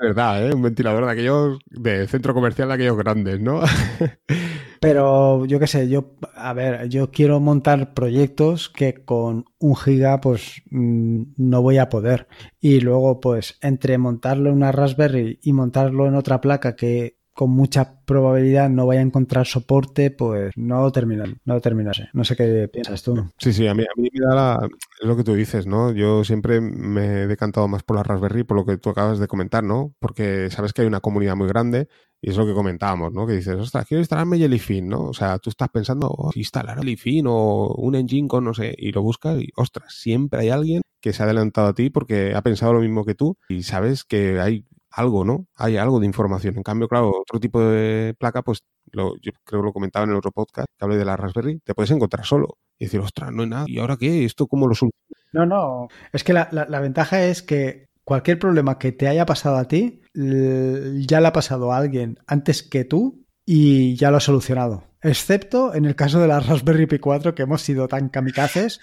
De 0.00 0.08
verdad, 0.08 0.46
¿eh? 0.46 0.54
Un 0.54 0.62
ventilador 0.62 1.04
de 1.06 1.12
aquellos 1.12 1.58
de 1.66 2.06
centro 2.06 2.34
comercial 2.34 2.68
de 2.68 2.74
aquellos 2.74 2.96
grandes, 2.96 3.40
¿no? 3.40 3.60
Pero 4.80 5.44
yo 5.46 5.60
qué 5.60 5.68
sé, 5.68 5.88
yo, 5.88 6.16
a 6.34 6.52
ver, 6.52 6.88
yo 6.88 7.12
quiero 7.12 7.38
montar 7.38 7.94
proyectos 7.94 8.68
que 8.68 9.04
con 9.04 9.44
un 9.60 9.76
giga 9.76 10.20
pues 10.20 10.62
mm, 10.70 11.22
no 11.36 11.62
voy 11.62 11.78
a 11.78 11.88
poder. 11.88 12.26
Y 12.60 12.80
luego 12.80 13.20
pues 13.20 13.58
entre 13.62 13.96
montarlo 13.98 14.50
en 14.50 14.56
una 14.56 14.72
Raspberry 14.72 15.38
y 15.42 15.52
montarlo 15.52 16.08
en 16.08 16.16
otra 16.16 16.40
placa 16.40 16.74
que 16.74 17.21
con 17.34 17.50
mucha 17.50 18.00
probabilidad 18.04 18.68
no 18.68 18.86
vaya 18.86 19.00
a 19.00 19.04
encontrar 19.04 19.46
soporte, 19.46 20.10
pues 20.10 20.52
no 20.56 20.90
termina, 20.92 21.24
no 21.44 21.60
terminase. 21.60 22.08
No 22.12 22.24
sé 22.24 22.36
qué 22.36 22.68
piensas 22.68 23.02
tú. 23.02 23.30
Sí, 23.38 23.52
sí, 23.52 23.66
a 23.66 23.74
mí, 23.74 23.82
a 23.82 24.00
mí 24.00 24.08
me 24.12 24.26
da 24.26 24.68
lo 25.00 25.16
que 25.16 25.24
tú 25.24 25.34
dices, 25.34 25.66
¿no? 25.66 25.92
Yo 25.92 26.24
siempre 26.24 26.60
me 26.60 27.22
he 27.22 27.26
decantado 27.26 27.68
más 27.68 27.82
por 27.82 27.96
la 27.96 28.02
Raspberry, 28.02 28.44
por 28.44 28.56
lo 28.56 28.66
que 28.66 28.76
tú 28.76 28.90
acabas 28.90 29.18
de 29.18 29.28
comentar, 29.28 29.64
¿no? 29.64 29.94
Porque 29.98 30.50
sabes 30.50 30.72
que 30.72 30.82
hay 30.82 30.88
una 30.88 31.00
comunidad 31.00 31.36
muy 31.36 31.48
grande 31.48 31.88
y 32.20 32.30
es 32.30 32.36
lo 32.36 32.46
que 32.46 32.52
comentábamos, 32.52 33.12
¿no? 33.12 33.26
Que 33.26 33.34
dices, 33.34 33.56
ostras, 33.56 33.86
quiero 33.86 34.00
instalarme 34.00 34.38
Jellyfin, 34.38 34.88
¿no? 34.88 35.04
O 35.06 35.14
sea, 35.14 35.38
tú 35.38 35.50
estás 35.50 35.70
pensando, 35.70 36.08
oh, 36.08 36.30
instalar 36.34 36.78
Jellyfin 36.78 37.26
o 37.28 37.74
un 37.78 37.94
engine 37.94 38.28
con 38.28 38.44
no 38.44 38.54
sé, 38.54 38.74
y 38.76 38.92
lo 38.92 39.02
buscas 39.02 39.40
y, 39.40 39.48
ostras, 39.56 39.94
siempre 39.94 40.40
hay 40.40 40.50
alguien 40.50 40.82
que 41.00 41.12
se 41.12 41.22
ha 41.22 41.26
adelantado 41.26 41.68
a 41.68 41.74
ti 41.74 41.90
porque 41.90 42.34
ha 42.34 42.42
pensado 42.42 42.74
lo 42.74 42.80
mismo 42.80 43.04
que 43.04 43.14
tú 43.14 43.36
y 43.48 43.64
sabes 43.64 44.04
que 44.04 44.38
hay 44.38 44.66
algo, 44.92 45.24
¿no? 45.24 45.46
Hay 45.56 45.76
algo 45.76 46.00
de 46.00 46.06
información. 46.06 46.56
En 46.56 46.62
cambio, 46.62 46.88
claro, 46.88 47.12
otro 47.20 47.40
tipo 47.40 47.60
de 47.60 48.14
placa, 48.18 48.42
pues 48.42 48.60
lo, 48.90 49.16
yo 49.16 49.32
creo 49.44 49.62
que 49.62 49.66
lo 49.66 49.72
comentaba 49.72 50.04
en 50.04 50.10
el 50.10 50.16
otro 50.16 50.32
podcast 50.32 50.68
que 50.78 50.84
hablé 50.84 50.96
de 50.96 51.04
la 51.04 51.16
Raspberry, 51.16 51.60
te 51.64 51.74
puedes 51.74 51.90
encontrar 51.90 52.24
solo 52.24 52.58
y 52.78 52.84
decir, 52.84 53.00
ostras, 53.00 53.32
no 53.32 53.42
hay 53.42 53.48
nada. 53.48 53.64
¿Y 53.68 53.78
ahora 53.78 53.96
qué? 53.96 54.24
¿Esto 54.24 54.46
cómo 54.46 54.68
lo 54.68 54.74
soluciono? 54.74 54.92
No, 55.32 55.46
no. 55.46 55.88
Es 56.12 56.24
que 56.24 56.32
la, 56.32 56.48
la 56.52 56.80
ventaja 56.80 57.24
es 57.24 57.42
que 57.42 57.86
cualquier 58.04 58.38
problema 58.38 58.78
que 58.78 58.92
te 58.92 59.08
haya 59.08 59.26
pasado 59.26 59.56
a 59.56 59.66
ti, 59.66 60.02
ya 60.14 61.20
le 61.20 61.26
ha 61.26 61.32
pasado 61.32 61.72
a 61.72 61.76
alguien 61.76 62.18
antes 62.26 62.62
que 62.62 62.84
tú 62.84 63.24
y 63.44 63.96
ya 63.96 64.10
lo 64.10 64.18
ha 64.18 64.20
solucionado. 64.20 64.84
Excepto 65.04 65.74
en 65.74 65.84
el 65.84 65.96
caso 65.96 66.20
de 66.20 66.28
la 66.28 66.38
Raspberry 66.38 66.86
Pi 66.86 67.00
4, 67.00 67.34
que 67.34 67.42
hemos 67.42 67.60
sido 67.60 67.88
tan 67.88 68.08
kamikazes 68.08 68.80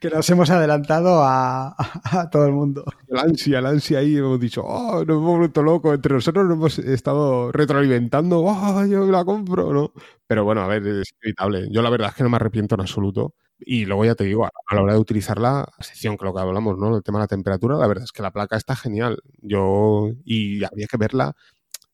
que, 0.00 0.10
nos 0.10 0.28
hemos 0.30 0.50
adelantado 0.50 1.22
a, 1.22 1.76
todo 2.32 2.46
el 2.46 2.52
mundo. 2.52 2.84
La 3.06 3.22
ansia, 3.22 3.60
la 3.60 3.68
ansia 3.68 4.00
ahí, 4.00 4.16
hemos 4.16 4.40
dicho, 4.40 4.62
oh, 4.64 5.04
nos 5.04 5.16
hemos 5.18 5.38
vuelto 5.38 5.62
locos. 5.62 5.94
Entre 5.94 6.12
nosotros 6.12 6.44
nos 6.46 6.54
hemos 6.54 6.78
estado 6.80 7.52
retroalimentando, 7.52 8.42
oh, 8.42 8.84
yo 8.84 9.06
la 9.06 9.24
compro, 9.24 9.72
¿no? 9.72 9.92
Pero 10.26 10.44
bueno, 10.44 10.62
a 10.62 10.66
ver, 10.66 10.84
es 10.86 11.14
inevitable. 11.22 11.68
Yo 11.70 11.82
la 11.82 11.90
verdad 11.90 12.08
es 12.08 12.16
que 12.16 12.24
no 12.24 12.28
me 12.30 12.36
arrepiento 12.36 12.74
en 12.74 12.80
absoluto. 12.80 13.34
Y 13.64 13.84
luego 13.84 14.04
ya 14.04 14.16
te 14.16 14.24
digo, 14.24 14.44
a 14.44 14.74
la 14.74 14.82
hora 14.82 14.94
de 14.94 14.98
utilizarla, 14.98 15.60
a 15.60 15.74
excepción 15.78 16.16
que 16.16 16.24
lo 16.24 16.34
que 16.34 16.40
hablamos, 16.40 16.78
¿no? 16.78 16.96
El 16.96 17.04
tema 17.04 17.20
de 17.20 17.24
la 17.24 17.28
temperatura, 17.28 17.76
la 17.76 17.86
verdad 17.86 18.04
es 18.04 18.10
que 18.10 18.22
la 18.22 18.32
placa 18.32 18.56
está 18.56 18.74
genial. 18.74 19.22
Yo, 19.40 20.08
y 20.24 20.64
habría 20.64 20.88
que 20.88 20.96
verla 20.96 21.36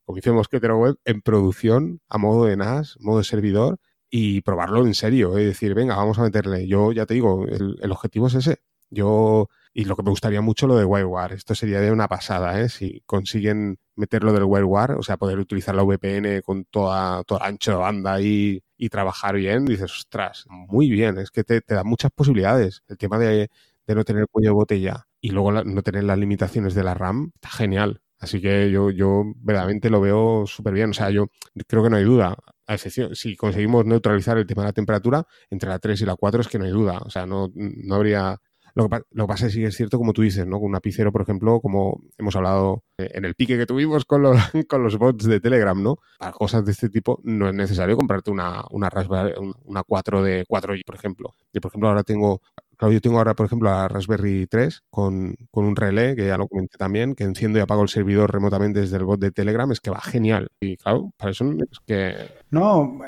como 0.08 0.16
dice 0.16 0.32
Mosquetero 0.32 0.78
Web, 0.78 0.96
en 1.04 1.20
producción 1.20 2.00
a 2.08 2.16
modo 2.16 2.46
de 2.46 2.56
NAS, 2.56 2.96
modo 2.98 3.18
de 3.18 3.24
servidor 3.24 3.78
y 4.08 4.40
probarlo 4.40 4.86
en 4.86 4.94
serio. 4.94 5.36
Es 5.36 5.44
decir, 5.44 5.74
venga, 5.74 5.96
vamos 5.96 6.18
a 6.18 6.22
meterle. 6.22 6.66
Yo 6.66 6.92
ya 6.92 7.04
te 7.04 7.12
digo, 7.12 7.44
el, 7.46 7.92
objetivo 7.92 8.28
es 8.28 8.34
ese. 8.36 8.62
Yo, 8.88 9.50
y 9.74 9.84
lo 9.84 9.96
que 9.96 10.02
me 10.02 10.08
gustaría 10.08 10.40
mucho 10.40 10.66
lo 10.66 10.76
de 10.76 10.86
WireWare. 10.86 11.34
Esto 11.34 11.54
sería 11.54 11.82
de 11.82 11.92
una 11.92 12.08
pasada, 12.08 12.58
¿eh? 12.58 12.70
Si 12.70 13.02
consiguen 13.04 13.80
meterlo 13.96 14.32
del 14.32 14.44
WireWare, 14.44 14.92
o 14.92 15.02
sea, 15.02 15.18
poder 15.18 15.38
utilizar 15.38 15.74
la 15.74 15.82
VPN 15.82 16.40
con 16.40 16.64
toda, 16.64 17.22
toda 17.24 17.44
ancho 17.46 17.72
de 17.72 17.76
banda 17.76 18.18
y, 18.22 18.62
y 18.78 18.88
trabajar 18.88 19.36
bien, 19.36 19.66
dices, 19.66 19.92
ostras, 19.92 20.46
muy 20.48 20.88
bien, 20.88 21.18
es 21.18 21.30
que 21.30 21.44
te, 21.44 21.60
da 21.68 21.84
muchas 21.84 22.12
posibilidades. 22.12 22.82
El 22.88 22.96
tema 22.96 23.18
de, 23.18 23.50
de 23.86 23.94
no 23.94 24.04
tener 24.04 24.26
cuello 24.30 24.48
de 24.48 24.54
botella 24.54 25.06
y 25.20 25.32
luego 25.32 25.52
no 25.52 25.82
tener 25.82 26.04
las 26.04 26.16
limitaciones 26.16 26.72
de 26.72 26.84
la 26.84 26.94
RAM, 26.94 27.32
está 27.34 27.50
genial. 27.50 28.00
Así 28.18 28.40
que 28.40 28.70
yo, 28.70 28.90
yo 28.90 29.24
verdaderamente 29.36 29.90
lo 29.90 30.00
veo 30.00 30.44
súper 30.46 30.74
bien. 30.74 30.90
O 30.90 30.94
sea, 30.94 31.10
yo 31.10 31.28
creo 31.66 31.82
que 31.84 31.90
no 31.90 31.96
hay 31.96 32.04
duda. 32.04 32.36
A 32.66 32.74
excepción, 32.74 33.14
si 33.14 33.36
conseguimos 33.36 33.86
neutralizar 33.86 34.36
el 34.38 34.46
tema 34.46 34.62
de 34.62 34.68
la 34.68 34.72
temperatura, 34.72 35.26
entre 35.50 35.68
la 35.70 35.78
3 35.78 36.02
y 36.02 36.04
la 36.04 36.16
4 36.16 36.40
es 36.42 36.48
que 36.48 36.58
no 36.58 36.64
hay 36.64 36.70
duda. 36.70 36.98
O 37.04 37.10
sea, 37.10 37.26
no, 37.26 37.50
no 37.54 37.94
habría. 37.94 38.36
Lo 38.74 38.88
que, 38.88 39.00
lo 39.10 39.24
que 39.24 39.28
pasa 39.28 39.46
es 39.46 39.54
que 39.54 39.60
sí 39.60 39.64
es 39.64 39.74
cierto, 39.76 39.98
como 39.98 40.12
tú 40.12 40.22
dices, 40.22 40.46
¿no? 40.46 40.58
Con 40.58 40.68
un 40.68 40.76
apicero, 40.76 41.10
por 41.10 41.22
ejemplo, 41.22 41.60
como 41.60 42.00
hemos 42.16 42.36
hablado 42.36 42.84
eh, 42.98 43.10
en 43.14 43.24
el 43.24 43.34
pique 43.34 43.56
que 43.56 43.66
tuvimos 43.66 44.04
con 44.04 44.22
los, 44.22 44.36
con 44.68 44.82
los 44.82 44.98
bots 44.98 45.24
de 45.24 45.40
Telegram, 45.40 45.82
¿no? 45.82 45.96
Para 46.18 46.32
cosas 46.32 46.64
de 46.64 46.72
este 46.72 46.88
tipo 46.88 47.20
no 47.24 47.48
es 47.48 47.54
necesario 47.54 47.96
comprarte 47.96 48.30
una, 48.30 48.62
una 48.70 48.90
Raspberry, 48.90 49.34
una 49.64 49.82
4 49.82 50.22
de 50.22 50.44
4G, 50.46 50.82
por 50.84 50.94
ejemplo. 50.94 51.34
Yo, 51.52 51.60
por 51.60 51.70
ejemplo, 51.70 51.88
ahora 51.88 52.04
tengo 52.04 52.40
Claro, 52.78 52.92
yo 52.92 53.00
tengo 53.00 53.18
ahora, 53.18 53.34
por 53.34 53.46
ejemplo, 53.46 53.68
la 53.68 53.88
Raspberry 53.88 54.46
3 54.46 54.84
con, 54.88 55.34
un 55.50 55.76
relé, 55.76 56.14
que 56.14 56.28
ya 56.28 56.38
lo 56.38 56.46
comenté 56.46 56.78
también, 56.78 57.16
que 57.16 57.24
enciendo 57.24 57.58
y 57.58 57.62
apago 57.62 57.82
el 57.82 57.88
servidor 57.88 58.32
remotamente 58.32 58.80
desde 58.80 58.98
el 58.98 59.04
bot 59.04 59.18
de 59.18 59.32
Telegram, 59.32 59.70
es 59.72 59.80
que 59.80 59.90
va 59.90 60.00
genial. 60.00 60.48
Y 60.60 60.76
claro, 60.76 61.10
para 61.16 61.32
eso 61.32 61.44
es 61.50 61.80
que... 61.84 62.14
No, 62.50 63.00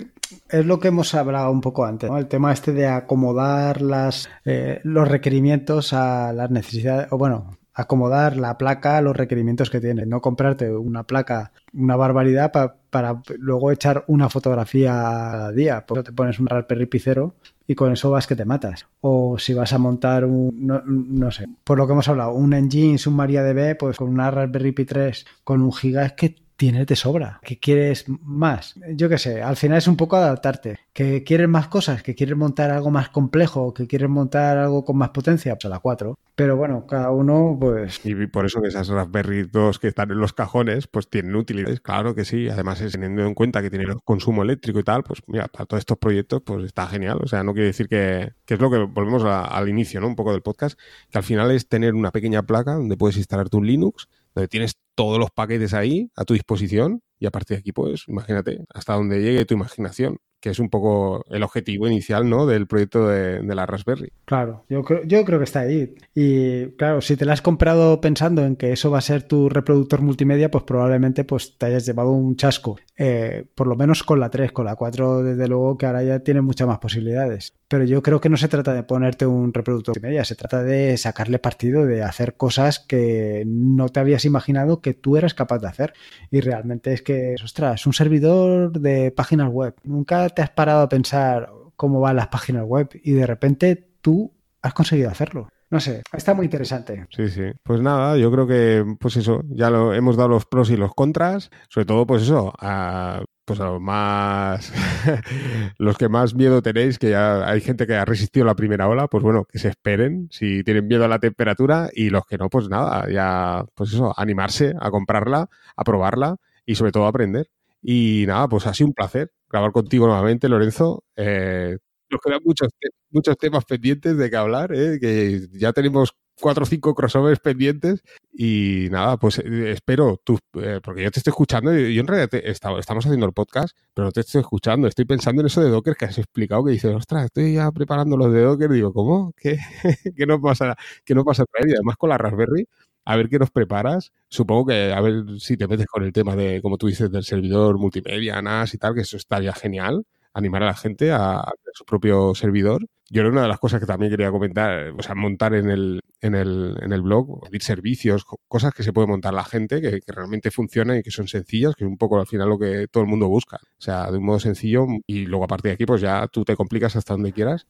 es 0.48 0.66
lo 0.66 0.80
que 0.80 0.88
hemos 0.88 1.14
hablado 1.14 1.52
un 1.52 1.60
poco 1.60 1.84
antes, 1.84 2.10
¿no? 2.10 2.18
El 2.18 2.26
tema 2.26 2.52
este 2.52 2.72
de 2.72 2.88
acomodar 2.88 3.80
las, 3.80 4.28
eh, 4.44 4.80
los 4.82 5.06
requerimientos 5.06 5.92
a 5.92 6.32
las 6.32 6.50
necesidades, 6.50 7.06
o 7.12 7.18
bueno, 7.18 7.56
acomodar 7.72 8.36
la 8.36 8.58
placa 8.58 8.98
a 8.98 9.02
los 9.02 9.16
requerimientos 9.16 9.70
que 9.70 9.80
tiene, 9.80 10.04
no 10.04 10.20
comprarte 10.20 10.70
una 10.74 11.04
placa, 11.04 11.52
una 11.72 11.94
barbaridad 11.94 12.50
para 12.90 13.22
luego 13.38 13.70
echar 13.70 14.04
una 14.08 14.28
fotografía 14.28 15.46
a 15.46 15.52
día. 15.52 15.84
Porque 15.86 16.02
te 16.02 16.12
pones 16.12 16.40
un 16.40 16.46
Raspberry 16.46 16.86
Pi 16.86 16.98
Zero 16.98 17.34
y 17.70 17.76
con 17.76 17.92
eso 17.92 18.10
vas 18.10 18.26
que 18.26 18.34
te 18.34 18.44
matas. 18.44 18.88
O 19.00 19.38
si 19.38 19.54
vas 19.54 19.72
a 19.72 19.78
montar 19.78 20.24
un, 20.24 20.50
no, 20.66 21.30
sé, 21.30 21.46
por 21.62 21.78
lo 21.78 21.86
que 21.86 21.92
hemos 21.92 22.08
hablado, 22.08 22.32
un 22.32 22.52
engine, 22.52 22.98
un 23.06 23.14
MariaDB, 23.14 23.76
pues 23.78 23.96
con 23.96 24.08
una 24.08 24.28
Raspberry 24.28 24.72
Pi 24.72 24.84
3 24.84 25.24
con 25.44 25.62
un 25.62 25.72
giga 25.72 26.04
es 26.04 26.14
que 26.14 26.34
tiene 26.61 26.84
de 26.84 26.94
sobra. 26.94 27.40
¿Qué 27.42 27.58
quieres 27.58 28.04
más? 28.06 28.74
Yo 28.94 29.08
qué 29.08 29.16
sé, 29.16 29.40
al 29.40 29.56
final 29.56 29.78
es 29.78 29.88
un 29.88 29.96
poco 29.96 30.16
adaptarte. 30.16 30.78
¿Que 30.92 31.24
quieres 31.24 31.48
más 31.48 31.68
cosas? 31.68 32.02
¿Que 32.02 32.14
quieres 32.14 32.36
montar 32.36 32.70
algo 32.70 32.90
más 32.90 33.08
complejo? 33.08 33.72
¿Que 33.72 33.86
quieres 33.86 34.11
montar 34.11 34.58
algo 34.58 34.84
con 34.84 34.98
más 34.98 35.08
potencia? 35.08 35.54
Pues 35.54 35.64
a 35.64 35.68
la 35.70 35.78
4. 35.78 36.18
Pero 36.34 36.58
bueno, 36.58 36.86
cada 36.86 37.12
uno, 37.12 37.56
pues. 37.58 38.04
Y 38.04 38.26
por 38.26 38.44
eso 38.44 38.61
que 38.61 38.68
esas 38.68 38.88
Raspberry 38.88 39.44
2 39.44 39.78
que 39.78 39.88
están 39.88 40.11
en 40.11 40.18
los 40.18 40.34
cajones, 40.34 40.86
pues 40.86 41.08
tienen 41.08 41.34
utilidades. 41.34 41.80
Claro 41.80 42.14
que 42.14 42.26
sí. 42.26 42.50
Además, 42.50 42.84
teniendo 42.92 43.24
en 43.24 43.32
cuenta 43.32 43.62
que 43.62 43.70
tienen 43.70 43.98
consumo 44.04 44.42
eléctrico 44.42 44.80
y 44.80 44.82
tal, 44.82 45.02
pues 45.02 45.22
mira, 45.28 45.48
para 45.48 45.64
todos 45.64 45.78
estos 45.78 45.96
proyectos, 45.96 46.42
pues 46.44 46.66
está 46.66 46.86
genial. 46.88 47.20
O 47.22 47.26
sea, 47.26 47.42
no 47.42 47.54
quiere 47.54 47.68
decir 47.68 47.88
que, 47.88 48.34
que 48.44 48.52
es 48.52 48.61
lo 48.61 48.70
que 48.70 48.76
volvemos 48.80 49.24
al 49.24 49.66
inicio, 49.70 49.98
¿no? 50.02 50.08
Un 50.08 50.16
poco 50.16 50.32
del 50.32 50.42
podcast, 50.42 50.78
que 51.08 51.16
al 51.16 51.24
final 51.24 51.50
es 51.52 51.68
tener 51.68 51.94
una 51.94 52.11
pequeña 52.11 52.42
placa 52.42 52.74
donde 52.74 52.98
puedes 52.98 53.16
instalar 53.16 53.48
tu 53.48 53.62
Linux 53.62 54.08
donde 54.35 54.49
tienes 54.49 54.74
todos 54.95 55.18
los 55.18 55.31
paquetes 55.31 55.74
ahí 55.74 56.11
a 56.16 56.24
tu 56.24 56.35
disposición 56.35 57.03
y 57.18 57.26
a 57.26 57.31
partir 57.31 57.57
de 57.57 57.61
aquí, 57.61 57.72
pues 57.72 58.05
imagínate, 58.09 58.64
hasta 58.74 58.95
donde 58.95 59.22
llegue 59.22 59.45
tu 59.45 59.55
imaginación 59.55 60.18
que 60.41 60.51
es 60.51 60.59
un 60.59 60.70
poco 60.70 61.24
el 61.28 61.43
objetivo 61.43 61.87
inicial 61.87 62.28
¿no? 62.28 62.47
del 62.47 62.66
proyecto 62.66 63.07
de, 63.07 63.43
la 63.43 63.66
Raspberry. 63.66 64.12
Claro, 64.24 64.64
yo 64.68 64.83
creo, 64.83 65.05
yo 65.05 65.24
creo 65.24 65.39
que 65.39 65.45
está 65.45 65.61
ahí. 65.61 65.95
Y 66.14 66.68
claro, 66.76 67.01
si 67.01 67.16
te 67.16 67.24
la 67.26 67.35
has 67.35 67.43
comprado 67.43 68.01
pensando 68.01 68.45
en 68.45 68.57
que 68.57 68.72
eso 68.72 68.91
va 68.91 68.99
a 68.99 69.03
ser 69.03 69.22
tu 69.22 69.49
reproductor 69.49 70.01
multimedia, 70.01 70.51
pues 70.51 70.64
probablemente 70.64 71.24
pues, 71.24 71.59
te 71.59 71.66
hayas 71.66 71.85
llevado 71.85 72.11
un 72.12 72.37
chasco. 72.37 72.78
Eh, 72.97 73.45
por 73.55 73.66
lo 73.66 73.76
menos 73.76 74.03
con 74.03 74.18
la 74.18 74.31
3, 74.31 74.53
con 74.53 74.64
la 74.64 74.76
4 74.76 75.22
desde 75.22 75.47
luego 75.47 75.76
que 75.76 75.87
ahora 75.87 76.03
ya 76.03 76.20
tiene 76.20 76.41
muchas 76.41 76.66
más 76.66 76.78
posibilidades. 76.78 77.55
Pero 77.70 77.84
yo 77.84 78.02
creo 78.02 78.20
que 78.20 78.28
no 78.28 78.36
se 78.36 78.48
trata 78.48 78.74
de 78.74 78.82
ponerte 78.82 79.26
un 79.26 79.54
reproductor 79.54 79.94
multimedia, 79.94 80.24
se 80.24 80.34
trata 80.34 80.60
de 80.64 80.96
sacarle 80.96 81.38
partido, 81.38 81.86
de 81.86 82.02
hacer 82.02 82.36
cosas 82.36 82.80
que 82.80 83.44
no 83.46 83.88
te 83.90 84.00
habías 84.00 84.24
imaginado 84.24 84.80
que 84.80 84.92
tú 84.92 85.16
eras 85.16 85.34
capaz 85.34 85.60
de 85.60 85.68
hacer. 85.68 85.92
Y 86.32 86.40
realmente 86.40 86.92
es 86.92 87.02
que, 87.02 87.36
ostras, 87.40 87.86
un 87.86 87.92
servidor 87.92 88.72
de 88.72 89.12
páginas 89.12 89.50
web. 89.50 89.76
Nunca 89.84 90.28
te 90.30 90.42
has 90.42 90.50
parado 90.50 90.82
a 90.82 90.88
pensar 90.88 91.48
cómo 91.76 92.00
van 92.00 92.16
las 92.16 92.26
páginas 92.26 92.64
web 92.64 92.88
y 93.04 93.12
de 93.12 93.26
repente 93.26 93.90
tú 94.00 94.32
has 94.62 94.74
conseguido 94.74 95.08
hacerlo. 95.08 95.48
No 95.70 95.78
sé, 95.78 96.02
está 96.12 96.34
muy 96.34 96.46
interesante. 96.46 97.06
Sí, 97.10 97.28
sí. 97.28 97.44
Pues 97.62 97.80
nada, 97.80 98.16
yo 98.16 98.32
creo 98.32 98.48
que, 98.48 98.84
pues 98.98 99.16
eso, 99.16 99.44
ya 99.48 99.70
lo 99.70 99.94
hemos 99.94 100.16
dado 100.16 100.30
los 100.30 100.44
pros 100.44 100.68
y 100.70 100.76
los 100.76 100.92
contras. 100.92 101.50
Sobre 101.68 101.86
todo, 101.86 102.04
pues 102.04 102.22
eso, 102.22 102.52
a, 102.58 103.22
pues 103.45 103.61
a 103.61 103.64
los 103.66 103.80
más, 103.80 104.72
los 105.78 105.99
que 105.99 106.09
más 106.09 106.34
miedo 106.34 106.62
tenéis, 106.62 106.99
que 106.99 107.11
ya 107.11 107.49
hay 107.49 107.61
gente 107.61 107.86
que 107.86 107.95
ha 107.95 108.05
resistido 108.05 108.47
la 108.47 108.55
primera 108.55 108.88
ola, 108.88 109.09
pues 109.09 109.22
bueno, 109.22 109.45
que 109.45 109.59
se 109.59 109.68
esperen 109.68 110.28
si 110.30 110.62
tienen 110.64 110.86
miedo 110.86 111.05
a 111.05 111.09
la 111.09 111.18
temperatura 111.18 111.91
y 111.93 112.11
los 112.11 112.24
que 112.26 112.38
no, 112.38 112.49
pues 112.49 112.68
nada, 112.68 113.11
ya, 113.11 113.64
pues 113.74 113.93
eso, 113.93 114.14
animarse 114.16 114.74
a 114.80 114.91
comprarla, 114.91 115.49
a 115.76 115.84
probarla 115.84 116.36
y 116.66 116.74
sobre 116.76 116.93
todo 116.93 117.07
a 117.07 117.09
aprender. 117.09 117.49
Y 117.82 118.24
nada, 118.26 118.49
pues 118.49 118.66
ha 118.66 118.74
sido 118.74 118.88
un 118.88 118.95
placer 118.95 119.32
grabar 119.49 119.72
contigo 119.72 120.07
nuevamente, 120.07 120.49
Lorenzo. 120.49 121.05
Eh, 121.16 121.78
nos 122.11 122.20
quedan 122.20 122.41
muchos, 122.45 122.68
muchos 123.11 123.36
temas 123.38 123.64
pendientes 123.64 124.16
de 124.16 124.30
que 124.30 124.36
hablar, 124.36 124.72
¿eh? 124.74 124.99
que 125.01 125.49
ya 125.53 125.72
tenemos 125.72 126.14
cuatro 126.41 126.64
o 126.64 126.66
cinco 126.66 126.95
crossovers 126.95 127.41
pendientes 127.41 128.03
y 128.32 128.88
nada, 128.91 129.16
pues 129.18 129.38
eh, 129.38 129.72
espero 129.72 130.20
tú, 130.24 130.38
eh, 130.55 130.80
porque 130.82 131.03
yo 131.03 131.11
te 131.11 131.20
estoy 131.20 131.30
escuchando 131.30 131.72
yo 131.72 132.01
en 132.01 132.07
realidad 132.07 132.30
estamos 132.45 133.07
haciendo 133.07 133.26
el 133.26 133.32
podcast, 133.32 133.76
pero 133.95 134.07
no 134.07 134.12
te 134.12 134.20
estoy 134.20 134.41
escuchando, 134.41 134.88
estoy 134.88 135.05
pensando 135.05 135.43
en 135.43 135.47
eso 135.47 135.61
de 135.61 135.70
Docker 135.70 135.97
que 135.97 136.07
has 136.07 136.18
explicado, 136.18 136.64
que 136.64 136.72
dices, 136.72 136.95
ostras, 136.95 137.26
estoy 137.26 137.55
ya 137.55 137.70
preparando 137.70 138.16
los 138.16 138.32
de 138.32 138.43
Docker, 138.43 138.70
digo, 138.70 138.93
¿cómo? 138.93 139.32
¿Qué, 139.36 139.59
¿Qué 140.16 140.26
no 140.26 140.41
pasa? 140.41 140.76
¿Qué 141.05 141.14
no 141.14 141.24
pasa 141.24 141.43
a? 141.45 141.47
Y 141.66 141.72
además 141.72 141.97
con 141.97 142.11
la 142.11 142.18
Raspberry, 142.18 142.66
a 143.05 143.16
ver 143.16 143.28
qué 143.28 143.38
nos 143.38 143.51
preparas. 143.51 144.12
Supongo 144.28 144.66
que 144.66 144.93
a 144.93 145.01
ver 145.01 145.24
si 145.38 145.57
te 145.57 145.66
metes 145.68 145.86
con 145.86 146.05
el 146.05 146.12
tema 146.12 146.36
de, 146.36 146.62
como 146.62 146.78
tú 146.78 146.86
dices, 146.86 147.11
del 147.11 147.24
servidor 147.24 147.78
multimedia, 147.78 148.41
NAS 148.43 148.74
y 148.74 148.78
tal, 148.78 148.95
que 148.95 149.03
eso 149.03 149.16
estaría 149.16 149.53
genial 149.53 150.05
animar 150.34 150.62
a 150.62 150.66
la 150.66 150.74
gente 150.74 151.11
a, 151.12 151.45
su 151.72 151.84
propio 151.84 152.34
servidor. 152.34 152.86
Yo 153.12 153.22
era 153.22 153.30
una 153.30 153.42
de 153.42 153.48
las 153.48 153.58
cosas 153.58 153.80
que 153.80 153.86
también 153.86 154.11
quería 154.11 154.30
comentar, 154.30 154.92
o 154.96 155.02
sea, 155.02 155.16
montar 155.16 155.54
en 155.54 155.68
el, 155.68 156.00
en 156.20 156.36
el, 156.36 156.76
en 156.80 156.92
el 156.92 157.02
blog, 157.02 157.40
pedir 157.42 157.61
servicios, 157.61 158.24
cosas 158.46 158.72
que 158.72 158.84
se 158.84 158.92
puede 158.92 159.08
montar 159.08 159.34
la 159.34 159.42
gente, 159.42 159.80
que, 159.80 160.00
realmente 160.06 160.52
funcionan 160.52 160.98
y 160.98 161.02
que 161.02 161.11
son 161.11 161.26
sencillas, 161.26 161.74
que 161.74 161.82
es 161.82 161.90
un 161.90 161.98
poco 161.98 162.20
al 162.20 162.28
final 162.28 162.48
lo 162.48 162.56
que 162.56 162.86
todo 162.86 163.02
el 163.02 163.08
mundo 163.08 163.28
busca. 163.28 163.56
O 163.56 163.80
sea, 163.80 164.08
de 164.12 164.18
un 164.18 164.24
modo 164.24 164.38
sencillo 164.38 164.86
y 165.08 165.26
luego 165.26 165.44
a 165.44 165.48
partir 165.48 165.70
de 165.70 165.74
aquí, 165.74 165.86
pues 165.86 166.00
ya 166.00 166.28
tú 166.28 166.44
te 166.44 166.54
complicas 166.54 166.94
hasta 166.94 167.14
donde 167.14 167.32
quieras. 167.32 167.66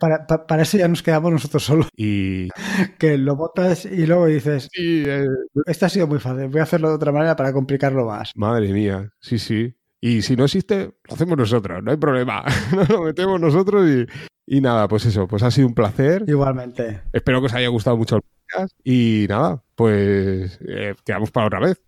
para, 0.00 0.26
para, 0.26 0.62
eso 0.62 0.78
ya 0.78 0.88
nos 0.88 1.02
quedamos 1.02 1.32
nosotros 1.32 1.64
solos. 1.64 1.88
Y 1.94 2.48
que 2.98 3.18
lo 3.18 3.36
botas 3.36 3.84
y 3.84 4.06
luego 4.06 4.24
dices, 4.24 4.70
sí, 4.72 5.02
eh, 5.06 5.26
esto 5.66 5.84
ha 5.84 5.90
sido 5.90 6.06
muy 6.06 6.18
fácil, 6.18 6.48
voy 6.48 6.60
a 6.60 6.62
hacerlo 6.62 6.88
de 6.88 6.94
otra 6.94 7.12
manera 7.12 7.36
para 7.36 7.52
complicarlo 7.52 8.06
más. 8.06 8.32
Madre 8.36 8.72
mía, 8.72 9.12
sí, 9.20 9.38
sí. 9.38 9.74
Y 10.00 10.22
si 10.22 10.34
no 10.34 10.44
existe, 10.44 10.94
lo 11.08 11.14
hacemos 11.14 11.36
nosotros, 11.36 11.82
no 11.82 11.90
hay 11.90 11.96
problema. 11.98 12.42
Nos 12.74 12.88
lo 12.88 13.02
metemos 13.02 13.38
nosotros 13.38 13.86
y, 13.86 14.06
y, 14.48 14.60
nada, 14.60 14.88
pues 14.88 15.04
eso, 15.06 15.26
pues 15.26 15.42
ha 15.42 15.50
sido 15.50 15.68
un 15.68 15.74
placer. 15.74 16.24
Igualmente. 16.26 17.02
Espero 17.12 17.40
que 17.40 17.46
os 17.46 17.54
haya 17.54 17.68
gustado 17.68 17.96
mucho 17.96 18.16
el 18.16 18.22
podcast 18.22 18.72
y 18.84 19.26
nada, 19.28 19.62
pues 19.74 20.58
eh, 20.66 20.94
quedamos 21.04 21.30
para 21.30 21.46
otra 21.46 21.60
vez. 21.60 21.80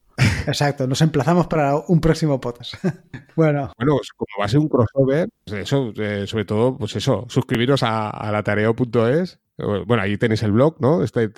Exacto, 0.46 0.86
nos 0.86 1.00
emplazamos 1.00 1.46
para 1.46 1.76
un 1.76 2.00
próximo 2.00 2.40
podcast. 2.40 2.74
bueno. 3.36 3.72
Bueno, 3.78 3.96
pues 3.96 4.10
como 4.16 4.28
va 4.38 4.44
a 4.44 4.48
ser 4.48 4.60
un 4.60 4.68
crossover, 4.68 5.28
pues 5.44 5.62
eso, 5.62 5.92
eh, 5.96 6.26
sobre 6.26 6.44
todo, 6.44 6.76
pues 6.76 6.94
eso, 6.96 7.24
suscribiros 7.28 7.82
a, 7.82 8.10
a 8.10 8.30
latareo.es. 8.30 9.38
Bueno, 9.86 10.02
ahí 10.02 10.16
tenéis 10.16 10.42
el 10.42 10.52
blog, 10.52 10.76
¿no? 10.80 11.02
Este, 11.02 11.30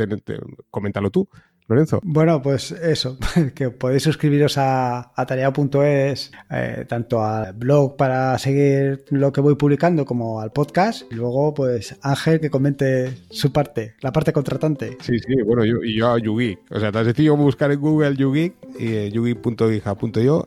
coméntalo 0.71 1.11
tú. 1.11 1.29
Lorenzo. 1.73 2.01
Bueno, 2.03 2.43
pues 2.43 2.73
eso, 2.73 3.19
que 3.55 3.71
podéis 3.71 4.03
suscribiros 4.03 4.59
a, 4.59 5.13
a 5.15 5.27
tarea.es, 5.27 6.33
eh, 6.51 6.85
tanto 6.89 7.25
al 7.25 7.53
blog 7.55 7.97
para 7.97 8.39
seguir 8.39 9.05
lo 9.11 9.33
que 9.33 9.41
voy 9.41 9.55
publicando 9.57 10.05
como 10.05 10.41
al 10.41 10.53
podcast. 10.53 11.11
Y 11.11 11.15
luego, 11.15 11.55
pues 11.55 11.97
Ángel 12.03 12.41
que 12.41 12.51
comente 12.51 13.15
su 13.31 13.53
parte, 13.53 13.95
la 14.01 14.13
parte 14.13 14.33
contratante. 14.33 14.97
Sí, 15.01 15.19
sí, 15.19 15.35
bueno, 15.45 15.65
yo, 15.65 15.83
y 15.83 15.97
yo 15.97 16.13
a 16.13 16.19
YouGeek. 16.19 16.61
O 16.71 16.81
sea, 16.81 16.93
tan 16.93 17.05
sencillo 17.05 17.37
buscar 17.37 17.73
en 17.73 17.81
Google 17.81 18.17
YouGeek 18.17 18.55
y 18.79 18.87
eh, 18.87 19.11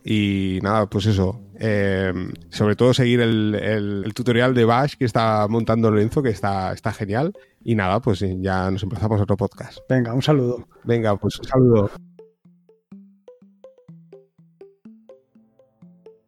y 0.03 0.59
nada, 0.61 0.89
pues 0.89 1.05
eso. 1.05 1.44
Eh, 1.59 2.13
sobre 2.49 2.75
todo 2.75 2.93
seguir 2.93 3.21
el, 3.21 3.55
el, 3.55 4.13
tutorial 4.13 4.53
de 4.53 4.65
Bash 4.65 4.95
que 4.97 5.05
está 5.05 5.47
montando 5.47 5.89
Lorenzo, 5.89 6.21
que 6.21 6.29
está, 6.29 6.73
está 6.73 6.91
genial. 6.91 7.33
Y 7.63 7.75
nada, 7.75 7.99
pues 7.99 8.19
ya 8.19 8.69
nos 8.69 8.83
empezamos 8.83 9.21
otro 9.21 9.37
podcast. 9.37 9.79
Venga, 9.89 10.13
un 10.13 10.21
saludo. 10.21 10.67
Venga, 10.83 11.15
pues 11.17 11.39
un 11.39 11.45
saludo. 11.45 11.91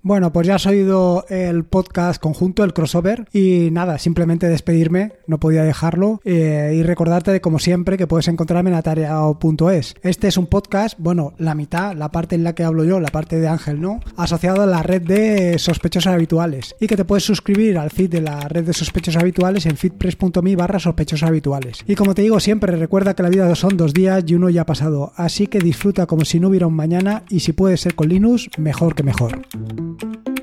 Bueno, 0.07 0.31
pues 0.31 0.47
ya 0.47 0.55
has 0.55 0.65
oído 0.65 1.25
el 1.27 1.65
podcast 1.65 2.21
conjunto, 2.21 2.63
el 2.63 2.71
crossover, 2.71 3.27
y 3.33 3.67
nada, 3.71 3.97
simplemente 3.97 4.47
despedirme, 4.47 5.11
no 5.27 5.37
podía 5.37 5.63
dejarlo, 5.63 6.21
eh, 6.23 6.75
y 6.77 6.81
recordarte, 6.81 7.41
como 7.41 7.59
siempre, 7.59 7.97
que 7.97 8.07
puedes 8.07 8.29
encontrarme 8.29 8.69
en 8.69 8.77
atareado.es. 8.77 9.95
Este 10.03 10.29
es 10.29 10.37
un 10.37 10.47
podcast, 10.47 10.97
bueno, 10.97 11.33
la 11.37 11.55
mitad, 11.55 11.93
la 11.93 12.09
parte 12.09 12.35
en 12.35 12.45
la 12.45 12.55
que 12.55 12.63
hablo 12.63 12.85
yo, 12.85 13.01
la 13.01 13.09
parte 13.09 13.37
de 13.37 13.49
Ángel, 13.49 13.81
¿no? 13.81 13.99
Asociado 14.15 14.61
a 14.61 14.65
la 14.65 14.81
red 14.81 15.01
de 15.01 15.59
sospechosos 15.59 16.13
habituales, 16.13 16.73
y 16.79 16.87
que 16.87 16.95
te 16.95 17.03
puedes 17.03 17.25
suscribir 17.25 17.77
al 17.77 17.91
feed 17.91 18.09
de 18.09 18.21
la 18.21 18.39
red 18.47 18.63
de 18.63 18.71
sospechosos 18.71 19.21
habituales 19.21 19.65
en 19.65 19.75
feedpress.me 19.75 20.55
barra 20.55 20.79
sospechosos 20.79 21.27
habituales. 21.27 21.83
Y 21.85 21.95
como 21.95 22.15
te 22.15 22.21
digo 22.21 22.39
siempre, 22.39 22.77
recuerda 22.77 23.13
que 23.13 23.23
la 23.23 23.29
vida 23.29 23.53
son 23.55 23.75
dos 23.75 23.93
días 23.93 24.23
y 24.25 24.35
uno 24.35 24.49
ya 24.49 24.61
ha 24.61 24.65
pasado, 24.65 25.11
así 25.17 25.47
que 25.47 25.59
disfruta 25.59 26.05
como 26.05 26.23
si 26.23 26.39
no 26.39 26.47
hubiera 26.47 26.67
un 26.67 26.75
mañana, 26.75 27.23
y 27.27 27.41
si 27.41 27.51
puede 27.51 27.75
ser 27.75 27.93
con 27.93 28.07
Linux, 28.07 28.47
mejor 28.57 28.95
que 28.95 29.03
mejor. 29.03 29.41
Thank 29.99 30.27
you. 30.27 30.36